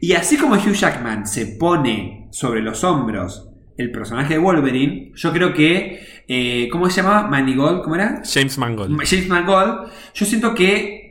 [0.00, 5.32] Y así como Hugh Jackman se pone sobre los hombros el personaje de Wolverine, yo
[5.32, 7.28] creo que, eh, ¿cómo se llamaba?
[7.28, 8.22] Manigold, ¿cómo era?
[8.24, 8.96] James Mangold.
[9.04, 11.04] James Mangold, yo siento que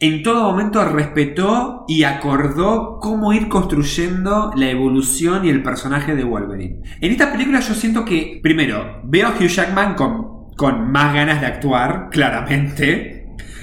[0.00, 6.24] en todo momento respetó y acordó cómo ir construyendo la evolución y el personaje de
[6.24, 6.80] Wolverine.
[7.00, 11.42] En esta película yo siento que, primero, veo a Hugh Jackman con, con más ganas
[11.42, 13.20] de actuar, claramente.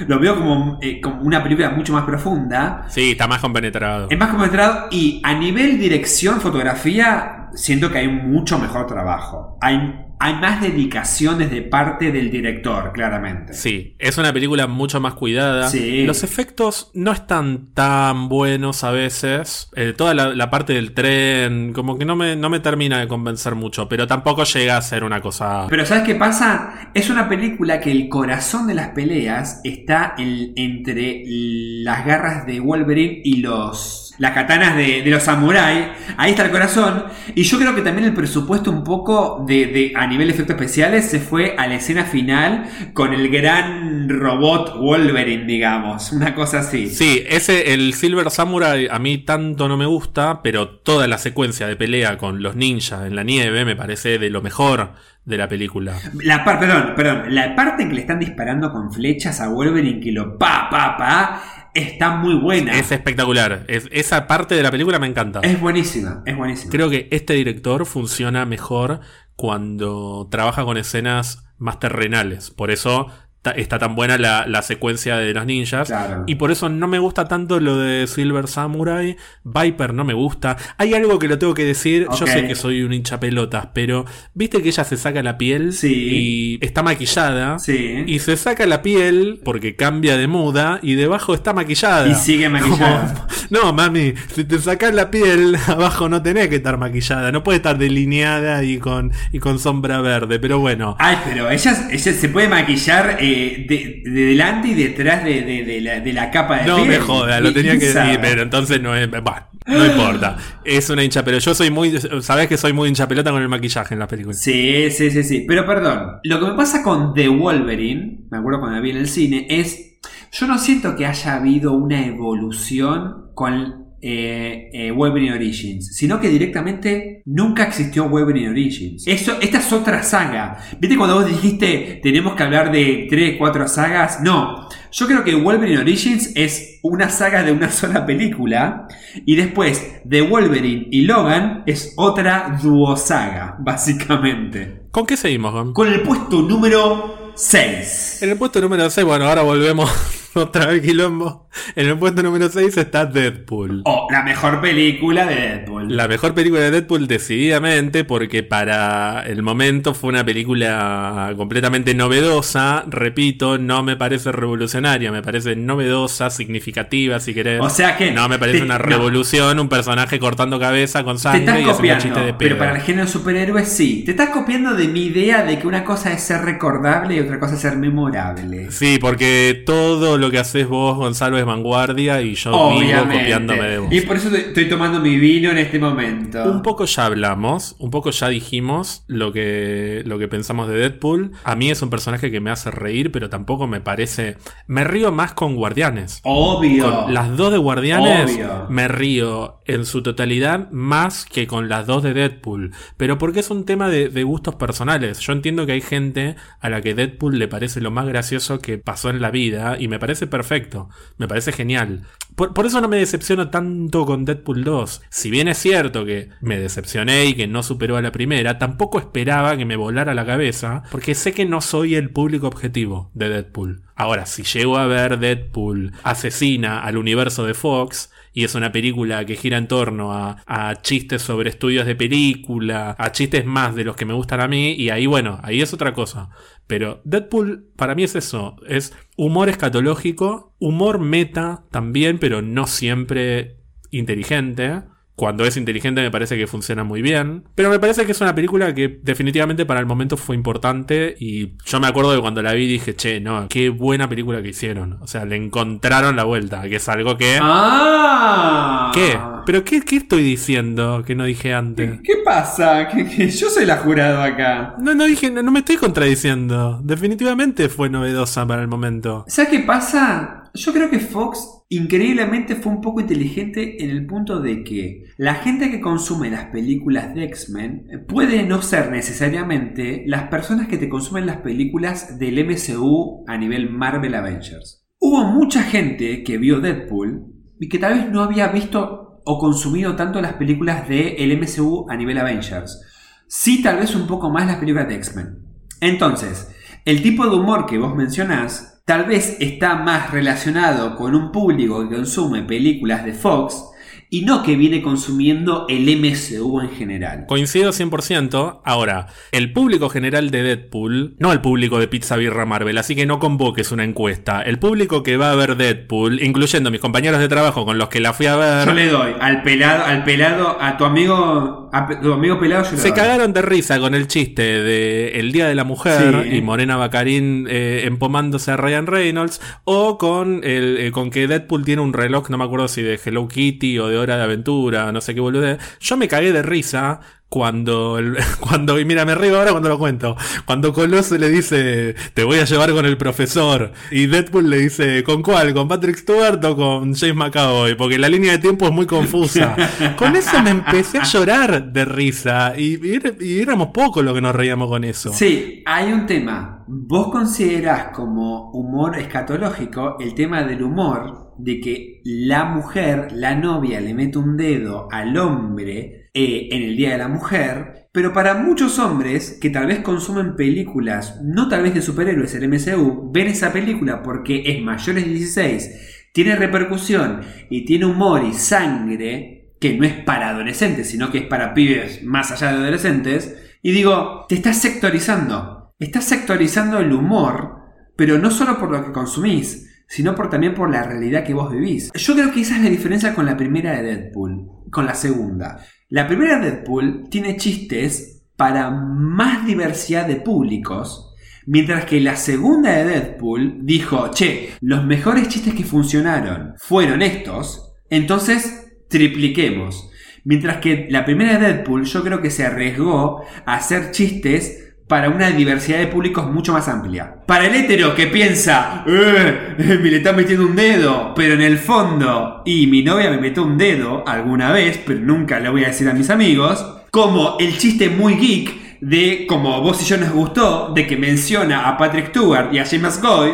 [0.07, 2.85] Lo veo como, eh, como una película mucho más profunda.
[2.87, 4.07] Sí, está más compenetrado.
[4.11, 9.57] Es más compenetrado y a nivel dirección, fotografía, siento que hay mucho mejor trabajo.
[9.61, 13.53] Hay hay más dedicaciones de parte del director, claramente.
[13.53, 15.69] Sí, es una película mucho más cuidada.
[15.69, 16.05] Sí.
[16.07, 19.69] Los efectos no están tan buenos a veces.
[19.75, 23.07] Eh, toda la, la parte del tren, como que no me, no me termina de
[23.07, 25.67] convencer mucho, pero tampoco llega a ser una cosa...
[25.69, 26.89] Pero ¿sabes qué pasa?
[26.95, 32.59] Es una película que el corazón de las peleas está en- entre las garras de
[32.59, 35.89] Wolverine y los las katanas de, de los samuráis.
[36.17, 37.03] Ahí está el corazón.
[37.35, 40.55] Y yo creo que también el presupuesto un poco de, de- a nivel de efectos
[40.55, 46.11] especiales se fue a la escena final con el gran robot Wolverine, digamos.
[46.11, 46.87] Una cosa así.
[46.89, 51.67] Sí, ese, el Silver Samurai, a mí tanto no me gusta, pero toda la secuencia
[51.67, 54.91] de pelea con los ninjas en la nieve me parece de lo mejor
[55.25, 55.93] de la película.
[56.23, 59.99] La parte, perdón, perdón, la parte en que le están disparando con flechas a Wolverine
[59.99, 61.41] que lo pa, pa, pa,
[61.77, 62.77] está muy buena.
[62.79, 63.65] Es espectacular.
[63.67, 65.39] Es- esa parte de la película me encanta.
[65.43, 66.71] Es buenísima, es buenísima.
[66.71, 68.99] Creo que este director funciona mejor
[69.35, 72.51] cuando trabaja con escenas más terrenales.
[72.51, 73.07] Por eso
[73.55, 75.87] está tan buena la, la secuencia de los ninjas.
[75.87, 76.23] Claro.
[76.27, 79.15] Y por eso no me gusta tanto lo de Silver Samurai.
[79.43, 80.57] Viper no me gusta.
[80.77, 82.07] Hay algo que lo tengo que decir.
[82.19, 85.73] Yo sé que soy un hincha pelotas, pero viste que ella se saca la piel
[85.73, 86.57] Sí.
[86.59, 87.59] y está maquillada.
[87.59, 88.03] Sí.
[88.05, 92.07] Y se saca la piel porque cambia de muda y debajo está maquillada.
[92.07, 93.13] Y sigue maquillada.
[93.13, 93.27] Como,
[93.63, 97.31] no, mami, si te sacas la piel, abajo no tenés que estar maquillada.
[97.31, 100.39] No puede estar delineada y con, y con sombra verde.
[100.39, 100.95] Pero bueno.
[100.99, 105.81] Ay, pero ella, ella se puede maquillar eh, de, de delante y detrás de, de-
[105.81, 106.87] la, de la capa de No piel.
[106.87, 109.09] me joda, lo tenía que decir, pero entonces no es.
[109.09, 110.37] Bueno, no importa.
[110.63, 111.97] Es una hincha, pero yo soy muy.
[112.21, 114.39] Sabés que soy muy hincha pelota con el maquillaje en las películas.
[114.39, 115.45] Sí, sí, sí, sí.
[115.47, 118.97] Pero perdón, lo que me pasa con The Wolverine, me acuerdo cuando la vi en
[118.97, 119.83] el cine, es.
[120.31, 126.29] Yo no siento que haya habido una evolución con eh, eh, Wolverine Origins, sino que
[126.29, 129.07] directamente nunca existió Wolverine Origins.
[129.07, 130.57] Eso, esta es otra saga.
[130.79, 134.21] ¿Viste cuando vos dijiste tenemos que hablar de 3, 4 sagas?
[134.21, 134.69] No.
[134.91, 138.87] Yo creo que Wolverine Origins es una saga de una sola película.
[139.25, 144.83] Y después de Wolverine y Logan es otra duosaga, básicamente.
[144.91, 145.73] ¿Con qué seguimos, Gon?
[145.73, 148.19] Con el puesto número 6.
[148.21, 149.89] En el puesto número 6, bueno, ahora volvemos
[150.41, 151.47] otra vez quilombo.
[151.75, 153.81] En el puesto número 6 está Deadpool.
[153.85, 155.95] Oh, la mejor película de Deadpool.
[155.95, 162.83] La mejor película de Deadpool decididamente porque para el momento fue una película completamente novedosa,
[162.87, 167.59] repito, no me parece revolucionaria, me parece novedosa, significativa si querés.
[167.61, 168.85] O sea que No me parece te- una no.
[168.85, 172.59] revolución, un personaje cortando cabeza con sangre y copiando, chistes de pero pedo.
[172.59, 174.03] para el género superhéroe sí.
[174.05, 177.39] Te estás copiando de mi idea de que una cosa es ser recordable y otra
[177.39, 178.71] cosa es ser memorable.
[178.71, 183.77] Sí, porque todo lo que haces vos, Gonzalo, es vanguardia y yo vivo copiándome de
[183.79, 183.91] vos.
[183.91, 186.43] Y por eso estoy tomando mi vino en este momento.
[186.43, 191.31] Un poco ya hablamos, un poco ya dijimos lo que, lo que pensamos de Deadpool.
[191.43, 194.37] A mí es un personaje que me hace reír, pero tampoco me parece...
[194.67, 196.21] Me río más con Guardianes.
[196.23, 197.03] Obvio.
[197.03, 198.65] Con las dos de Guardianes Obvio.
[198.69, 202.71] me río en su totalidad más que con las dos de Deadpool.
[202.97, 205.19] Pero porque es un tema de, de gustos personales.
[205.19, 208.77] Yo entiendo que hay gente a la que Deadpool le parece lo más gracioso que
[208.77, 210.89] pasó en la vida y me parece perfecto.
[211.17, 212.07] Me parece genial.
[212.35, 215.01] Por, por eso no me decepciono tanto con Deadpool 2.
[215.09, 218.97] Si bien es cierto que me decepcioné y que no superó a la primera, tampoco
[218.97, 223.29] esperaba que me volara la cabeza porque sé que no soy el público objetivo de
[223.29, 223.83] Deadpool.
[223.95, 229.25] Ahora, si llego a ver Deadpool asesina al universo de Fox, y es una película
[229.25, 233.83] que gira en torno a, a chistes sobre estudios de película, a chistes más de
[233.83, 236.29] los que me gustan a mí, y ahí bueno, ahí es otra cosa.
[236.67, 243.57] Pero Deadpool para mí es eso, es humor escatológico, humor meta también, pero no siempre
[243.89, 244.83] inteligente.
[245.17, 247.43] Cuando es inteligente me parece que funciona muy bien.
[247.55, 251.15] Pero me parece que es una película que definitivamente para el momento fue importante.
[251.19, 254.49] Y yo me acuerdo de cuando la vi dije, che, no, qué buena película que
[254.49, 254.99] hicieron.
[255.01, 257.39] O sea, le encontraron la vuelta, que es algo que...
[257.41, 258.91] Ah.
[258.93, 259.17] ¿Qué?
[259.47, 261.99] ¿Pero qué, qué estoy diciendo que no dije antes?
[262.03, 262.87] ¿Qué pasa?
[262.87, 264.75] Que yo soy la jurado acá.
[264.77, 266.79] No, no dije, no, no me estoy contradiciendo.
[266.83, 269.25] Definitivamente fue novedosa para el momento.
[269.27, 270.43] ¿Sabes qué pasa?
[270.53, 275.35] Yo creo que Fox increíblemente fue un poco inteligente en el punto de que la
[275.35, 280.87] gente que consume las películas de X-Men puede no ser necesariamente las personas que te
[280.87, 284.85] consumen las películas del MCU a nivel Marvel Avengers.
[284.99, 287.25] Hubo mucha gente que vio Deadpool
[287.59, 291.97] y que tal vez no había visto o consumido tanto las películas del MCU a
[291.97, 292.81] nivel Avengers.
[293.27, 295.39] Sí, tal vez un poco más las películas de X-Men.
[295.81, 296.49] Entonces,
[296.85, 301.81] el tipo de humor que vos mencionás tal vez está más relacionado con un público
[301.89, 303.71] que consume películas de Fox
[304.09, 307.25] y no que viene consumiendo el MCU en general.
[307.27, 308.61] Coincido 100%.
[308.63, 313.05] Ahora, el público general de Deadpool, no el público de Pizza Birra Marvel, así que
[313.05, 314.41] no convoques una encuesta.
[314.41, 317.99] El público que va a ver Deadpool, incluyendo mis compañeros de trabajo con los que
[317.99, 318.67] la fui a ver.
[318.67, 322.77] Yo le doy al pelado, al pelado, a tu amigo, a tu amigo pelado, yo
[322.77, 326.37] Se cagaron de risa con el chiste de El Día de la Mujer Sí.
[326.37, 331.65] y Morena Bacarín eh, empomándose a Ryan Reynolds o con, el, eh, con que Deadpool
[331.65, 334.91] tiene un reloj, no me acuerdo si de Hello Kitty o de Hora de Aventura,
[334.91, 335.57] no sé qué bolude.
[335.79, 336.99] Yo me cagué de risa
[337.29, 340.15] cuando, el- cuando y mira, me río ahora cuando lo cuento.
[340.45, 343.73] Cuando Coloso le dice, te voy a llevar con el profesor.
[343.91, 345.53] Y Deadpool le dice, ¿con cuál?
[345.53, 347.75] ¿Con Patrick Stewart o con James McAvoy?
[347.75, 349.55] Porque la línea de tiempo es muy confusa.
[349.97, 352.53] con eso me empecé a llorar de risa.
[352.57, 352.79] Y,
[353.19, 355.11] y éramos pocos los que nos reíamos con eso.
[355.11, 356.63] Sí, hay un tema.
[356.69, 363.79] ¿Vos considerás como humor escatológico el tema del humor de que la mujer, la novia,
[363.81, 367.89] le mete un dedo al hombre eh, en el Día de la Mujer?
[367.91, 372.47] Pero para muchos hombres que tal vez consumen películas, no tal vez de superhéroes, el
[372.47, 378.33] MCU, ven esa película porque es mayores de 16, tiene repercusión y tiene humor y
[378.33, 383.35] sangre, que no es para adolescentes, sino que es para pibes más allá de adolescentes,
[383.61, 385.73] y digo, te estás sectorizando.
[385.79, 387.57] Estás sectorizando el humor,
[387.95, 391.51] pero no solo por lo que consumís, sino por, también por la realidad que vos
[391.51, 391.91] vivís.
[391.93, 395.59] Yo creo que esa es la diferencia con la primera de Deadpool, con la segunda.
[395.89, 401.15] La primera de Deadpool tiene chistes para más diversidad de públicos,
[401.45, 407.73] mientras que la segunda de Deadpool dijo, che, los mejores chistes que funcionaron fueron estos,
[407.89, 409.89] entonces tripliquemos.
[410.25, 415.09] Mientras que la primera de Deadpool yo creo que se arriesgó a hacer chistes para
[415.09, 417.15] una diversidad de públicos mucho más amplia.
[417.25, 421.57] Para el hétero que piensa, "Eh, me le está metiendo un dedo, pero en el
[421.57, 425.67] fondo, y mi novia me metió un dedo alguna vez, pero nunca le voy a
[425.67, 430.11] decir a mis amigos, como el chiste muy geek de, como vos y yo nos
[430.11, 433.31] gustó, de que menciona a Patrick Stewart y a James McCoy,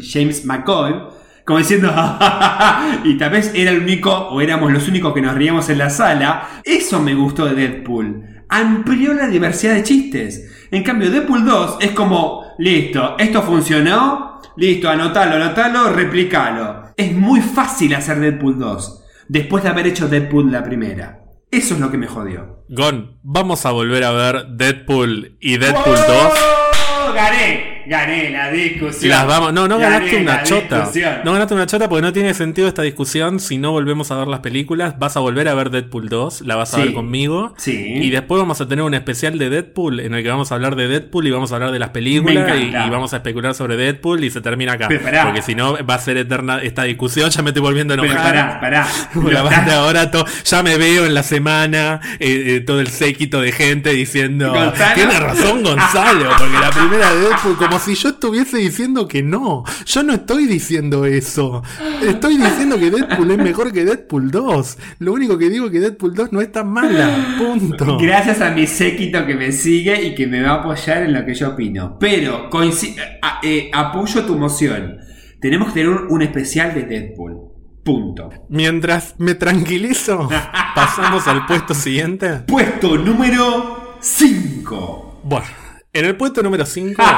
[0.00, 0.94] James McCoy,
[1.44, 1.92] como diciendo,
[3.04, 5.90] y tal vez era el único, o éramos los únicos que nos reíamos en la
[5.90, 6.48] sala.
[6.64, 8.22] Eso me gustó de Deadpool.
[8.50, 10.57] Amplió la diversidad de chistes.
[10.70, 16.92] En cambio, Deadpool 2 es como, listo, esto funcionó, listo, anotalo, anotalo, replicalo.
[16.96, 21.20] Es muy fácil hacer Deadpool 2, después de haber hecho Deadpool la primera.
[21.50, 22.64] Eso es lo que me jodió.
[22.68, 26.06] Gon, vamos a volver a ver Deadpool y Deadpool 2.
[26.08, 27.12] ¡Oh!
[27.14, 29.10] Gané, gané la discusión.
[29.10, 29.52] Las vamos.
[29.52, 30.76] No, no Gané ganaste una chota.
[30.80, 31.14] discusión.
[31.24, 34.28] No ganaste una chota porque no tiene sentido esta discusión si no volvemos a ver
[34.28, 34.98] las películas.
[34.98, 36.82] Vas a volver a ver Deadpool 2, la vas a Sí.
[36.84, 37.54] ver conmigo.
[37.56, 37.72] Sí.
[38.02, 40.76] Y después vamos a tener un especial de Deadpool en el que vamos a hablar
[40.76, 44.22] de Deadpool y vamos a hablar de las películas y, vamos a especular sobre Deadpool
[44.24, 44.88] y se termina acá.
[45.24, 47.30] Porque si no va a ser eterna esta discusión.
[47.38, 48.86] Ya me estoy volviendo a Pero pará, pará.
[49.30, 53.40] La banda ahora to- ya me veo en la semana eh, eh, todo el séquito
[53.40, 54.94] de gente diciendo Gonzalo.
[54.94, 59.64] tiene razón Gonzalo porque la primera de Deadpool como si yo estuviese diciendo que no
[59.86, 61.62] yo no estoy diciendo eso
[62.06, 65.80] estoy diciendo que Deadpool es mejor que Deadpool 2 lo único que digo es que
[65.80, 70.14] Deadpool 2 no es tan mala punto Gracias a mi séquito que me sigue y
[70.14, 71.98] que me va a apoyar en lo que yo opino.
[71.98, 72.48] Pero
[73.22, 74.98] a- eh, apoyo tu moción.
[75.40, 77.36] Tenemos que tener un, un especial de Deadpool.
[77.84, 78.28] Punto.
[78.50, 80.28] mientras me tranquilizo
[80.74, 85.20] pasamos al puesto siguiente Puesto número 5.
[85.24, 85.46] bueno
[85.92, 87.02] en el puesto número 5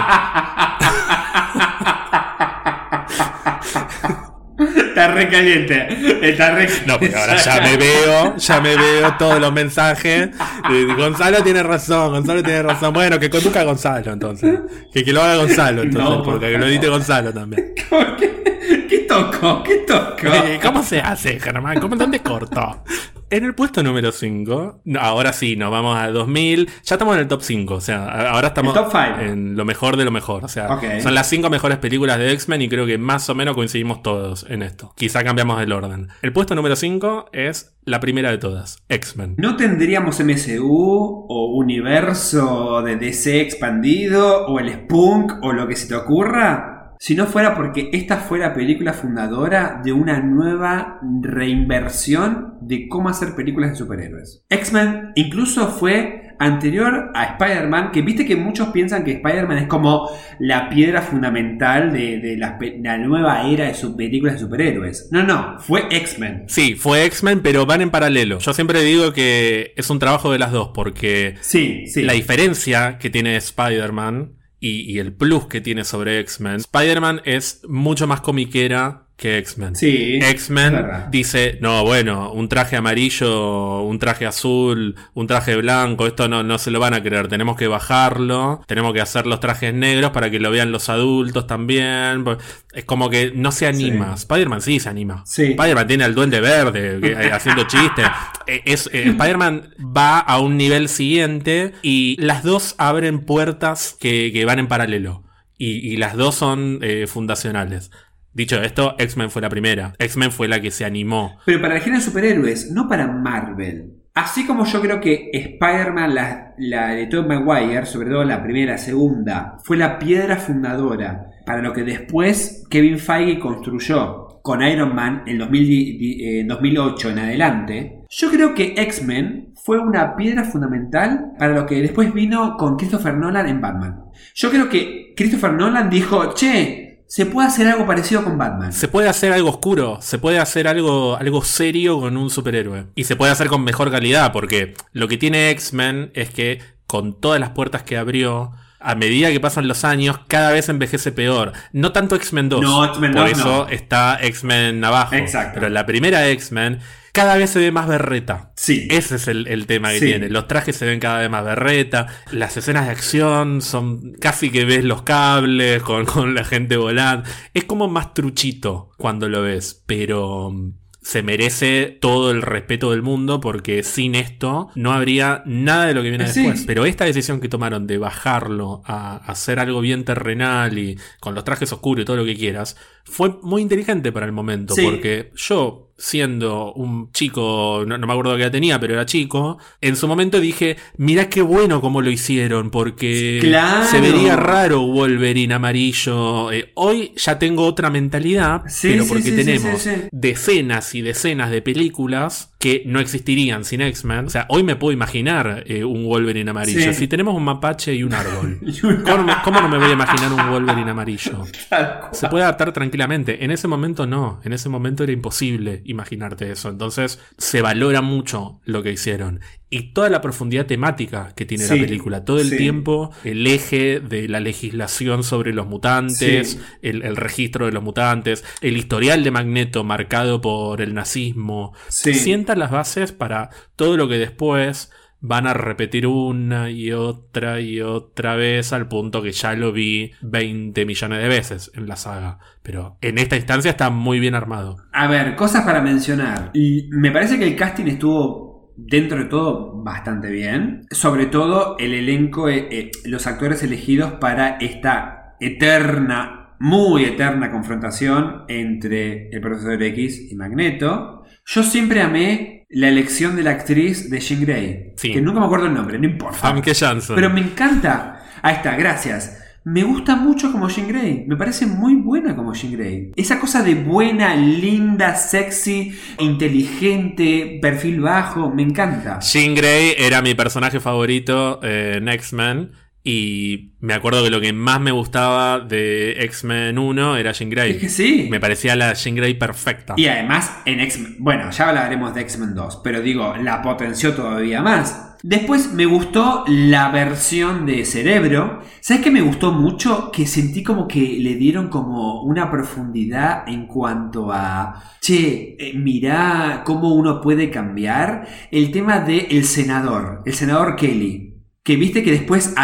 [5.00, 5.88] Está re caliente.
[6.20, 10.30] Está re No, porque ahora ya me veo, ya me veo todos los mensajes.
[10.70, 12.92] Eh, Gonzalo tiene razón, Gonzalo tiene razón.
[12.92, 14.60] Bueno, que conduzca Gonzalo entonces.
[14.92, 17.72] Que, que lo haga Gonzalo entonces, No, porque que lo edite Gonzalo también.
[18.18, 18.49] ¿Qué,
[18.90, 19.62] ¿Qué toco?
[19.62, 20.10] ¿Qué toco?
[20.40, 21.78] Eh, ¿Cómo se hace, Germán?
[21.80, 22.82] ¿Cómo, ¿Dónde corto?
[23.32, 26.66] En el puesto número 5, ahora sí, nos vamos a 2000.
[26.82, 30.04] Ya estamos en el top 5, o sea, ahora estamos top en lo mejor de
[30.04, 30.44] lo mejor.
[30.44, 33.54] O sea, son las 5 mejores películas de X-Men y creo que más o menos
[33.54, 34.92] coincidimos todos en esto.
[34.96, 36.08] Quizá cambiamos el orden.
[36.22, 39.36] El puesto número 5 es la primera de todas, X-Men.
[39.38, 45.86] ¿No tendríamos MCU o universo de DC expandido o el Spunk o lo que se
[45.86, 46.79] te ocurra?
[47.02, 53.08] Si no fuera porque esta fue la película fundadora de una nueva reinversión de cómo
[53.08, 54.44] hacer películas de superhéroes.
[54.50, 60.10] X-Men incluso fue anterior a Spider-Man, que viste que muchos piensan que Spider-Man es como
[60.38, 65.08] la piedra fundamental de, de la, nueva era de sus películas de superhéroes.
[65.10, 66.44] No, no, fue X-Men.
[66.48, 68.40] Sí, fue X-Men, pero van en paralelo.
[68.40, 72.02] Yo siempre digo que es un trabajo de las dos, porque Sí, sí.
[72.02, 77.62] la diferencia que tiene Spider-Man y, y el plus que tiene sobre X-Men, Spider-Man es
[77.66, 79.76] mucho más comiquera que X-Men.
[79.76, 86.26] Sí, X-Men dice, no, bueno, un traje amarillo, un traje azul, un traje blanco, esto
[86.26, 89.74] no, no se lo van a creer, tenemos que bajarlo, tenemos que hacer los trajes
[89.74, 92.24] negros para que lo vean los adultos también.
[92.24, 92.38] Pues,
[92.72, 94.14] Es como que no se anima.
[94.14, 95.22] Spider-Man sí se anima.
[95.26, 95.42] Sí.
[95.50, 98.06] Spider-Man tiene al duende verde que- eh, haciendo chistes.
[98.46, 104.30] Eh, Es, eh, Spider-Man va a un nivel siguiente y las dos abren puertas que,
[104.32, 105.24] que van en paralelo.
[105.58, 107.90] Y, y las dos son eh, fundacionales.
[108.32, 109.92] Dicho esto, X-Men fue la primera.
[109.98, 111.38] X-Men fue la que se animó.
[111.46, 113.94] Pero para el género de superhéroes, no para Marvel.
[114.14, 116.14] Así como yo creo que Spider-Man,
[116.58, 121.72] la, de Tobey Maguire, sobre todo la primera segunda, fue la piedra fundadora para lo
[121.72, 128.00] que después Kevin Feige construyó con Iron Man en 2000 di- eh, 2008 en adelante.
[128.08, 133.14] Yo creo que X-Men fue una piedra fundamental para lo que después vino con Christopher
[133.14, 134.04] Nolan en Batman.
[134.34, 136.79] Yo creo que Christopher Nolan dijo, che,
[137.10, 138.72] se puede hacer algo parecido con Batman.
[138.72, 142.86] Se puede hacer algo oscuro, se puede hacer algo, algo serio con un superhéroe.
[142.94, 147.20] Y se puede hacer con mejor calidad, porque lo que tiene X-Men es que con
[147.20, 151.52] todas las puertas que abrió, a medida que pasan los años, cada vez envejece peor.
[151.72, 152.62] No tanto X-Men 2.
[152.62, 153.68] No, X-Men por 2 eso no.
[153.68, 155.16] está X-Men abajo.
[155.16, 155.54] Exacto.
[155.54, 156.78] Pero la primera X-Men
[157.12, 158.52] cada vez se ve más berreta.
[158.56, 158.86] Sí.
[158.90, 160.06] Ese es el, el tema que Sí.
[160.06, 160.28] tiene.
[160.28, 162.06] Los trajes se ven cada vez más berreta.
[162.32, 167.28] Las escenas de acción son casi que ves los cables con, con la gente volando.
[167.54, 170.72] Es como más truchito cuando lo ves, pero mm,
[171.02, 176.02] se merece todo el respeto del mundo porque sin esto no habría nada de lo
[176.02, 176.40] que viene Sí.
[176.42, 176.64] después.
[176.66, 181.44] Pero esta decisión que tomaron de bajarlo a hacer algo bien terrenal y con los
[181.44, 182.76] trajes oscuros y todo lo que quieras,
[183.10, 184.82] fue muy inteligente para el momento Sí.
[184.84, 189.58] porque yo siendo un chico, no, no me acuerdo qué edad tenía, pero era chico,
[189.82, 193.84] en su momento dije, mirá qué bueno cómo lo hicieron, porque Claro.
[193.86, 196.52] se vería raro Wolverine amarillo.
[196.52, 201.60] Eh, hoy ya tengo otra mentalidad, Sí, pero porque sí, tenemos decenas y decenas de
[201.60, 204.26] películas que no existirían sin X-Men.
[204.26, 206.92] O sea, hoy me puedo imaginar eh, un Wolverine amarillo.
[206.92, 206.94] Sí.
[206.94, 208.60] Si tenemos un mapache y un árbol.
[209.06, 211.46] ¿Cómo, cómo no me voy a imaginar un Wolverine amarillo?
[212.12, 213.42] Se puede adaptar tranquilamente.
[213.42, 214.40] En ese momento no.
[214.44, 216.68] En ese momento era imposible imaginarte eso.
[216.68, 219.40] Entonces se valora mucho lo que hicieron.
[219.72, 222.24] Y toda la profundidad temática que tiene Sí, la película.
[222.24, 222.56] Todo el sí.
[222.56, 226.60] tiempo el eje de la legislación sobre los mutantes, Sí.
[226.82, 231.72] el, el registro de los mutantes, el historial de Magneto marcado por el nazismo.
[231.88, 232.14] Sí.
[232.14, 234.90] Sienta las bases para todo lo que después
[235.22, 240.12] van a repetir una y otra y otra vez al punto que ya lo vi
[240.22, 242.38] 20 millones de veces en la saga.
[242.62, 244.78] Pero en esta instancia está muy bien armado.
[244.92, 246.50] A ver, cosas para mencionar.
[246.54, 248.49] Y me parece que el casting estuvo
[248.86, 250.86] dentro de todo bastante bien.
[250.90, 258.44] Sobre todo el elenco, eh, eh, los actores elegidos para esta eterna, muy eterna confrontación
[258.48, 261.24] entre el profesor X y Magneto.
[261.46, 264.92] Yo siempre amé la elección de la actriz de Jean Grey.
[264.96, 265.12] Sí.
[265.12, 266.36] Que nunca me acuerdo el nombre, no importa.
[266.36, 267.16] Famke Janssen.
[267.16, 268.24] Pero me encanta.
[268.42, 269.38] Ahí está, gracias.
[269.70, 271.26] Me gusta mucho como Jean Grey.
[271.28, 273.12] Me parece muy buena como Jean Grey.
[273.14, 279.20] Esa cosa de buena, linda, sexy, inteligente, perfil bajo, me encanta.
[279.20, 282.72] Jean Grey era mi personaje favorito eh, en X-Men.
[283.04, 287.70] Y me acuerdo que lo que más me gustaba de X-Men 1 era Jean Grey.
[287.70, 288.26] Es que sí.
[288.28, 289.94] Me parecía la Jean Grey perfecta.
[289.96, 294.62] Y además en X-Men, bueno, ya hablaremos de X-Men 2, pero digo, la potenció todavía
[294.62, 295.09] más.
[295.22, 298.60] Después me gustó la versión de Cerebro.
[298.80, 300.10] ¿Sabes qué me gustó mucho?
[300.10, 306.62] Que sentí como que le dieron como una profundidad en cuanto a, che, eh, mirá
[306.64, 308.26] cómo uno puede cambiar.
[308.50, 312.54] El tema del senador, el senador Kelly, que viste que después...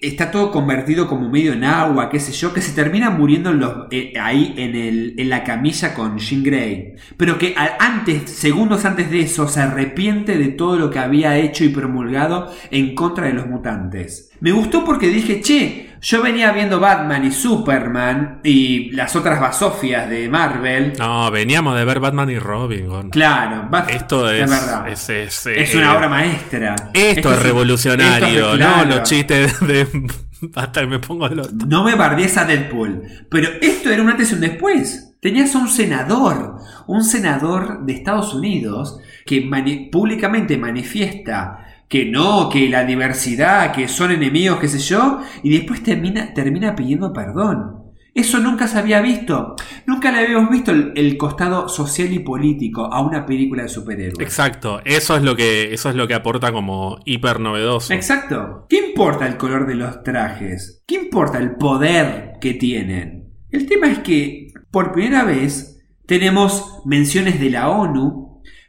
[0.00, 3.60] está todo convertido como medio en agua, qué sé yo, que se termina muriendo en
[3.60, 6.94] los, eh, ahí en, la camilla con Jean Grey.
[7.16, 11.64] Pero que antes, segundos antes de eso, se arrepiente de todo lo que había hecho
[11.64, 14.30] y promulgado en contra de los mutantes.
[14.40, 20.10] Me gustó porque dije, che, yo venía viendo Batman y Superman y las otras basofias
[20.10, 20.92] de Marvel.
[20.98, 23.08] No, veníamos de ver Batman y Robin.
[23.10, 24.88] Claro, Bat- Esto es, verdad.
[24.88, 26.74] es, es, Es eh, una obra maestra.
[26.92, 28.86] Esto, es revolucionario, esto es- claro.
[28.86, 28.96] ¿no?
[28.96, 29.86] Los chistes de.
[30.56, 31.28] Hasta que me pongo.
[31.28, 33.02] No me bardees a Deadpool.
[33.30, 35.14] Pero esto era un antes y un después.
[35.20, 36.56] Tenías a un senador,
[36.88, 41.58] un senador de Estados Unidos que mani- públicamente manifiesta
[41.92, 46.74] que no, que la diversidad, que son enemigos, qué sé yo, y después termina, termina
[46.74, 47.92] pidiendo perdón.
[48.14, 49.56] Eso nunca se había visto.
[49.84, 54.26] Nunca le habíamos visto el, el costado social y político a una película de superhéroes.
[54.26, 57.92] Exacto, eso es lo que, eso es lo que aporta como hiper novedoso.
[57.92, 58.64] Exacto.
[58.70, 60.82] ¿Qué importa el color de los trajes?
[60.86, 63.34] ¿Qué importa el poder que tienen?
[63.50, 68.21] El tema es que por primera vez tenemos menciones de la ONU,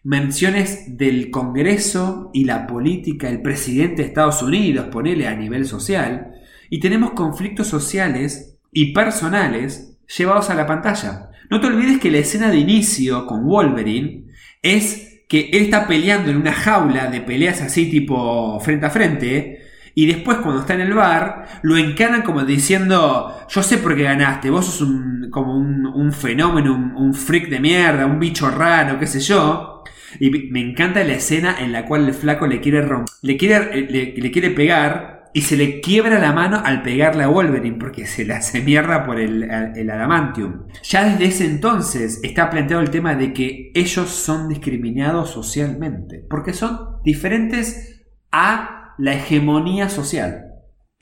[0.03, 6.33] menciones del Congreso y la política, el presidente de Estados Unidos, ponele a nivel social,
[6.69, 11.29] y tenemos conflictos sociales y personales llevados a la pantalla.
[11.49, 14.25] No te olvides que la escena de inicio con Wolverine
[14.61, 19.61] es que él está peleando en una jaula de peleas así tipo frente a frente
[19.95, 24.03] y después cuando está en el bar lo encaran como diciendo yo sé por qué
[24.03, 28.49] ganaste, vos sos un, como un, un fenómeno, un, un freak de mierda, un bicho
[28.49, 29.72] raro, qué sé yo.
[30.19, 33.81] Y me encanta la escena en la cual el flaco le quiere rom- le quiere,
[33.89, 38.05] le, le quiere pegar y se le quiebra la mano al pegarle a Wolverine porque
[38.05, 39.43] se le hace mierda por el,
[39.75, 40.67] el adamantium.
[40.83, 46.53] Ya desde ese entonces está planteado el tema de que ellos son discriminados socialmente porque
[46.53, 50.52] son diferentes a la hegemonía social.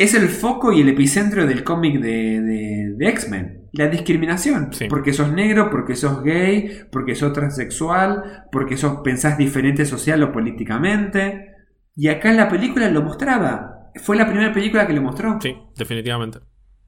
[0.03, 3.69] Es el foco y el epicentro del cómic de, de- de X-Men.
[3.73, 4.73] La discriminación.
[4.73, 4.87] Sí.
[4.89, 10.31] Porque sos negro, porque sos gay, porque sos transexual, porque sos, pensás diferente social o
[10.31, 11.47] políticamente.
[11.95, 13.89] Y acá en la película lo mostraba.
[14.03, 15.37] Fue la primera película que lo mostró.
[15.41, 16.39] Sí, definitivamente.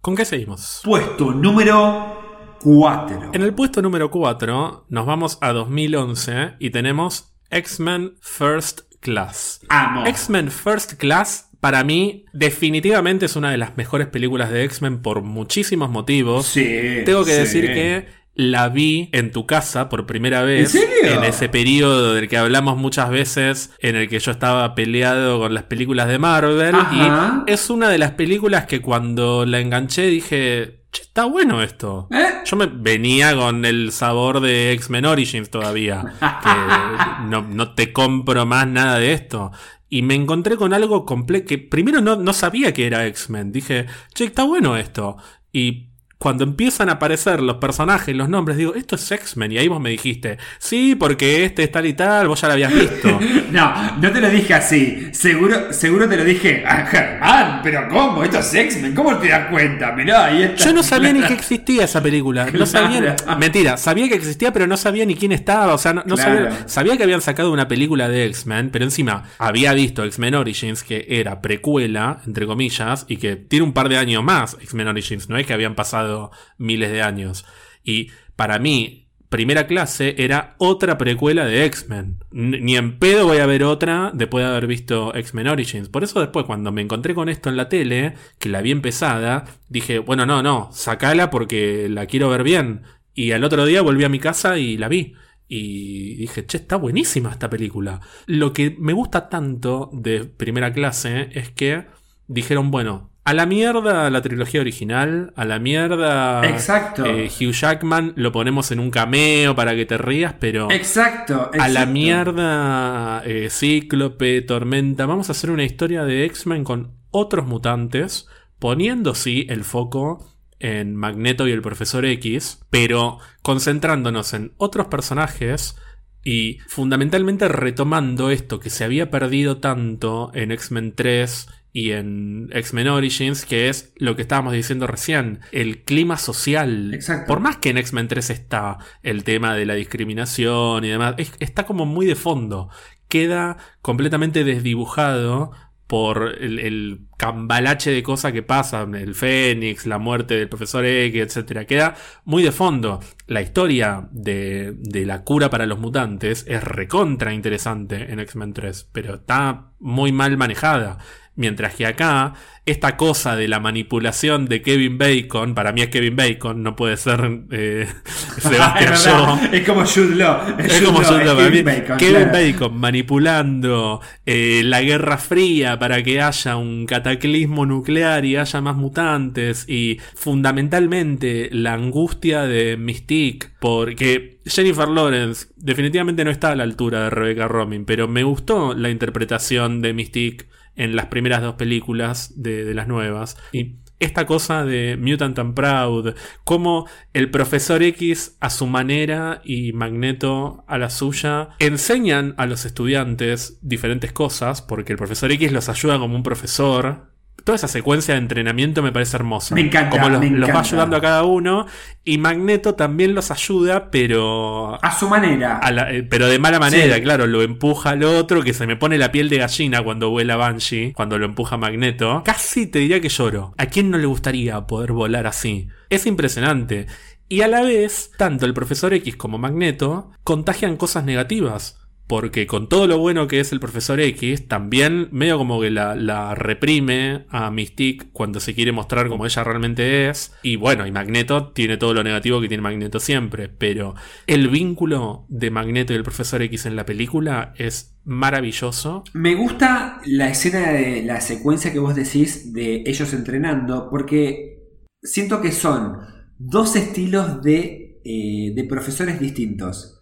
[0.02, 0.82] ¿Con qué seguimos?
[0.84, 3.32] Puesto número 4.
[3.34, 9.62] En el puesto número 4 nos vamos a 2011 y tenemos X-Men First Class.
[9.70, 10.06] Amo.
[10.06, 15.22] X-Men First Class para mí definitivamente es una de las mejores películas de X-Men por
[15.22, 16.46] muchísimos motivos.
[16.46, 16.66] Sí,
[17.06, 17.38] Tengo que sí.
[17.38, 20.76] decir que la vi en tu casa por primera vez.
[20.76, 21.14] ¿En serio?
[21.14, 25.54] En ese periodo del que hablamos muchas veces, en el que yo estaba peleado con
[25.54, 26.76] las películas de Marvel.
[26.76, 27.46] Ajá.
[27.48, 32.10] Y es una de las películas que cuando la enganché dije, che, está bueno esto.
[32.12, 32.42] ¿Eh?
[32.44, 36.04] Yo me venía con el sabor de X-Men Origins todavía.
[36.20, 39.54] Que no, no te compro más nada de esto.
[39.94, 43.52] Y me encontré con algo completo que primero no, no sabía que era X-Men.
[43.52, 45.18] Dije, che, está bueno esto.
[45.52, 49.52] Y cuando empiezan a aparecer los personajes, los nombres, digo, esto es X-Men.
[49.52, 52.54] Y ahí vos me dijiste, sí, porque este es tal y tal, vos ya lo
[52.54, 53.20] habías visto.
[53.54, 53.72] No,
[54.02, 55.10] no te lo dije así.
[55.12, 56.64] Seguro, seguro te lo dije.
[56.66, 58.24] Ah, Germán, pero ¿cómo?
[58.24, 58.96] Esto es X-Men.
[58.96, 59.92] ¿Cómo te das cuenta?
[59.92, 60.64] Mirá, ahí está.
[60.66, 62.48] Yo no sabía ni que existía esa película.
[62.52, 63.16] No sabía.
[63.16, 63.38] Claro.
[63.40, 65.76] Mentira, sabía que existía, pero no sabía ni quién estaba.
[65.76, 66.46] O sea, no, no Claro.
[66.52, 66.68] sabía.
[66.68, 71.06] Sabía que habían sacado una película de X-Men, pero encima había visto X-Men Origins, que
[71.08, 75.30] era precuela, entre comillas, y que tiene un par de años más X-Men Origins.
[75.30, 76.13] No es que habían pasado
[76.58, 77.46] miles de años.
[77.84, 79.04] Y para mí,
[79.34, 82.24] primera clase era otra precuela de X-Men.
[82.30, 85.90] Ni en pedo voy a ver otra después de haber visto X-Men Origins.
[85.90, 89.46] Por eso después cuando me encontré con esto en la tele, que la vi empezada,
[89.70, 92.84] dije, bueno, no, no, sacala porque la quiero ver bien.
[93.16, 95.16] Y al otro día volví a mi casa y la vi.
[95.48, 98.02] Y dije, che, está buenísima esta película.
[98.28, 101.88] Lo que me gusta tanto de primera clase es que
[102.28, 107.06] dijeron, bueno, a la mierda la trilogía original, a la mierda Exacto.
[107.06, 111.70] eh, Hugh Jackman, lo ponemos en un cameo para que te rías, pero Exacto, a
[111.70, 118.28] la mierda eh, Cíclope, Tormenta, vamos a hacer una historia de X-Men con otros mutantes,
[118.60, 120.30] poniendo sí el foco
[120.60, 125.78] en Magneto y el Profesor X, pero concentrándonos en otros personajes
[126.24, 132.88] y fundamentalmente retomando esto que se había perdido tanto en X-Men 3 y en X-Men
[132.88, 136.94] Origins, que es lo que estábamos diciendo recién, el clima social.
[136.94, 137.26] Exacto.
[137.28, 141.34] Por más que en X-Men 3 está el tema de la discriminación y demás, es-
[141.40, 142.70] está como muy de fondo.
[143.08, 145.52] Queda completamente desdibujado
[145.88, 151.36] por el, el cambalache de cosas que pasan, el Fénix, la muerte del profesor X,
[151.38, 151.66] etc.
[151.68, 153.00] Queda muy de fondo.
[153.28, 158.90] La historia de, de la cura para los mutantes es recontra interesante en X-Men 3,
[158.92, 160.98] pero está muy mal manejada.
[161.36, 162.36] Mientras que acá,
[162.66, 166.96] esta cosa de la manipulación de Kevin Bacon, para mí es Kevin Bacon, no puede
[166.96, 167.88] ser eh,
[168.38, 170.42] Sebastián es, es como Jude Law.
[170.60, 171.66] Es Jude como Law, Jude Law, Kevin.
[171.66, 172.32] Bacon, Kevin claro.
[172.32, 178.76] Bacon manipulando eh, la Guerra Fría para que haya un cataclismo nuclear y haya más
[178.76, 186.64] mutantes y fundamentalmente la angustia de Mystique porque Jennifer Lawrence definitivamente no está a la
[186.64, 191.56] altura de Rebecca Romijn, pero me gustó la interpretación de Mystique en las primeras dos
[191.56, 198.36] películas de, las nuevas y esta cosa de Mutant and Proud, como el profesor X
[198.42, 204.92] a su manera y Magneto a la suya enseñan a los estudiantes diferentes cosas, porque
[204.92, 207.13] el profesor X los ayuda como un profesor.
[207.44, 209.54] Toda esa secuencia de entrenamiento me parece hermosa.
[209.56, 211.66] Me encanta, Como los, me los va ayudando a cada uno.
[212.06, 215.58] Y Magneto también los ayuda, pero A su manera.
[215.58, 217.02] a la- eh, pero de mala manera, Sí.
[217.02, 220.36] claro, lo empuja al otro, que se me pone la piel de gallina cuando vuela
[220.38, 222.24] Banshee, cuando lo empuja Magneto.
[222.26, 223.54] Casi te diría que lloro.
[223.58, 225.68] ¿A quién no le gustaría poder volar así?
[225.90, 226.88] Es impresionante.
[227.30, 231.80] Y a la vez, tanto el profesor X como Magneto contagian cosas negativas.
[232.08, 236.36] Porque con todo lo bueno que es el profesor X, también medio como que la,
[236.36, 240.34] reprime a Mystique cuando se quiere mostrar como ella realmente es.
[240.44, 243.50] Y bueno, y Magneto tiene todo lo negativo que tiene Magneto siempre.
[243.50, 243.96] Pero
[244.28, 249.04] el vínculo de Magneto y el profesor X en la película es maravilloso.
[249.14, 254.60] Me gusta la escena de la secuencia que vos decís de ellos entrenando, porque
[255.02, 255.98] siento que son
[256.38, 259.93] dos estilos de, eh, de profesores distintos.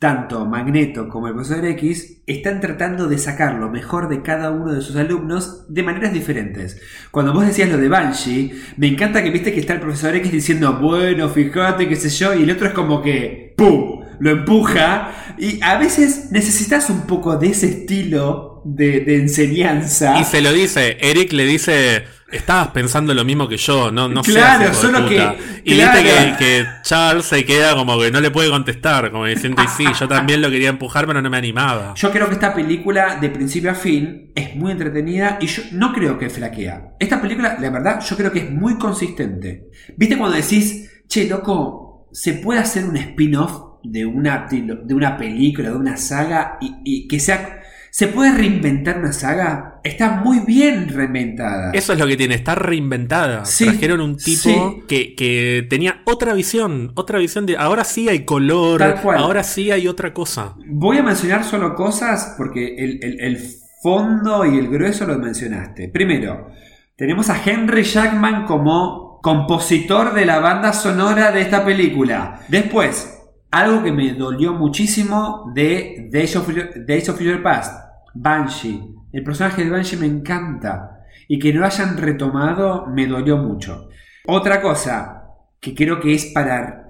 [0.00, 4.72] Tanto Magneto como el profesor X están tratando de sacar lo mejor de cada uno
[4.72, 6.80] de sus alumnos de maneras diferentes.
[7.10, 10.32] Cuando vos decías lo de Banshee, me encanta que viste que está el profesor X
[10.32, 14.00] diciendo, bueno, fíjate, qué sé yo, y el otro es como que, ¡pum!
[14.20, 15.34] Lo empuja.
[15.36, 20.18] Y a veces necesitas un poco de ese estilo de, de enseñanza.
[20.20, 24.22] Y se lo dice, Eric le dice, estabas pensando lo mismo que yo, no, no
[24.22, 25.08] Claro, seas solo puta".
[25.08, 25.98] que- Y claro.
[26.02, 29.68] viste que, que Charles se queda como que no le puede contestar, como diciendo, y
[29.68, 31.94] sí, yo también lo quería empujar, pero no me animaba.
[31.96, 35.92] Yo creo que esta película, de principio a fin, es muy entretenida y yo no
[35.92, 36.94] creo que flaquea.
[36.98, 39.68] Esta película, la verdad, yo creo que es muy consistente.
[39.96, 45.70] ¿Viste cuando decís, che, loco, se puede hacer un spin-off de una, de una película,
[45.70, 47.56] de una saga y, y que sea...
[47.92, 49.80] ¿Se puede reinventar una saga?
[49.82, 51.72] Está muy bien reinventada.
[51.72, 53.44] Eso es lo que tiene, está reinventada.
[53.44, 54.82] Sí, Trajeron un tipo sí.
[54.88, 59.18] que, que tenía otra visión, otra visión de ahora sí hay color, Tal cual.
[59.18, 60.54] ahora sí hay otra cosa.
[60.66, 63.38] Voy a mencionar solo cosas porque el, el- el
[63.82, 65.88] fondo y el grueso lo mencionaste.
[65.88, 66.48] Primero,
[66.96, 72.40] tenemos a Henry Jackman como compositor de la banda sonora de esta película.
[72.48, 73.19] Después,
[73.50, 76.48] algo que me dolió muchísimo de Days of,
[76.86, 77.74] Days of Future Past,
[78.14, 78.80] Banshee.
[79.12, 80.98] El personaje de Banshee me encanta.
[81.28, 83.88] Y que no hayan retomado me dolió mucho.
[84.26, 85.22] Otra cosa
[85.60, 86.86] que creo que es para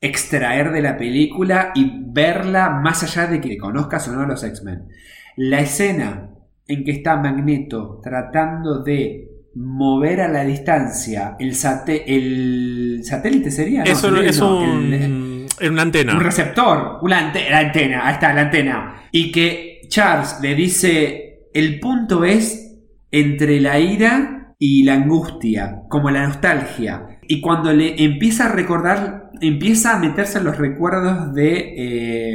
[0.00, 4.42] extraer de la película y verla más allá de que conozcas o no a los
[4.44, 4.88] X-Men.
[5.36, 6.30] La escena
[6.66, 13.82] en que está Magneto tratando de mover a la distancia el, sate- el satélite sería
[13.84, 16.14] No, Eso es no, un, el- es una antena.
[16.14, 18.94] un receptor, una ante- la antena, ahí está la antena.
[19.12, 22.76] Y que Charles le dice, el punto es
[23.10, 27.18] entre la ira y la angustia, como la nostalgia.
[27.26, 31.74] Y cuando le empieza a recordar, empieza a meterse en los recuerdos de,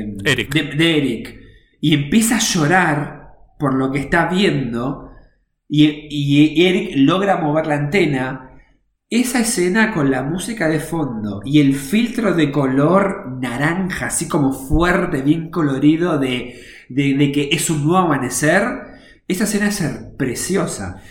[0.02, 0.54] eh, Eric.
[0.54, 1.40] de, de Eric.
[1.82, 3.30] Y empieza a llorar
[3.60, 5.10] por lo que está viendo.
[5.68, 8.52] Y, y Eric logra mover la antena.
[9.16, 14.52] Esa escena con la música de fondo y el filtro de color naranja, así como
[14.54, 16.60] fuerte, bien colorido, de,
[16.90, 18.64] de- que es un nuevo amanecer,
[19.28, 19.84] esa escena es
[20.18, 21.04] preciosa.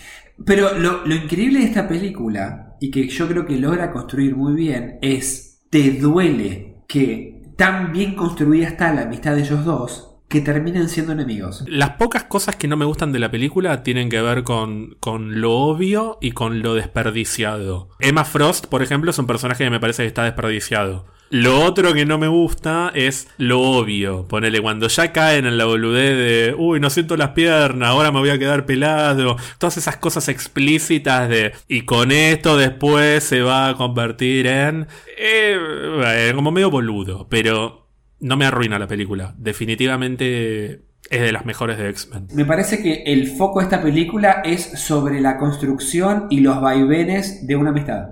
[0.45, 4.55] Pero lo, lo increíble de esta película, y que yo creo que logra construir muy
[4.55, 10.40] bien, es, te duele que tan bien construida está la amistad de ellos dos, que
[10.40, 11.62] terminan siendo enemigos.
[11.68, 15.42] Las pocas cosas que no me gustan de la película tienen que ver con, con
[15.42, 17.90] lo obvio y con lo desperdiciado.
[18.00, 21.04] Emma Frost, por ejemplo, es un personaje que me parece que está desperdiciado.
[21.28, 24.26] Lo otro que no me gusta es lo obvio.
[24.26, 28.18] Ponele, cuando ya caen en la boludez de, uy, no siento las piernas, ahora me
[28.18, 29.36] voy a quedar pelado.
[29.59, 34.86] Todas esas cosas explícitas de, y con esto después se va a convertir en,
[35.18, 37.81] eh, como medio boludo, pero
[38.23, 39.35] no me arruina la película.
[39.36, 42.28] Definitivamente es de las mejores de X-Men.
[42.35, 47.47] Me parece que el foco de esta película es sobre la construcción y los vaivenes
[47.47, 48.07] de una amistad.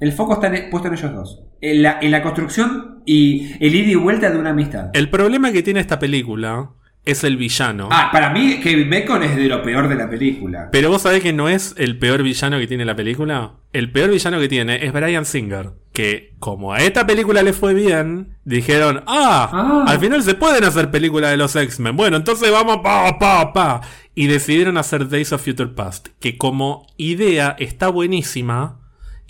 [0.00, 1.42] El foco está en- puesto en ellos dos.
[1.60, 4.90] En la, en la construcción y el ida y vuelta de una amistad.
[4.92, 6.70] El problema que tiene esta película
[7.04, 7.88] es el villano.
[7.92, 10.68] Ah, para mí Kevin Bacon es de lo peor de la película.
[10.72, 13.52] Pero vos sabés que no es el peor villano que tiene la película.
[13.72, 15.70] El peor villano que tiene es Brian Singer.
[15.92, 19.84] Que como a esta película le fue bien, dijeron, ah, Ah.
[19.86, 21.96] al final se pueden hacer películas de los X-Men.
[21.96, 23.80] Bueno, entonces vamos pa, pa, pa.
[24.14, 26.08] Y decidieron hacer Days of Future Past.
[26.20, 28.80] Que como idea está buenísima.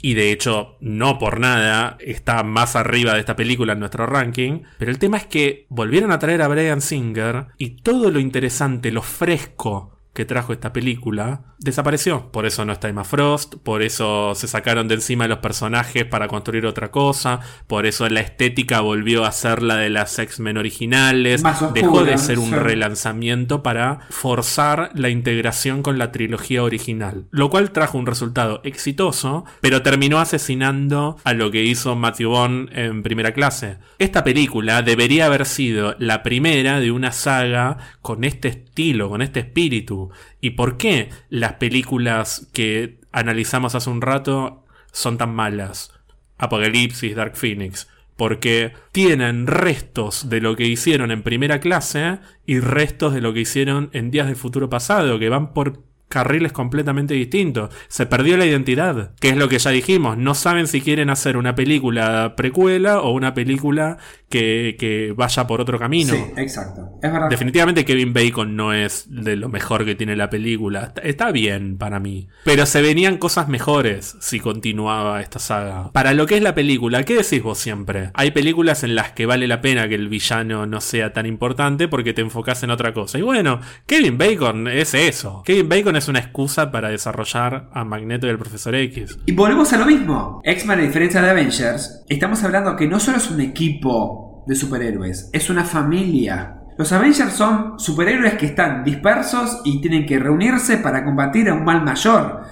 [0.04, 4.60] Y de hecho, no por nada, está más arriba de esta película en nuestro ranking.
[4.76, 8.92] Pero el tema es que volvieron a traer a Brian Singer y todo lo interesante,
[8.92, 12.30] lo fresco que trajo esta película desapareció.
[12.30, 16.28] Por eso no está Emma Frost, por eso se sacaron de encima los personajes para
[16.28, 21.44] construir otra cosa, por eso la estética volvió a ser la de las X-Men originales,
[21.44, 22.54] oscura, dejó de ser un sí.
[22.54, 29.44] relanzamiento para forzar la integración con la trilogía original, lo cual trajo un resultado exitoso,
[29.60, 33.78] pero terminó asesinando a lo que hizo Matthew Vaughn en primera clase.
[33.98, 39.40] Esta película debería haber sido la primera de una saga con este estilo, con este
[39.40, 40.10] espíritu.
[40.40, 45.92] ¿Y por qué las películas que analizamos hace un rato son tan malas?
[46.38, 47.88] Apocalipsis, Dark Phoenix.
[48.16, 53.40] Porque tienen restos de lo que hicieron en primera clase y restos de lo que
[53.40, 57.74] hicieron en Días del Futuro Pasado, que van por carriles completamente distintos.
[57.88, 60.18] Se perdió la identidad, que es lo que ya dijimos.
[60.18, 63.98] No saben si quieren hacer una película precuela o una película
[64.34, 66.12] que, que vaya por otro camino.
[66.12, 66.98] Sí, exacto.
[67.00, 67.28] Es verdad.
[67.30, 70.86] Definitivamente Kevin Bacon no es de lo mejor que tiene la película.
[70.86, 72.26] Está, está bien para mí.
[72.42, 75.92] Pero se venían cosas mejores si continuaba esta saga.
[75.92, 78.10] Para lo que es la película, ¿qué decís vos siempre?
[78.14, 81.86] Hay películas en las que vale la pena que el villano no sea tan importante
[81.86, 83.16] porque te enfocas en otra cosa.
[83.16, 85.44] Y bueno, Kevin Bacon es eso.
[85.44, 89.16] Kevin Bacon es una excusa para desarrollar a Magneto y al Profesor X.
[89.26, 90.40] Y volvemos a lo mismo.
[90.42, 95.30] X-Men, a diferencia de Avengers, estamos hablando que no solo es un equipo de superhéroes,
[95.32, 96.60] es una familia.
[96.76, 101.64] Los Avengers son superhéroes que están dispersos y tienen que reunirse para combatir a un
[101.64, 102.42] mal mayor.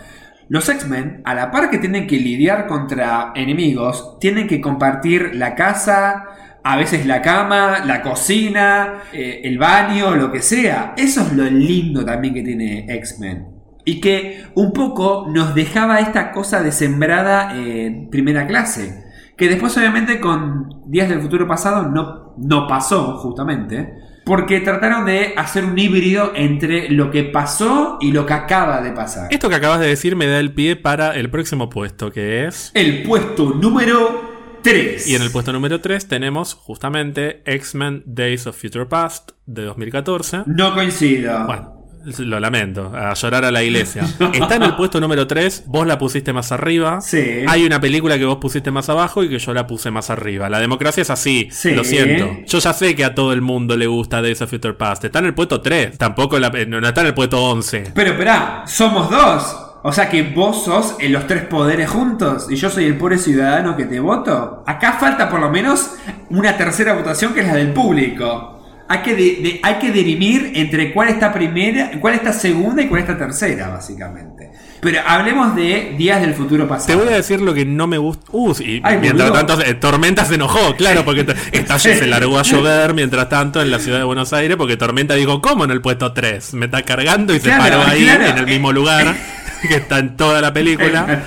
[0.48, 5.54] Los X-Men, a la par que tienen que lidiar contra enemigos, tienen que compartir la
[5.54, 6.24] casa,
[6.62, 10.94] a veces la cama, la cocina, eh, el baño, lo que sea.
[10.96, 13.46] Eso es lo lindo también que tiene X-Men.
[13.84, 19.11] Y que un poco nos dejaba esta cosa de sembrada en primera clase.
[19.42, 23.92] Que después obviamente con Días del Futuro Pasado no, no pasó justamente.
[24.24, 28.92] Porque trataron de hacer un híbrido entre lo que pasó y lo que acaba de
[28.92, 29.26] pasar.
[29.32, 32.70] Esto que acabas de decir me da el pie para el próximo puesto, que es...
[32.74, 35.08] El puesto número 3.
[35.08, 40.44] Y en el puesto número 3 tenemos justamente X-Men Days of Future Past de 2014.
[40.46, 41.46] No coincido.
[41.46, 41.81] Bueno,
[42.18, 44.02] lo lamento, a llorar a la iglesia.
[44.32, 47.00] Está en el puesto número 3, vos la pusiste más arriba.
[47.00, 47.42] Sí.
[47.48, 50.48] Hay una película que vos pusiste más abajo y que yo la puse más arriba.
[50.48, 51.70] La democracia es así, Sí.
[51.72, 52.36] lo siento.
[52.46, 55.04] Yo ya sé que a todo el mundo le gusta Days of Future Past.
[55.04, 57.92] Está en el puesto 3, tampoco la- no no está en el puesto 11.
[57.94, 59.56] Pero esperá, somos dos.
[59.84, 63.18] O sea que vos sos en los tres poderes juntos y yo soy el pobre
[63.18, 64.62] ciudadano que te voto.
[64.64, 65.90] Acá falta por lo menos
[66.30, 68.51] una tercera votación que es la del público.
[68.92, 72.88] Hay que, de- de- hay que dirimir entre cuál está primera, cuál está segunda y
[72.88, 74.50] cuál está tercera, básicamente.
[74.82, 76.98] Pero hablemos de días del futuro Te pasado.
[76.98, 78.24] voy a decir lo que no me gusta.
[78.32, 79.46] Uh, y Ay, mientras boludo.
[79.46, 83.62] tanto, eh, Tormenta se enojó, claro, porque t- esta se largó a llover mientras tanto
[83.62, 86.52] en la ciudad de Buenos Aires, porque Tormenta dijo, ¿cómo en el puesto 3?
[86.54, 88.26] Me está cargando y se paró ahí claro.
[88.26, 89.14] en el mismo lugar
[89.68, 91.22] que está en toda la película.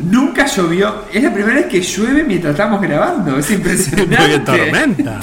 [0.00, 1.04] Nunca llovió.
[1.12, 3.38] Es la primera vez que llueve mientras estamos grabando.
[3.38, 4.16] Es impresionante.
[4.16, 5.20] Porque tormenta.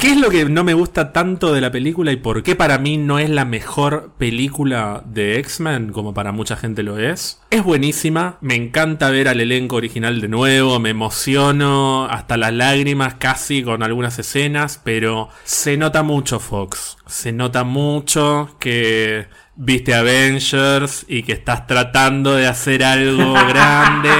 [0.00, 2.78] ¿Qué es lo que no me gusta tanto de la película y por qué para
[2.78, 7.40] mí no es la mejor película de X-Men como para mucha gente lo es?
[7.50, 13.14] Es buenísima, me encanta ver al elenco original de nuevo, me emociono hasta las lágrimas
[13.14, 21.06] casi con algunas escenas, pero se nota mucho Fox, se nota mucho que viste Avengers
[21.08, 24.10] y que estás tratando de hacer algo grande.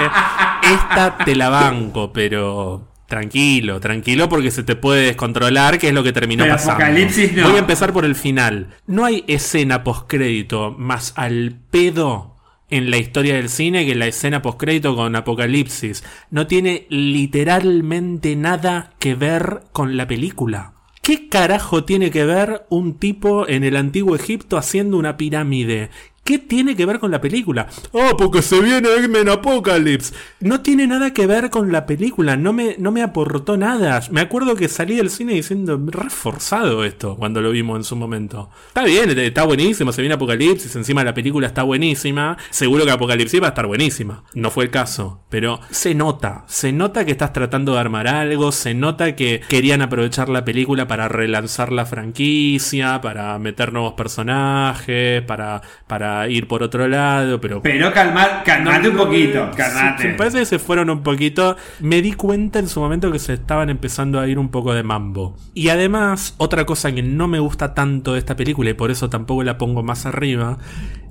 [0.63, 6.03] Esta te la banco, pero tranquilo, tranquilo porque se te puede descontrolar, que es lo
[6.03, 6.85] que terminó Pero pasando.
[6.85, 7.49] Apocalipsis no.
[7.49, 8.75] Voy a empezar por el final.
[8.87, 12.35] No hay escena postcrédito más al pedo
[12.71, 16.03] en la historia del cine que la escena postcrédito con Apocalipsis.
[16.31, 20.74] No tiene literalmente nada que ver con la película.
[21.05, 25.91] ¿Qué carajo tiene que ver un tipo en el antiguo Egipto haciendo una pirámide?
[26.25, 27.69] ¿Qué tiene que ver con la película?
[27.93, 30.15] Oh, porque se viene X-Men Apocalypse.
[30.41, 34.01] No tiene nada que ver con la película, no me, no me aportó nada.
[34.11, 38.49] Me acuerdo que salí del cine diciendo, reforzado esto, cuando lo vimos en su momento.
[38.69, 42.39] Está bien, está buenísimo, se viene Apocalipsis, encima la película está buenísima.
[42.49, 44.25] Seguro que Apocalipsis va a estar buenísima.
[44.33, 48.51] No fue el caso, pero se nota, se nota que estás tratando de armar algo,
[48.51, 55.21] se nota que querían aprovechar la película para relanzar la franquicia, para meter nuevos personajes,
[55.21, 57.63] para, para ir por otro lado, pero...
[57.63, 60.09] Pero calmar, calmate un poquito, calmate.
[60.09, 61.57] me parece que se fueron un poquito.
[61.81, 64.83] Me di cuenta en su momento que se estaban empezando a ir un poco de
[64.83, 65.37] mambo.
[65.55, 69.11] Y además, otra cosa que no me gusta tanto de esta película, y por eso
[69.11, 70.59] tampoco la pongo más arriba,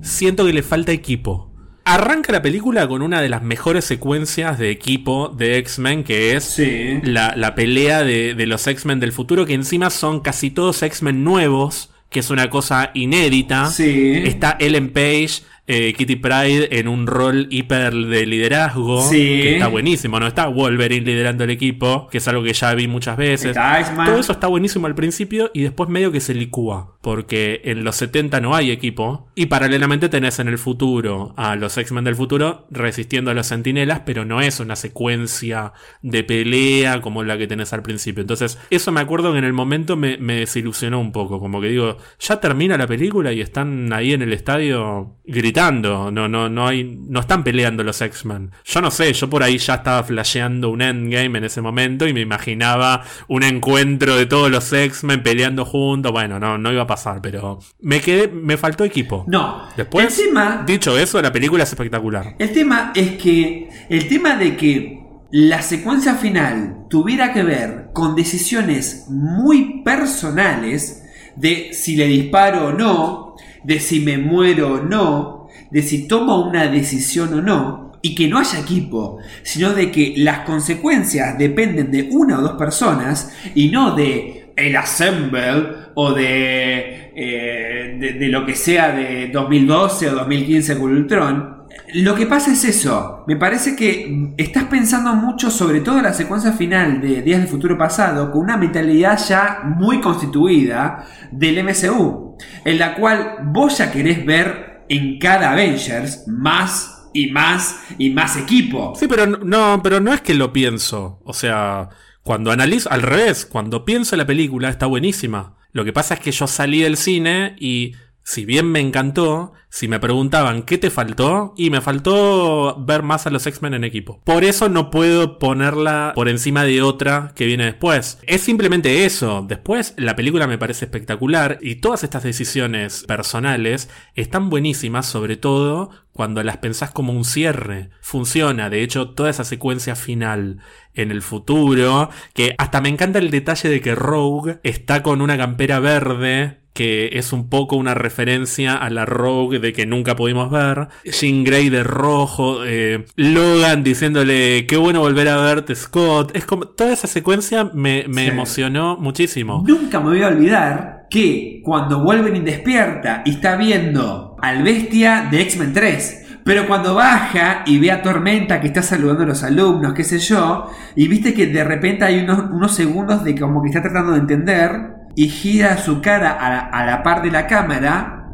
[0.00, 1.50] siento que le falta equipo.
[1.86, 6.58] Arranca la película con una de las mejores secuencias de equipo de X-Men, que es
[7.02, 11.24] la, la, pelea de, de los X-Men del futuro, que encima son casi todos X-Men
[11.24, 13.68] nuevos, que es una cosa inédita.
[13.68, 14.22] Sí.
[14.24, 19.08] Está Ellen Page eh, Kitty Pride en un rol hiper de liderazgo.
[19.10, 20.26] Que está buenísimo, ¿no?
[20.26, 23.56] Está Wolverine liderando el equipo, que es algo que ya vi muchas veces.
[24.04, 26.96] Todo eso está buenísimo al principio y después medio que se licúa.
[27.00, 29.28] Porque en los 70 no hay equipo.
[29.34, 34.00] Y paralelamente tenés en el futuro a los X-Men del futuro resistiendo a los sentinelas,
[34.04, 35.72] pero no es una secuencia
[36.02, 38.20] de pelea como la que tenés al principio.
[38.20, 41.40] Entonces, eso me acuerdo que en el momento me, me desilusionó un poco.
[41.40, 46.10] Como que digo, ya termina la película y están ahí en el estadio gritando no,
[46.10, 48.50] no, no hay, no están peleando los X-Men.
[48.64, 52.12] Yo no sé, yo por ahí ya estaba flasheando un endgame en ese momento y
[52.12, 56.12] me imaginaba un encuentro de todos los X-Men peleando juntos.
[56.12, 59.24] Bueno, no, no iba a pasar, pero me quedé, me faltó equipo.
[59.28, 59.68] No.
[59.76, 60.20] Después,
[60.66, 62.34] dicho eso, la película es espectacular.
[62.38, 68.14] El tema es que, el tema de que la secuencia final tuviera que ver con
[68.14, 71.02] decisiones muy personales
[71.36, 75.33] de si le disparo o no, de si me muero o no,
[75.74, 80.14] de si toma una decisión o no, y que no haya equipo, sino de que
[80.18, 87.10] las consecuencias dependen de una o dos personas y no de el assemble o de,
[87.16, 91.64] eh, de, lo que sea de 2012 o 2015 con Ultron.
[91.94, 96.52] Lo que pasa es eso, me parece que estás pensando mucho sobre todo la secuencia
[96.52, 102.78] final de Días del Futuro Pasado con una mentalidad ya muy constituida del MCU, en
[102.78, 108.94] la cual vos ya querés ver en cada Avengers más y más y más equipo.
[108.96, 111.20] Sí, pero no, pero no es que lo pienso.
[111.24, 111.88] O sea,
[112.22, 115.56] cuando analizo, al revés, cuando pienso la película está buenísima.
[115.72, 117.92] Lo que pasa es que yo salí del cine y
[118.24, 123.26] si bien me encantó, si me preguntaban qué te faltó, y me faltó ver más
[123.26, 124.20] a los X-Men en equipo.
[124.24, 128.18] Por eso no puedo ponerla por encima de otra que viene después.
[128.26, 129.44] Es simplemente eso.
[129.46, 135.90] Después la película me parece espectacular y todas estas decisiones personales están buenísimas, sobre todo
[136.12, 137.90] cuando las pensás como un cierre.
[138.00, 140.60] Funciona, de hecho, toda esa secuencia final
[140.94, 145.36] en el futuro, que hasta me encanta el detalle de que Rogue está con una
[145.36, 150.50] campera verde que es un poco una referencia a la Rogue de que nunca pudimos
[150.50, 150.88] ver.
[151.04, 156.32] Jean Grey de rojo, eh, Logan diciéndole qué bueno volver a verte, Scott.
[156.34, 159.62] Es como toda esa secuencia me, emocionó muchísimo.
[159.66, 165.42] Nunca me voy a olvidar que cuando Wolverine despierta y está viendo al bestia de
[165.42, 166.20] X-Men 3.
[166.44, 170.18] Pero cuando baja y ve a Tormenta que está saludando a los alumnos, qué sé
[170.18, 174.12] yo, y viste que de repente hay unos, unos segundos de como que está tratando
[174.12, 178.26] de entender, y gira su cara a la, par de la cámara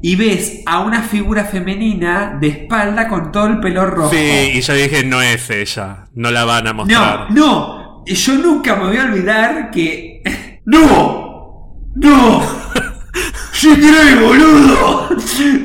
[0.00, 4.10] y ves a una figura femenina de espalda con todo el pelo rojo.
[4.10, 7.30] Sí, y yo dije, no es ella, no la van a mostrar.
[7.30, 10.22] No, no, yo nunca me voy a olvidar que...
[10.64, 11.80] ¡No!
[11.94, 12.42] ¡No!
[13.52, 13.68] ¡Sí
[14.20, 15.08] boludo!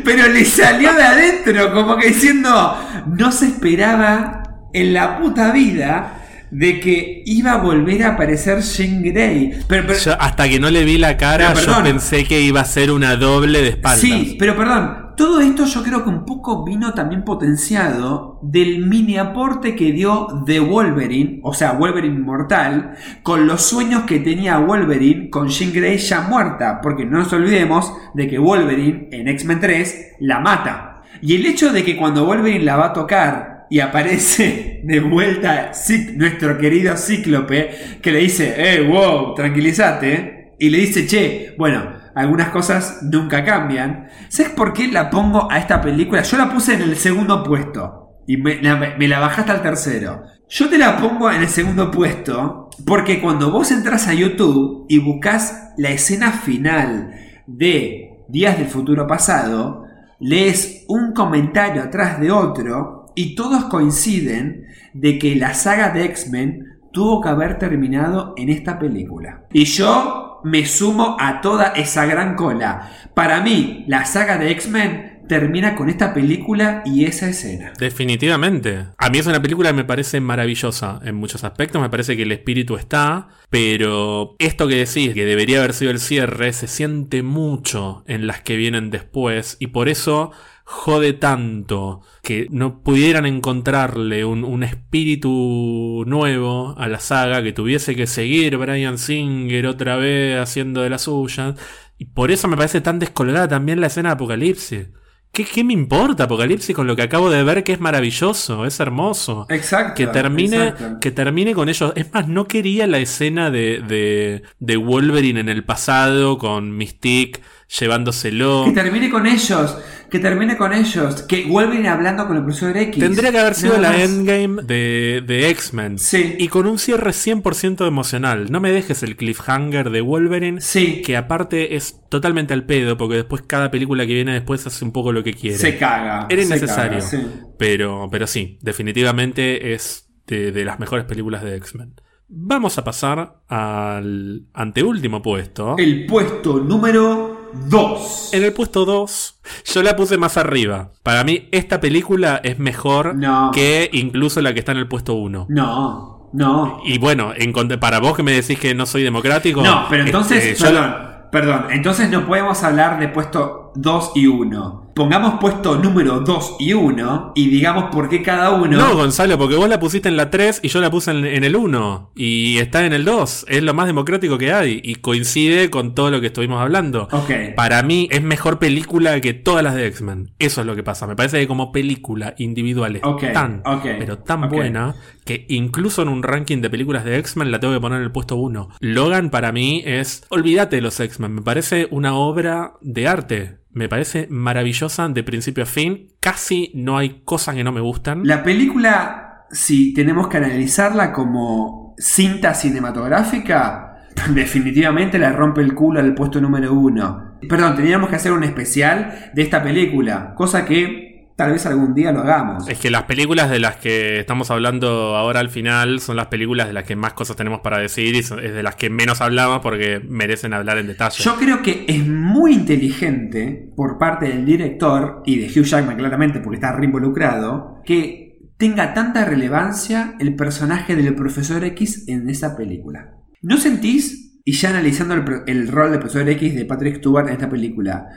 [0.04, 6.23] Pero le salió de adentro, como que diciendo, no se esperaba en la puta vida
[6.54, 9.52] de que iba a volver a aparecer Jean Grey.
[9.68, 13.16] Pero, hasta que no le vi la cara, yo pensé que iba a ser una
[13.16, 14.02] doble de espaldas.
[14.02, 19.18] Sí, pero perdón, todo esto yo creo que un poco vino también potenciado del mini
[19.18, 22.94] aporte que dio The Wolverine, o sea, Wolverine Mortal,
[23.24, 27.92] con los sueños que tenía Wolverine con Jean Grey ya muerta, porque no nos olvidemos
[28.14, 31.02] de que Wolverine en X-Men 3 la mata.
[31.20, 35.72] Y el hecho de que cuando Wolverine la va a tocar y aparece de vuelta
[36.16, 40.56] nuestro querido Cíclope que le dice, eh, wow, tranquilízate.
[40.60, 44.08] Y le dice, che, bueno, algunas cosas nunca cambian.
[44.30, 46.22] ¿Sabes por qué la pongo a esta película?
[46.22, 50.24] Yo la puse en el segundo puesto y me la, me la bajaste al tercero.
[50.48, 55.00] Yo te la pongo en el segundo puesto porque cuando vos entras a YouTube y
[55.00, 57.14] buscas la escena final
[57.48, 59.86] de Días del Futuro Pasado,
[60.20, 66.80] lees un comentario atrás de otro y todos coinciden de que la saga de X-Men
[66.92, 69.46] tuvo que haber terminado en esta película.
[69.52, 72.92] Y yo me sumo a toda esa gran cola.
[73.14, 77.74] Para mí, la saga de X-Men termina con esta película y esa escena.
[77.80, 78.88] Definitivamente.
[78.98, 81.82] A mí es una película que me parece maravillosa en muchos aspectos.
[81.82, 83.30] Me parece que el espíritu está.
[83.50, 88.42] Pero esto que decís, que debería haber sido el cierre, se siente mucho en las
[88.42, 89.58] que vienen después.
[89.60, 90.32] Y por eso
[90.64, 97.96] jode tanto que no pudieran encontrarle un, un, espíritu nuevo a la saga, que tuviese
[97.96, 101.56] que seguir Brian Singer otra vez haciendo de la suya.
[101.98, 104.88] Y por eso me parece tan descolgada también la escena de Apocalipsis.
[105.34, 108.80] ¿Qué, ¿Qué, me importa Apocalipsis con lo que acabo de ver que es maravilloso, es
[108.80, 109.48] hermoso?
[109.50, 109.96] Exacto.
[109.96, 111.00] Que termine, exacto.
[111.00, 111.92] que termine con ellos.
[111.96, 117.42] Es más, no quería la escena de, de, de Wolverine en el pasado con Mystique
[117.80, 118.64] llevándoselo.
[118.66, 119.78] Que termine con ellos.
[120.10, 121.24] Que termine con ellos.
[121.24, 123.00] Que Wolverine hablando con el profesor X.
[123.04, 124.02] Tendría que haber sido Nada la más.
[124.10, 125.98] endgame de, de X-Men.
[125.98, 126.36] Sí.
[126.38, 128.52] Y con un cierre 100% emocional.
[128.52, 130.62] No me dejes el cliffhanger de Wolverine.
[130.62, 131.02] Sí.
[131.04, 134.92] Que aparte es totalmente al pedo, porque después cada película que viene después hace un
[134.92, 135.58] poco lo que quiere.
[135.58, 136.28] Se caga.
[136.30, 137.00] Era se innecesario.
[137.00, 137.18] caga, sí.
[137.58, 141.96] Pero, pero sí, definitivamente es de, de las mejores películas de X-Men.
[142.28, 145.76] Vamos a pasar al anteúltimo puesto.
[145.78, 147.33] El puesto número
[147.70, 148.34] 2.
[148.34, 150.92] En el puesto 2, yo la puse más arriba.
[151.04, 153.52] Para mí, esta película es mejor No.
[153.54, 155.48] que incluso la que está en el puesto 1.
[155.50, 156.82] No, no.
[156.86, 159.62] Y bueno, en para vos que me decís que no soy democrático.
[159.62, 160.96] No, pero entonces, este, perdón,
[161.32, 164.84] perdón, entonces no podemos hablar de puesto 2 y 1.
[164.96, 168.78] Pongamos puesto número 2 y 1 y digamos por qué cada uno.
[168.78, 171.44] No, Gonzalo, porque vos la pusiste en la 3 y yo la puse en, en
[171.44, 172.12] el 1.
[172.16, 173.46] Y está en el 2.
[173.50, 174.82] Es lo más democrático que hay.
[174.84, 177.08] Y coincide con todo lo que estuvimos hablando.
[177.56, 180.34] Para mí es mejor película que todas las de X-Men.
[180.38, 181.08] Eso es lo que pasa.
[181.08, 183.64] Me parece que como película individual es Ok, tan,
[183.98, 184.96] pero tan buena
[185.26, 188.12] que incluso en un ranking de películas de X-Men la tengo que poner en el
[188.12, 188.70] puesto 1.
[188.80, 193.63] Logan para mí es, olvídate de los X-Men, me parece una obra de arte.
[193.74, 196.10] Me parece maravillosa de principio a fin.
[196.20, 198.22] Casi no hay cosas que no me gustan.
[198.24, 206.14] La película, si tenemos que analizarla como cinta cinematográfica, definitivamente la rompe el culo al
[206.14, 207.40] puesto número 1.
[207.50, 212.12] Perdón, teníamos que hacer un especial de esta película, cosa que tal vez algún día
[212.12, 212.68] lo hagamos.
[212.68, 216.68] Es que las películas de las que estamos hablando ahora al final son las películas
[216.68, 219.60] de las que más cosas tenemos para decir y es de las que menos hablamos
[219.62, 221.24] porque merecen hablar en detalle.
[221.24, 226.40] Yo creo que es muy inteligente por parte del director y de Hugh Jackman claramente
[226.40, 232.58] porque está re involucrado que tenga tanta relevancia el personaje del profesor X en esa
[232.58, 233.18] película.
[233.44, 235.14] ¿No sentís, y ya analizando
[235.46, 238.10] el, rol del profesor X de Patrick Stewart en esta película,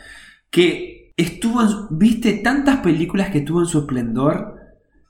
[0.50, 4.56] que estuvo en, viste tantas películas que tuvo en su esplendor,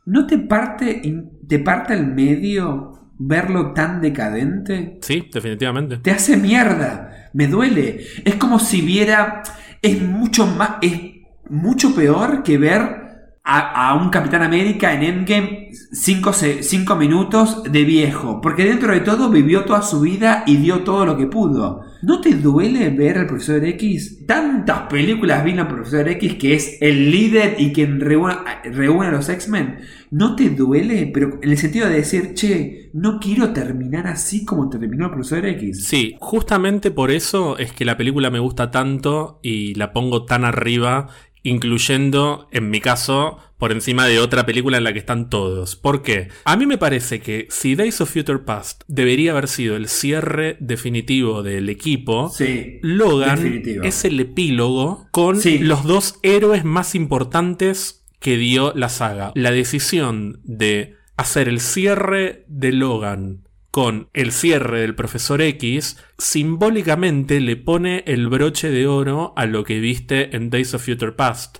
[0.04, 1.02] ¿no te parte,
[1.46, 4.98] te parte medio verlo tan decadente?
[5.00, 5.98] Sí, definitivamente.
[5.98, 8.00] te hace mierda, me duele.
[8.24, 9.42] Es como si viera,
[9.82, 11.00] es mucho más, es
[11.48, 13.06] mucho peor que ver
[13.44, 19.30] a, a un Capitán América en Endgame 5 minutos de viejo, porque dentro de todo
[19.30, 21.80] vivió toda su vida y dio todo lo que pudo.
[22.02, 24.26] ¿No te duele ver al Profesor X?
[24.26, 28.34] Tantas películas vino al Profesor X que es el líder y quien reúne,
[28.64, 29.78] reúne a los X-Men.
[30.10, 31.10] ¿No te duele?
[31.12, 35.44] Pero en el sentido de decir, che, no quiero terminar así como terminó el Profesor
[35.46, 35.84] X.
[35.84, 40.44] Sí, justamente por eso es que la película me gusta tanto y la pongo tan
[40.44, 41.08] arriba,
[41.42, 45.76] incluyendo, en mi caso, por encima de otra película en la que están todos.
[45.76, 46.28] ¿Por qué?
[46.44, 50.56] A mí me parece que si Days of Future Past debería haber sido el cierre
[50.60, 52.78] definitivo del equipo, Sí.
[52.82, 53.84] Logan Definitivo.
[53.84, 55.58] es el epílogo con Sí.
[55.58, 59.32] los dos héroes más importantes que dio la saga.
[59.34, 67.40] La decisión de hacer el cierre de Logan con el cierre del profesor X, simbólicamente
[67.40, 71.58] le pone el broche de oro a lo que viste en Days of Future Past.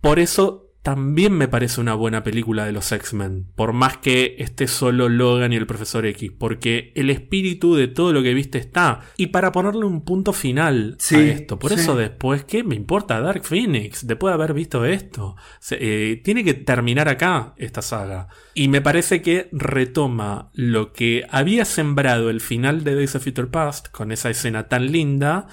[0.00, 4.66] Por eso también me parece una buena película de los X-Men, por más que esté
[4.66, 9.00] solo Logan y el Profesor X, porque el espíritu de todo lo que viste está.
[9.18, 11.80] Y para ponerle un punto final Sí, a esto, por sí.
[11.80, 14.06] eso después, ¿qué me importa Dark Phoenix?
[14.06, 18.28] Después de haber visto esto, Se- eh, tiene que terminar acá esta saga.
[18.54, 23.48] Y me parece que retoma lo que había sembrado el final de Days of Future
[23.48, 25.46] Past, con esa escena tan linda,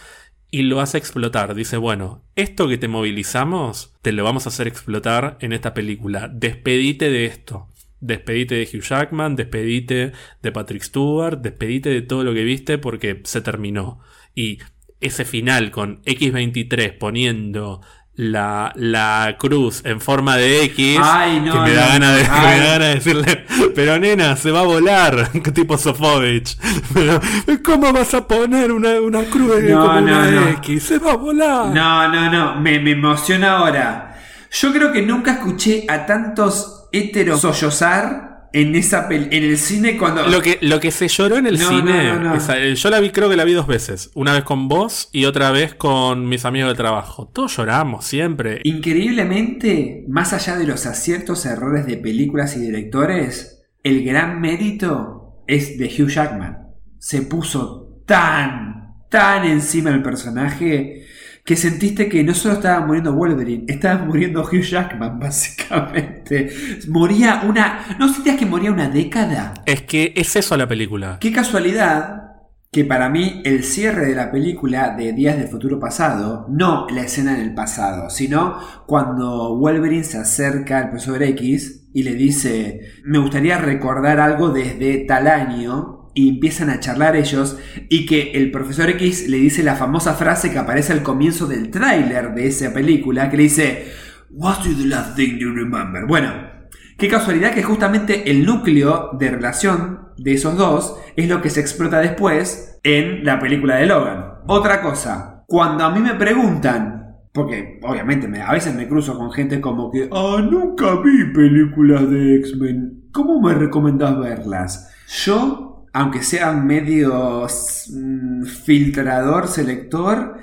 [0.57, 1.53] y lo hace explotar.
[1.53, 6.29] Dice, bueno, esto que te movilizamos, te lo vamos a hacer explotar en esta película.
[6.33, 7.67] Despedite de esto.
[7.99, 13.21] Despedite de Hugh Jackman, despedite de Patrick Stewart, despedite de todo lo que viste porque
[13.23, 13.99] se terminó.
[14.33, 14.57] Y
[14.99, 17.81] ese final con X23 poniendo
[18.17, 22.29] la, la cruz en forma de X, Ay, no, que me da ganas de, me
[22.29, 22.59] ay.
[22.59, 23.45] da ganas de decirle,
[23.75, 26.57] pero nena, se va a volar, tipo Sofovich.
[26.93, 27.21] Pero,
[27.63, 30.47] ¿cómo vas a poner una, una cruz No, como no, una no.
[30.49, 30.83] X?
[30.83, 31.67] Se va a volar.
[31.67, 34.15] No, no, no, me, me emociona ahora.
[34.51, 40.25] Yo creo que nunca escuché a tantos heteros sollozar en esa en el cine cuando
[40.27, 42.35] Lo que, lo que se lloró en el No, cine, no, no, no.
[42.35, 44.09] esa- eh, yo la vi, creo que la vi dos veces.
[44.15, 47.27] Una vez con vos y otra vez con mis amigos de trabajo.
[47.33, 48.61] Todos lloramos siempre.
[48.63, 55.77] Increíblemente, más allá de los aciertos, errores de películas y directores, el gran mérito es
[55.77, 56.57] de Hugh Jackman.
[56.99, 61.05] Se puso tan, tan encima del personaje
[61.47, 66.49] que sentiste que no solo estaba muriendo Wolverine, estaba muriendo Hugh Jackman, básicamente.
[66.89, 67.95] Moría una...
[67.97, 69.53] ¿No sentías que moría una década?
[69.65, 71.19] Es que es eso la película.
[71.21, 72.33] Qué casualidad
[72.69, 77.03] que para mí el cierre de la película de Días del Futuro Pasado, no la
[77.03, 82.81] escena en el pasado, sino cuando Wolverine se acerca al profesor X y le dice,
[83.05, 87.57] me gustaría recordar algo desde tal año, y empiezan a charlar ellos,
[87.89, 91.69] y que el profesor X le dice la famosa frase que aparece al comienzo del
[91.69, 93.87] tráiler de esa película, que le dice,
[94.29, 96.05] What's the last thing you remember?
[96.07, 96.57] Bueno,
[96.99, 101.59] Qué casualidad que justamente el núcleo de relación de esos dos es lo que se
[101.61, 104.25] explota después en la película de Logan.
[104.47, 109.31] Otra cosa, cuando a mí me preguntan, porque obviamente me- a veces me cruzo con
[109.31, 114.91] gente como que, ah, nunca vi películas de X-Men, ¿cómo me recomendás verlas?
[115.23, 117.47] Yo, aunque sea medio
[117.89, 120.37] mm, filtrador, selector,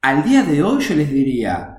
[0.00, 1.78] al día de hoy yo les diría,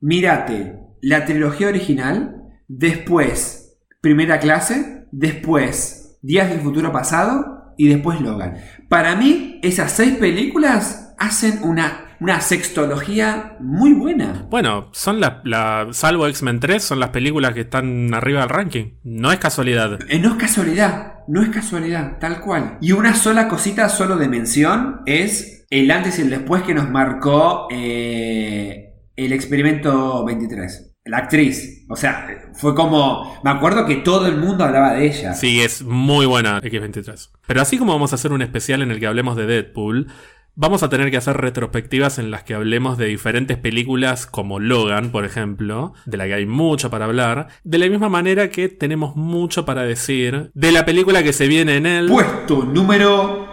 [0.00, 8.56] mírate la trilogía original, después primera clase, después Días del futuro pasado y después Logan.
[8.88, 14.46] Para mí, esas seis películas hacen una, una sextología muy buena.
[14.50, 18.92] Bueno, son las, la, salvo X-Men 3, son las películas que están arriba del ranking.
[19.04, 19.98] No es casualidad.
[20.08, 22.76] Eh, No es casualidad, no es casualidad, tal cual.
[22.80, 26.90] Y una sola cosita, solo de mención, es el antes y el después que nos
[26.90, 30.88] marcó eh, el experimento 23.
[31.06, 31.86] La actriz.
[31.88, 33.40] O sea, fue como...
[33.42, 35.32] Me acuerdo que todo el mundo hablaba de ella.
[35.32, 37.30] Sí, es muy buena X23.
[37.46, 40.08] Pero así como vamos a hacer un especial en el que hablemos de Deadpool,
[40.54, 45.10] vamos a tener que hacer retrospectivas en las que hablemos de diferentes películas como Logan,
[45.10, 49.16] por ejemplo, de la que hay mucho para hablar, de la misma manera que tenemos
[49.16, 52.08] mucho para decir de la película que se viene en el...
[52.08, 53.49] Puesto número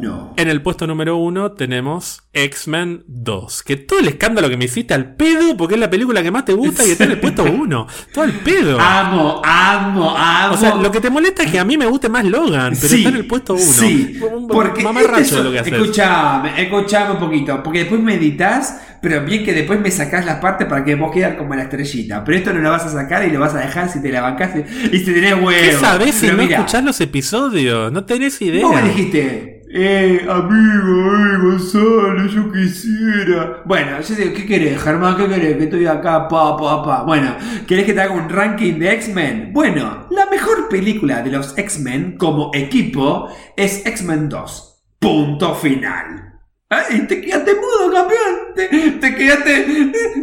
[0.00, 0.34] 1.
[0.36, 3.62] En el puesto número uno tenemos X-Men 2.
[3.62, 6.44] Que todo el escándalo que me hiciste al pedo, porque es la película que más
[6.44, 7.86] te gusta y está en el puesto uno.
[8.12, 8.78] Todo al pedo.
[8.80, 10.54] Amo, amo, amo.
[10.54, 12.88] O sea, lo que te molesta es que a mí me guste más Logan, pero
[12.88, 13.62] Sí, está en el puesto uno.
[13.62, 15.72] Sí, porque mamarracho este es lo que haces.
[15.72, 20.40] Escuchame, escuchame un poquito, porque después me editas, pero bien que después me sacás las
[20.40, 22.22] partes para que vos quedas como la estrellita.
[22.24, 24.20] Pero esto no lo vas a sacar y lo vas a dejar si te la
[24.20, 24.50] bancás
[24.92, 25.50] y si tenés huevo.
[25.50, 27.92] ¿Qué sabés si no mira, escuchás los episodios?
[27.92, 28.66] No tenés idea.
[28.66, 33.62] Vos me dijiste, eh, amigo, eh, Gonzalo, yo quisiera.
[33.64, 35.16] Bueno, yo digo, ¿qué querés, Germán?
[35.16, 35.56] ¿Qué querés?
[35.56, 37.02] Que estoy acá, pa, pa, pa.
[37.04, 37.36] Bueno,
[37.68, 39.52] ¿querés que te haga un ranking de X-Men?
[39.52, 44.82] Bueno, la mejor película de los X-Men como equipo es X-Men 2.
[44.98, 46.29] Punto final.
[46.72, 48.54] ¡Ay, te quedaste mudo, campeón!
[48.54, 49.66] Te, te quedaste.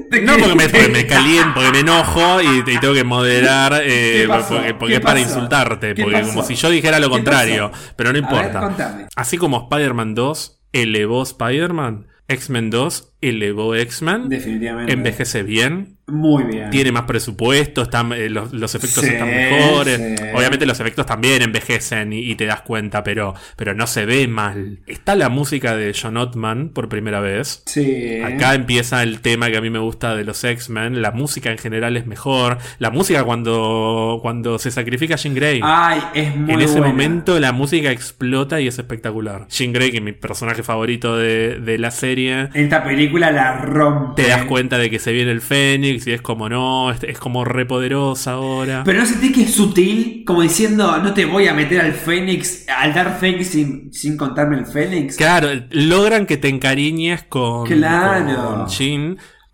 [0.09, 3.81] Te No, porque me, porque me caliento, porque me enojo y, y tengo que moderar,
[3.83, 6.29] eh, porque, porque ¿Qué es para insultarte, ¿Qué porque pasó?
[6.29, 9.07] como si yo dijera lo ¿Qué contrario, pero no ver, importa.
[9.15, 14.93] Así como Spider-Man 2 elevó Spider-Man, X-Men 2 elevó X-Men, Definitivamente.
[14.93, 16.69] envejece bien, Muy bien.
[16.69, 19.97] tiene más presupuesto, están, eh, los, los efectos Sí, están mejores.
[20.17, 20.23] sí.
[20.33, 24.25] Obviamente los efectos también envejecen y, y te das cuenta, pero, pero no se ve
[24.27, 24.79] mal.
[24.87, 27.61] Está la música de John Ottman por primera vez.
[27.65, 28.21] Sí.
[28.21, 31.01] Acá empieza el tema que a mí me gusta de los X-Men.
[31.01, 32.57] La música en general es mejor.
[32.79, 35.59] La música cuando, cuando se sacrifica Jean Grey.
[35.63, 36.87] Ay, es muy en ese buena.
[36.87, 39.47] momento la música explota y es espectacular.
[39.49, 44.23] Jean Grey, que es mi personaje favorito de, de la serie, esta película la rompe.
[44.23, 47.17] te das cuenta de que se viene el Fénix y es como no, es, es
[47.17, 48.83] como re poderosa ahora.
[48.85, 52.65] Pero no sentís que es sutil, como diciendo, no te voy a meter al Fénix,
[52.69, 55.15] al Dark Fénix sin, sin contarme el Fénix.
[55.15, 58.65] Claro, logran que te encariñes con, Claro.
[58.65, 58.69] con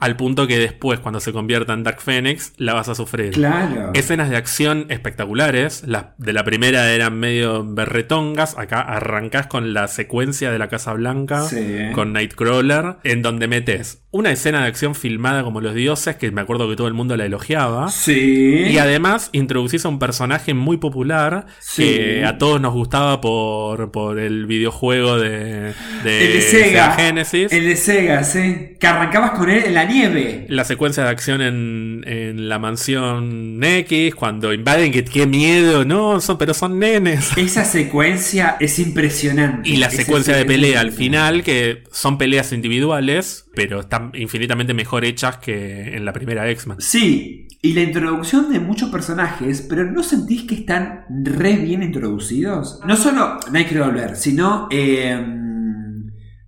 [0.04, 3.32] al punto que después, cuando se convierta en Dark Phoenix, la vas a sufrir.
[3.32, 3.92] Claro.
[3.94, 5.84] Escenas de acción espectaculares.
[5.88, 8.58] Las de la primera eran medio berretongas.
[8.58, 11.44] Acá arrancás con la secuencia de la Casa Blanca.
[11.44, 11.78] Sí.
[11.94, 12.98] Con Nightcrawler.
[13.06, 16.18] En donde metes una escena de acción filmada como los dioses.
[16.18, 17.88] Que me acuerdo que todo el mundo la elogiaba.
[17.90, 18.66] Sí.
[18.68, 21.84] Y además introducís a un personaje muy popular Sí.
[21.84, 25.74] que a todos nos gustaba por, por el videojuego de,
[26.04, 26.92] de el de Sega.
[26.92, 27.54] Genesis.
[27.54, 28.76] El de Sega, sí.
[28.80, 30.46] Que arrancabas con él en la nieve.
[30.50, 36.20] La secuencia de acción en, en la mansión X, cuando invaden, que qué miedo, no,
[36.20, 37.32] son, pero son nenes.
[37.38, 39.70] Esa secuencia es impresionante.
[39.70, 44.74] Y la Esa secuencia de pelea al final, que son peleas individuales, pero están infinitamente
[44.74, 46.78] mejor hechas que en la primera X-Men.
[46.80, 52.80] Sí, y la introducción de muchos personajes, pero ¿no sentís que están re bien introducidos?
[52.86, 54.68] No solo Nightcrawler, sino...
[54.72, 55.40] Eh,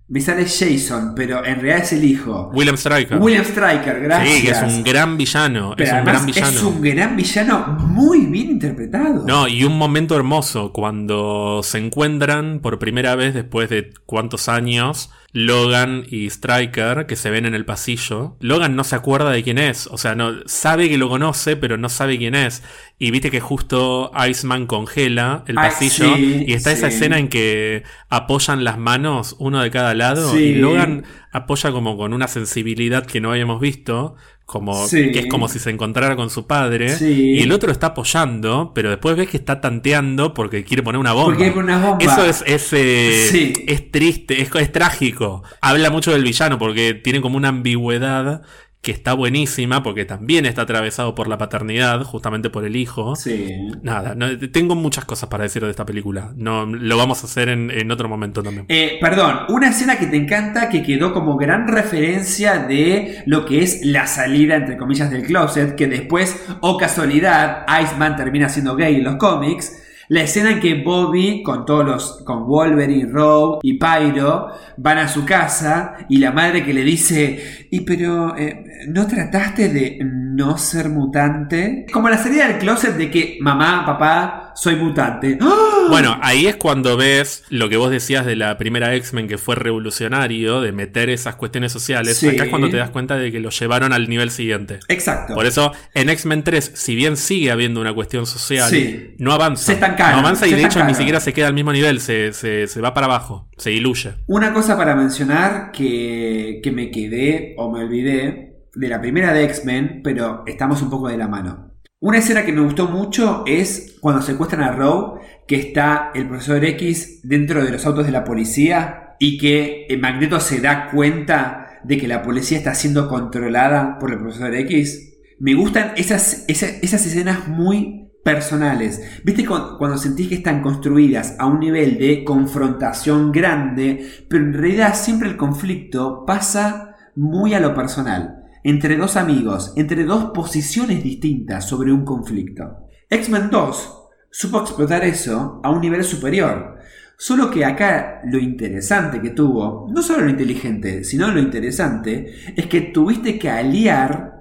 [0.08, 2.50] me sale Jason, pero en realidad es el hijo.
[2.54, 3.18] William Stryker.
[3.18, 4.36] William Stryker, gracias.
[4.36, 5.74] Sí, que es un gran villano.
[5.76, 6.48] Pero es un gran villano.
[6.48, 9.24] es un gran villano muy bien interpretado.
[9.26, 15.10] No, y un momento hermoso cuando se encuentran por primera vez después de cuántos años
[15.38, 18.36] Logan y Striker que se ven en el pasillo.
[18.40, 21.76] Logan no se acuerda de quién es, o sea, no sabe que lo conoce, pero
[21.76, 22.62] no sabe quién es.
[22.98, 27.28] Y viste que justo Iceman congela el Ay, pasillo sí, y está esa escena en
[27.28, 30.38] que apoyan las manos uno de cada lado Sí.
[30.38, 34.16] y Logan apoya como con una sensibilidad que no habíamos visto,
[34.46, 35.10] como Sí.
[35.10, 37.32] que es como si se encontrara con su padre Sí.
[37.36, 41.12] y el otro está apoyando, pero después ves que está tanteando porque quiere poner una
[41.12, 41.36] bomba.
[41.36, 41.98] Porque una bomba.
[42.04, 43.52] Eso es, es, eh, Sí.
[43.66, 45.42] es triste, es, es trágico.
[45.60, 48.42] Habla mucho del villano porque tiene como una ambigüedad
[48.86, 53.16] que está buenísima porque también está atravesado por la paternidad, justamente por el hijo.
[53.16, 53.50] Sí.
[53.82, 56.32] Nada, no- tengo muchas cosas para decir de esta película.
[56.36, 58.64] No, lo vamos a hacer en, en otro momento también.
[58.68, 63.58] Eh, perdón, una escena que te encanta que quedó como gran referencia de lo que
[63.64, 68.94] es la salida, entre comillas, del closet, que después, o casualidad, Iceman termina siendo gay
[68.94, 69.82] en los cómics.
[70.08, 75.08] La escena en que Bobby, con todos los, con Wolverine, Rogue y Pyro, van a
[75.08, 79.98] su casa y la madre que le dice, y pero, eh, ¿no trataste de
[80.36, 81.86] no ser mutante?
[81.92, 85.38] Como la salida del closet de que, mamá, papá, soy mutante.
[85.40, 85.86] ¡Ah!
[85.88, 89.54] Bueno, ahí es cuando ves lo que vos decías de la primera X-Men que fue
[89.54, 92.16] revolucionario, de meter esas cuestiones sociales.
[92.16, 92.28] Sí.
[92.28, 94.80] Acá es cuando te das cuenta de que lo llevaron al nivel siguiente.
[94.88, 95.34] Exacto.
[95.34, 99.14] Por eso, en X-Men 3, si bien sigue habiendo una cuestión social, Sí.
[99.18, 99.64] no avanza.
[99.66, 102.32] Se estancaron, No avanza y de hecho ni siquiera se queda al mismo nivel, se,
[102.32, 104.14] se- se va para abajo, se diluye.
[104.26, 108.45] Una cosa para mencionar que, que me quedé o me olvidé
[108.76, 111.72] de la primera de X-Men, pero estamos un poco de la mano.
[111.98, 116.64] Una escena que me gustó mucho es cuando secuestran a Rogue, que está el profesor
[116.64, 121.80] X dentro de los autos de la policía y que el Magneto se da cuenta
[121.84, 125.14] de que la policía está siendo controlada por el profesor X.
[125.38, 129.20] Me gustan esas, esas, escenas muy personales.
[129.24, 134.52] ¿Viste cu- cuando sentís que están construidas a un nivel de confrontación grande, pero en
[134.52, 141.00] realidad siempre el conflicto pasa muy a lo personal, entre dos amigos, entre dos posiciones
[141.00, 142.88] distintas sobre un conflicto?
[143.08, 143.92] X-Men 2
[144.28, 146.76] supo explotar eso a un nivel superior.
[147.16, 152.66] Solo que acá lo interesante que tuvo, no solo lo inteligente, sino lo interesante, es
[152.66, 154.34] que tuviste que aliar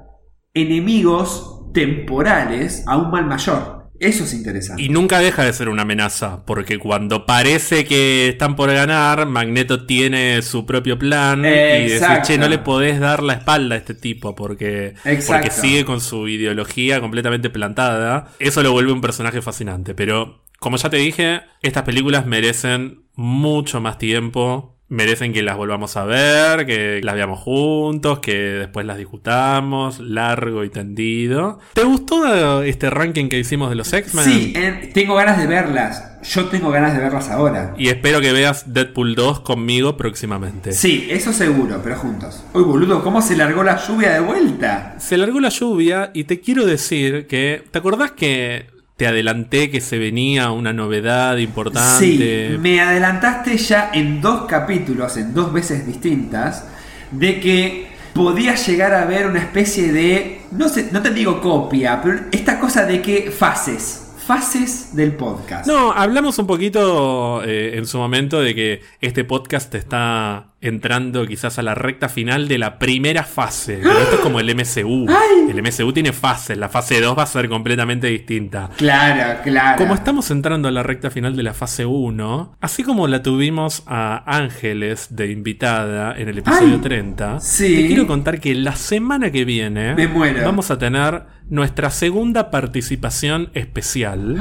[0.56, 3.75] enemigos temporales a un mal mayor.
[4.00, 4.82] Eso es interesante.
[4.82, 9.86] Y nunca deja de ser una amenaza, porque cuando parece que están por ganar, Magneto
[9.86, 12.28] tiene su propio plan y Exacto.
[12.28, 15.48] che, no le podés dar la espalda a este tipo porque, Exacto.
[15.48, 18.32] porque sigue con su ideología completamente plantada.
[18.40, 23.82] Eso lo vuelve un personaje fascinante, pero como ya te dije, estas películas merecen mucho
[23.82, 24.75] más tiempo.
[24.88, 30.64] Merecen que las volvamos a ver, que las veamos juntos, que después las discutamos, largo
[30.64, 31.60] y tendido.
[31.74, 34.26] ¿Te gustó este ranking que hicimos de los X-Men?
[34.26, 36.20] Sí, eh, tengo ganas de verlas.
[36.22, 37.74] Yo tengo ganas de verlas ahora.
[37.80, 40.72] Y espero que veas Deadpool 2 conmigo próximamente.
[40.72, 42.44] Sí, eso seguro, pero juntos.
[42.54, 44.96] Uy, boludo, ¿cómo se largó la lluvia de vuelta?
[45.00, 47.64] Se largó la lluvia y te quiero decir que.
[47.72, 52.50] ¿Te acordás que te adelanté que se venía una novedad importante?
[52.52, 56.66] Sí, me adelantaste ya en dos capítulos, en dos veces distintas,
[57.12, 62.02] de que podía llegar a haber una especie de, no sé, no te digo copia,
[62.02, 65.68] pero esta cosa de que fases, fases del podcast.
[65.68, 71.60] No, hablamos un poquito eh, en su momento de que este podcast está entrando quizás
[71.60, 73.80] a la recta final de la primera fase.
[73.84, 75.08] Pero esto es como el MCU.
[75.10, 75.50] ¡Ay!
[75.52, 76.58] El MCU tiene fases.
[76.58, 78.70] La fase 2 va a ser completamente distinta.
[78.78, 79.78] Claro, claro.
[79.78, 83.84] Como estamos entrando a la recta final de la fase 1, así como la tuvimos
[83.88, 87.76] a Ángeles de invitada en el episodio Ay, 30, sí.
[87.76, 90.44] te quiero contar que la semana que viene Me muero.
[90.46, 94.36] vamos a tener nuestra segunda participación especial.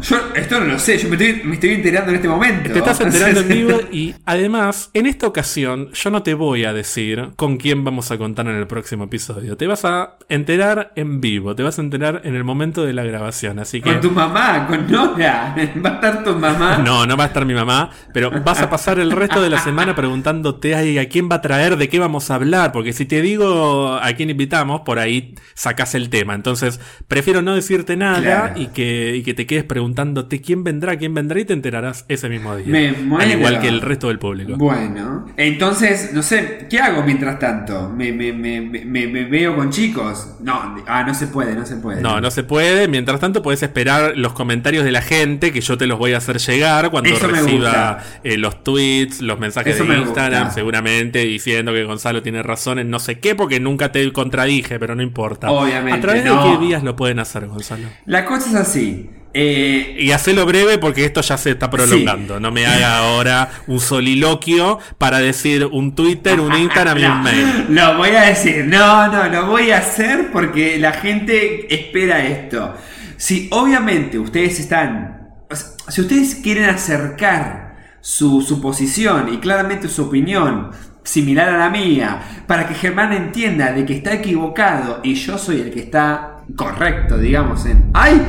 [0.00, 2.70] Yo esto no lo sé, yo me estoy, me estoy enterando en este momento.
[2.72, 6.72] Te estás enterando en vivo y además, en esta ocasión yo no te voy a
[6.72, 9.56] decir con quién vamos a contar en el próximo episodio.
[9.56, 13.04] Te vas a enterar en vivo, te vas a enterar en el momento de la
[13.04, 13.58] grabación.
[13.58, 13.90] Así que.
[13.92, 15.54] Con tu mamá, con Nora.
[15.84, 16.78] ¿Va a estar tu mamá?
[16.78, 19.58] No, no va a estar mi mamá, pero vas a pasar el resto de la
[19.58, 23.06] semana preguntándote "Ay, a quién va a traer, de qué vamos a hablar, porque si
[23.06, 26.34] te digo a quién invitamos, por ahí sacas el tema.
[26.34, 28.60] Entonces, prefiero no decirte nada Claro.
[28.60, 32.28] y, que, y que te quedes preguntándote quién vendrá, quién vendrá y te enterarás ese
[32.28, 32.66] mismo día.
[32.66, 32.88] Me
[33.18, 34.54] Al igual que el resto del público.
[34.56, 37.88] Bueno, entonces, no sé, ¿qué hago mientras tanto?
[37.88, 40.34] ¿Me, me, me, me, me veo con chicos?
[40.40, 42.02] No, ah, no se puede, no se puede.
[42.02, 42.88] No, no se puede.
[42.88, 46.16] Mientras tanto, puedes esperar los comentarios de la gente que yo te los voy a
[46.18, 50.54] hacer llegar cuando Eso reciba eh, los tweets, los mensajes Eso de Instagram, gusta.
[50.56, 54.96] seguramente diciendo que Gonzalo tiene razón en no sé qué, porque nunca te contradije, pero
[54.96, 55.52] no importa.
[55.52, 56.44] Obviamente, ¿A través no.
[56.44, 57.86] de qué vías lo pueden hacer, Gonzalo?
[58.06, 59.08] La cosa es así.
[59.34, 62.40] Eh, Y hacelo breve porque esto ya se está prolongando.
[62.40, 67.66] No me haga ahora un soliloquio para decir un Twitter, un Instagram y un mail.
[67.68, 72.74] Lo voy a decir, no, no, lo voy a hacer porque la gente espera esto.
[73.16, 79.88] Si obviamente ustedes están, o sea, si ustedes quieren acercar su, su posición y claramente
[79.88, 80.70] su opinión
[81.02, 85.60] similar a la mía, para que Germán entienda de que está equivocado y yo soy
[85.60, 87.90] el que está correcto, digamos, en...
[87.94, 88.20] ¡Ay!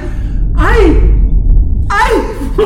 [0.60, 1.02] ¡Ay!
[1.90, 2.12] ¡Ay!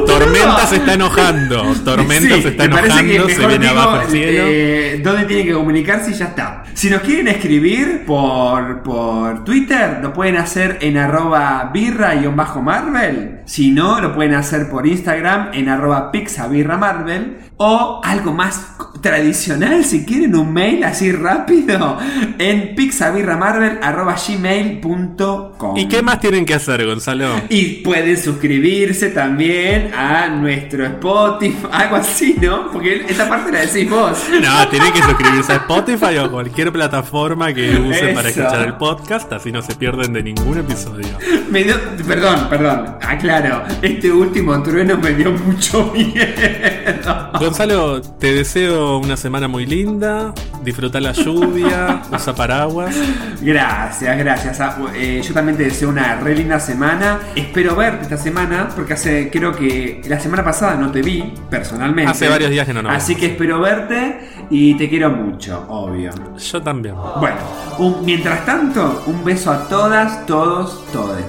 [0.06, 1.64] Tormenta se está enojando.
[1.86, 3.30] Tormenta Sí, se está enojando.
[3.30, 4.44] Se viene digo, abajo el cielo.
[4.48, 6.64] eh, dónde tienen que comunicarse y ya está.
[6.74, 13.42] Si nos quieren escribir por, por Twitter, lo pueden hacer en arroba birra-marvel.
[13.46, 17.38] Si no, lo pueden hacer por Instagram en arroba pixabirramarvel.
[17.58, 21.98] O algo más tradicional, si quieren un mail así rápido,
[22.40, 24.16] en pixabirramarvel arroba
[24.82, 25.78] gmail.com.
[25.78, 27.36] ¿Y qué más tienen que hacer, Gonzalo?
[27.50, 32.72] Y pueden suscribirse también a nuestro Spotify, algo así, ¿no?
[32.72, 34.18] Porque esta parte la decís vos.
[34.42, 39.32] No, tienen que suscribirse a Spotify o cualquier plataforma que usen para escuchar el podcast,
[39.32, 41.08] así no se pierden de ningún episodio.
[41.50, 43.33] Me dio- perdón, perdón, aclaro,
[43.82, 47.32] este último trueno me dio mucho miedo.
[47.40, 50.34] Gonzalo, te deseo una semana muy linda,
[50.64, 52.96] disfruta la lluvia, usa paraguas.
[53.42, 54.60] Gracias, gracias.
[54.62, 57.20] Ah, eh, yo también te deseo una re linda semana.
[57.36, 62.12] Espero verte esta semana, porque hace, creo que la semana pasada no te vi personalmente.
[62.12, 64.20] Hace varios días que no nos Así que espero verte
[64.50, 66.12] y te quiero mucho, obvio.
[66.38, 66.96] Yo también.
[67.20, 67.38] Bueno,
[67.80, 71.26] un- mientras tanto, un beso a todas, todos, todes.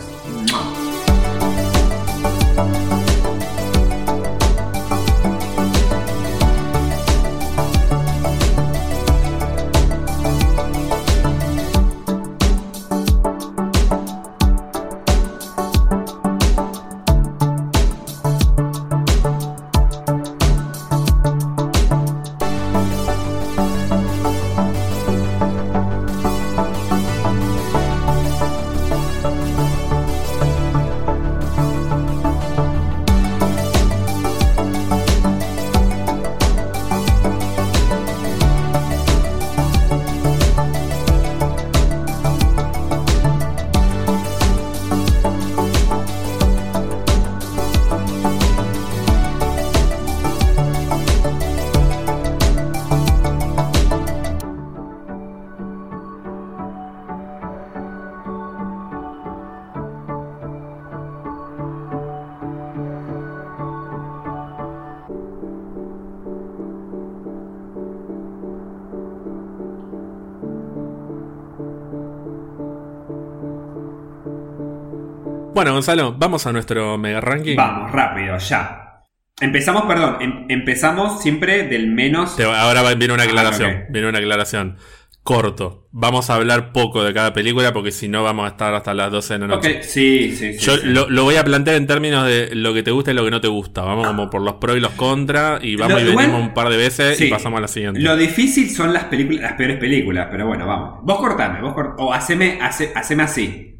[75.64, 77.56] Bueno, Gonzalo, vamos a nuestro mega ranking.
[77.56, 79.00] Vamos, rápido, ya.
[79.40, 82.38] Empezamos, perdón, em- empezamos siempre del menos.
[82.38, 83.84] Ahora viene una Ah, aclaración.
[83.88, 84.76] Viene una aclaración.
[85.22, 85.88] Corto.
[85.90, 89.10] Vamos a hablar poco de cada película porque si no vamos a estar hasta las
[89.10, 89.76] 12 de la noche.
[89.78, 90.58] Ok, sí, sí, sí.
[90.58, 90.82] Yo sí.
[90.84, 93.30] Lo, lo voy a plantear en términos de lo que te gusta y lo que
[93.30, 93.80] no te gusta.
[93.80, 96.68] Vamos como por los pros y los contras y vamos Lo- y venimos un par
[96.68, 98.00] de veces y pasamos a la siguiente.
[98.00, 100.98] Lo difícil son las películas, las peores películas, pero bueno, vamos.
[101.04, 103.70] Vos cortame, vos cort- o haceme, hace- haceme así.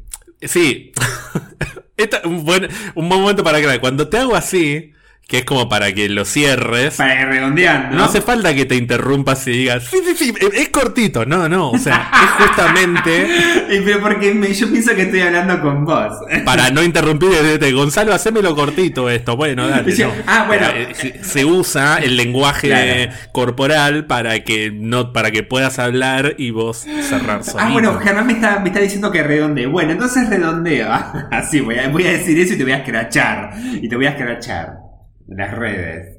[0.41, 0.91] Sí.
[1.97, 3.79] Esta- un, buen, un buen momento para aclarar.
[3.79, 4.91] Cuando te hago así,
[5.27, 7.95] que es como para que lo cierres, Para ir redondeando.
[7.95, 11.25] no hace falta que te interrumpas y digas, sí, sí, sí, es- es cortito.
[11.25, 11.71] No, no.
[11.71, 13.25] O sea, es justamente
[13.69, 16.13] Eh, Pero porque me- yo pienso que estoy hablando con vos.
[16.45, 19.35] para no interrumpir decirte, Gonzalo, hacémelo cortito esto.
[19.35, 19.95] Bueno, dale.
[19.97, 20.11] No.
[20.27, 20.67] ah, bueno.
[20.75, 23.11] Eh, se, se usa el lenguaje Claro.
[23.31, 27.59] corporal para que no para que puedas hablar y vos cerrar solito.
[27.67, 29.65] Ah, bueno, Germán me está, me está diciendo que redondee.
[29.65, 30.87] Bueno, entonces redondeo.
[31.31, 33.51] Así voy a, voy a decir eso y te voy a escrachar.
[33.81, 34.84] Y te voy a escrachar.
[35.27, 36.13] Las redes.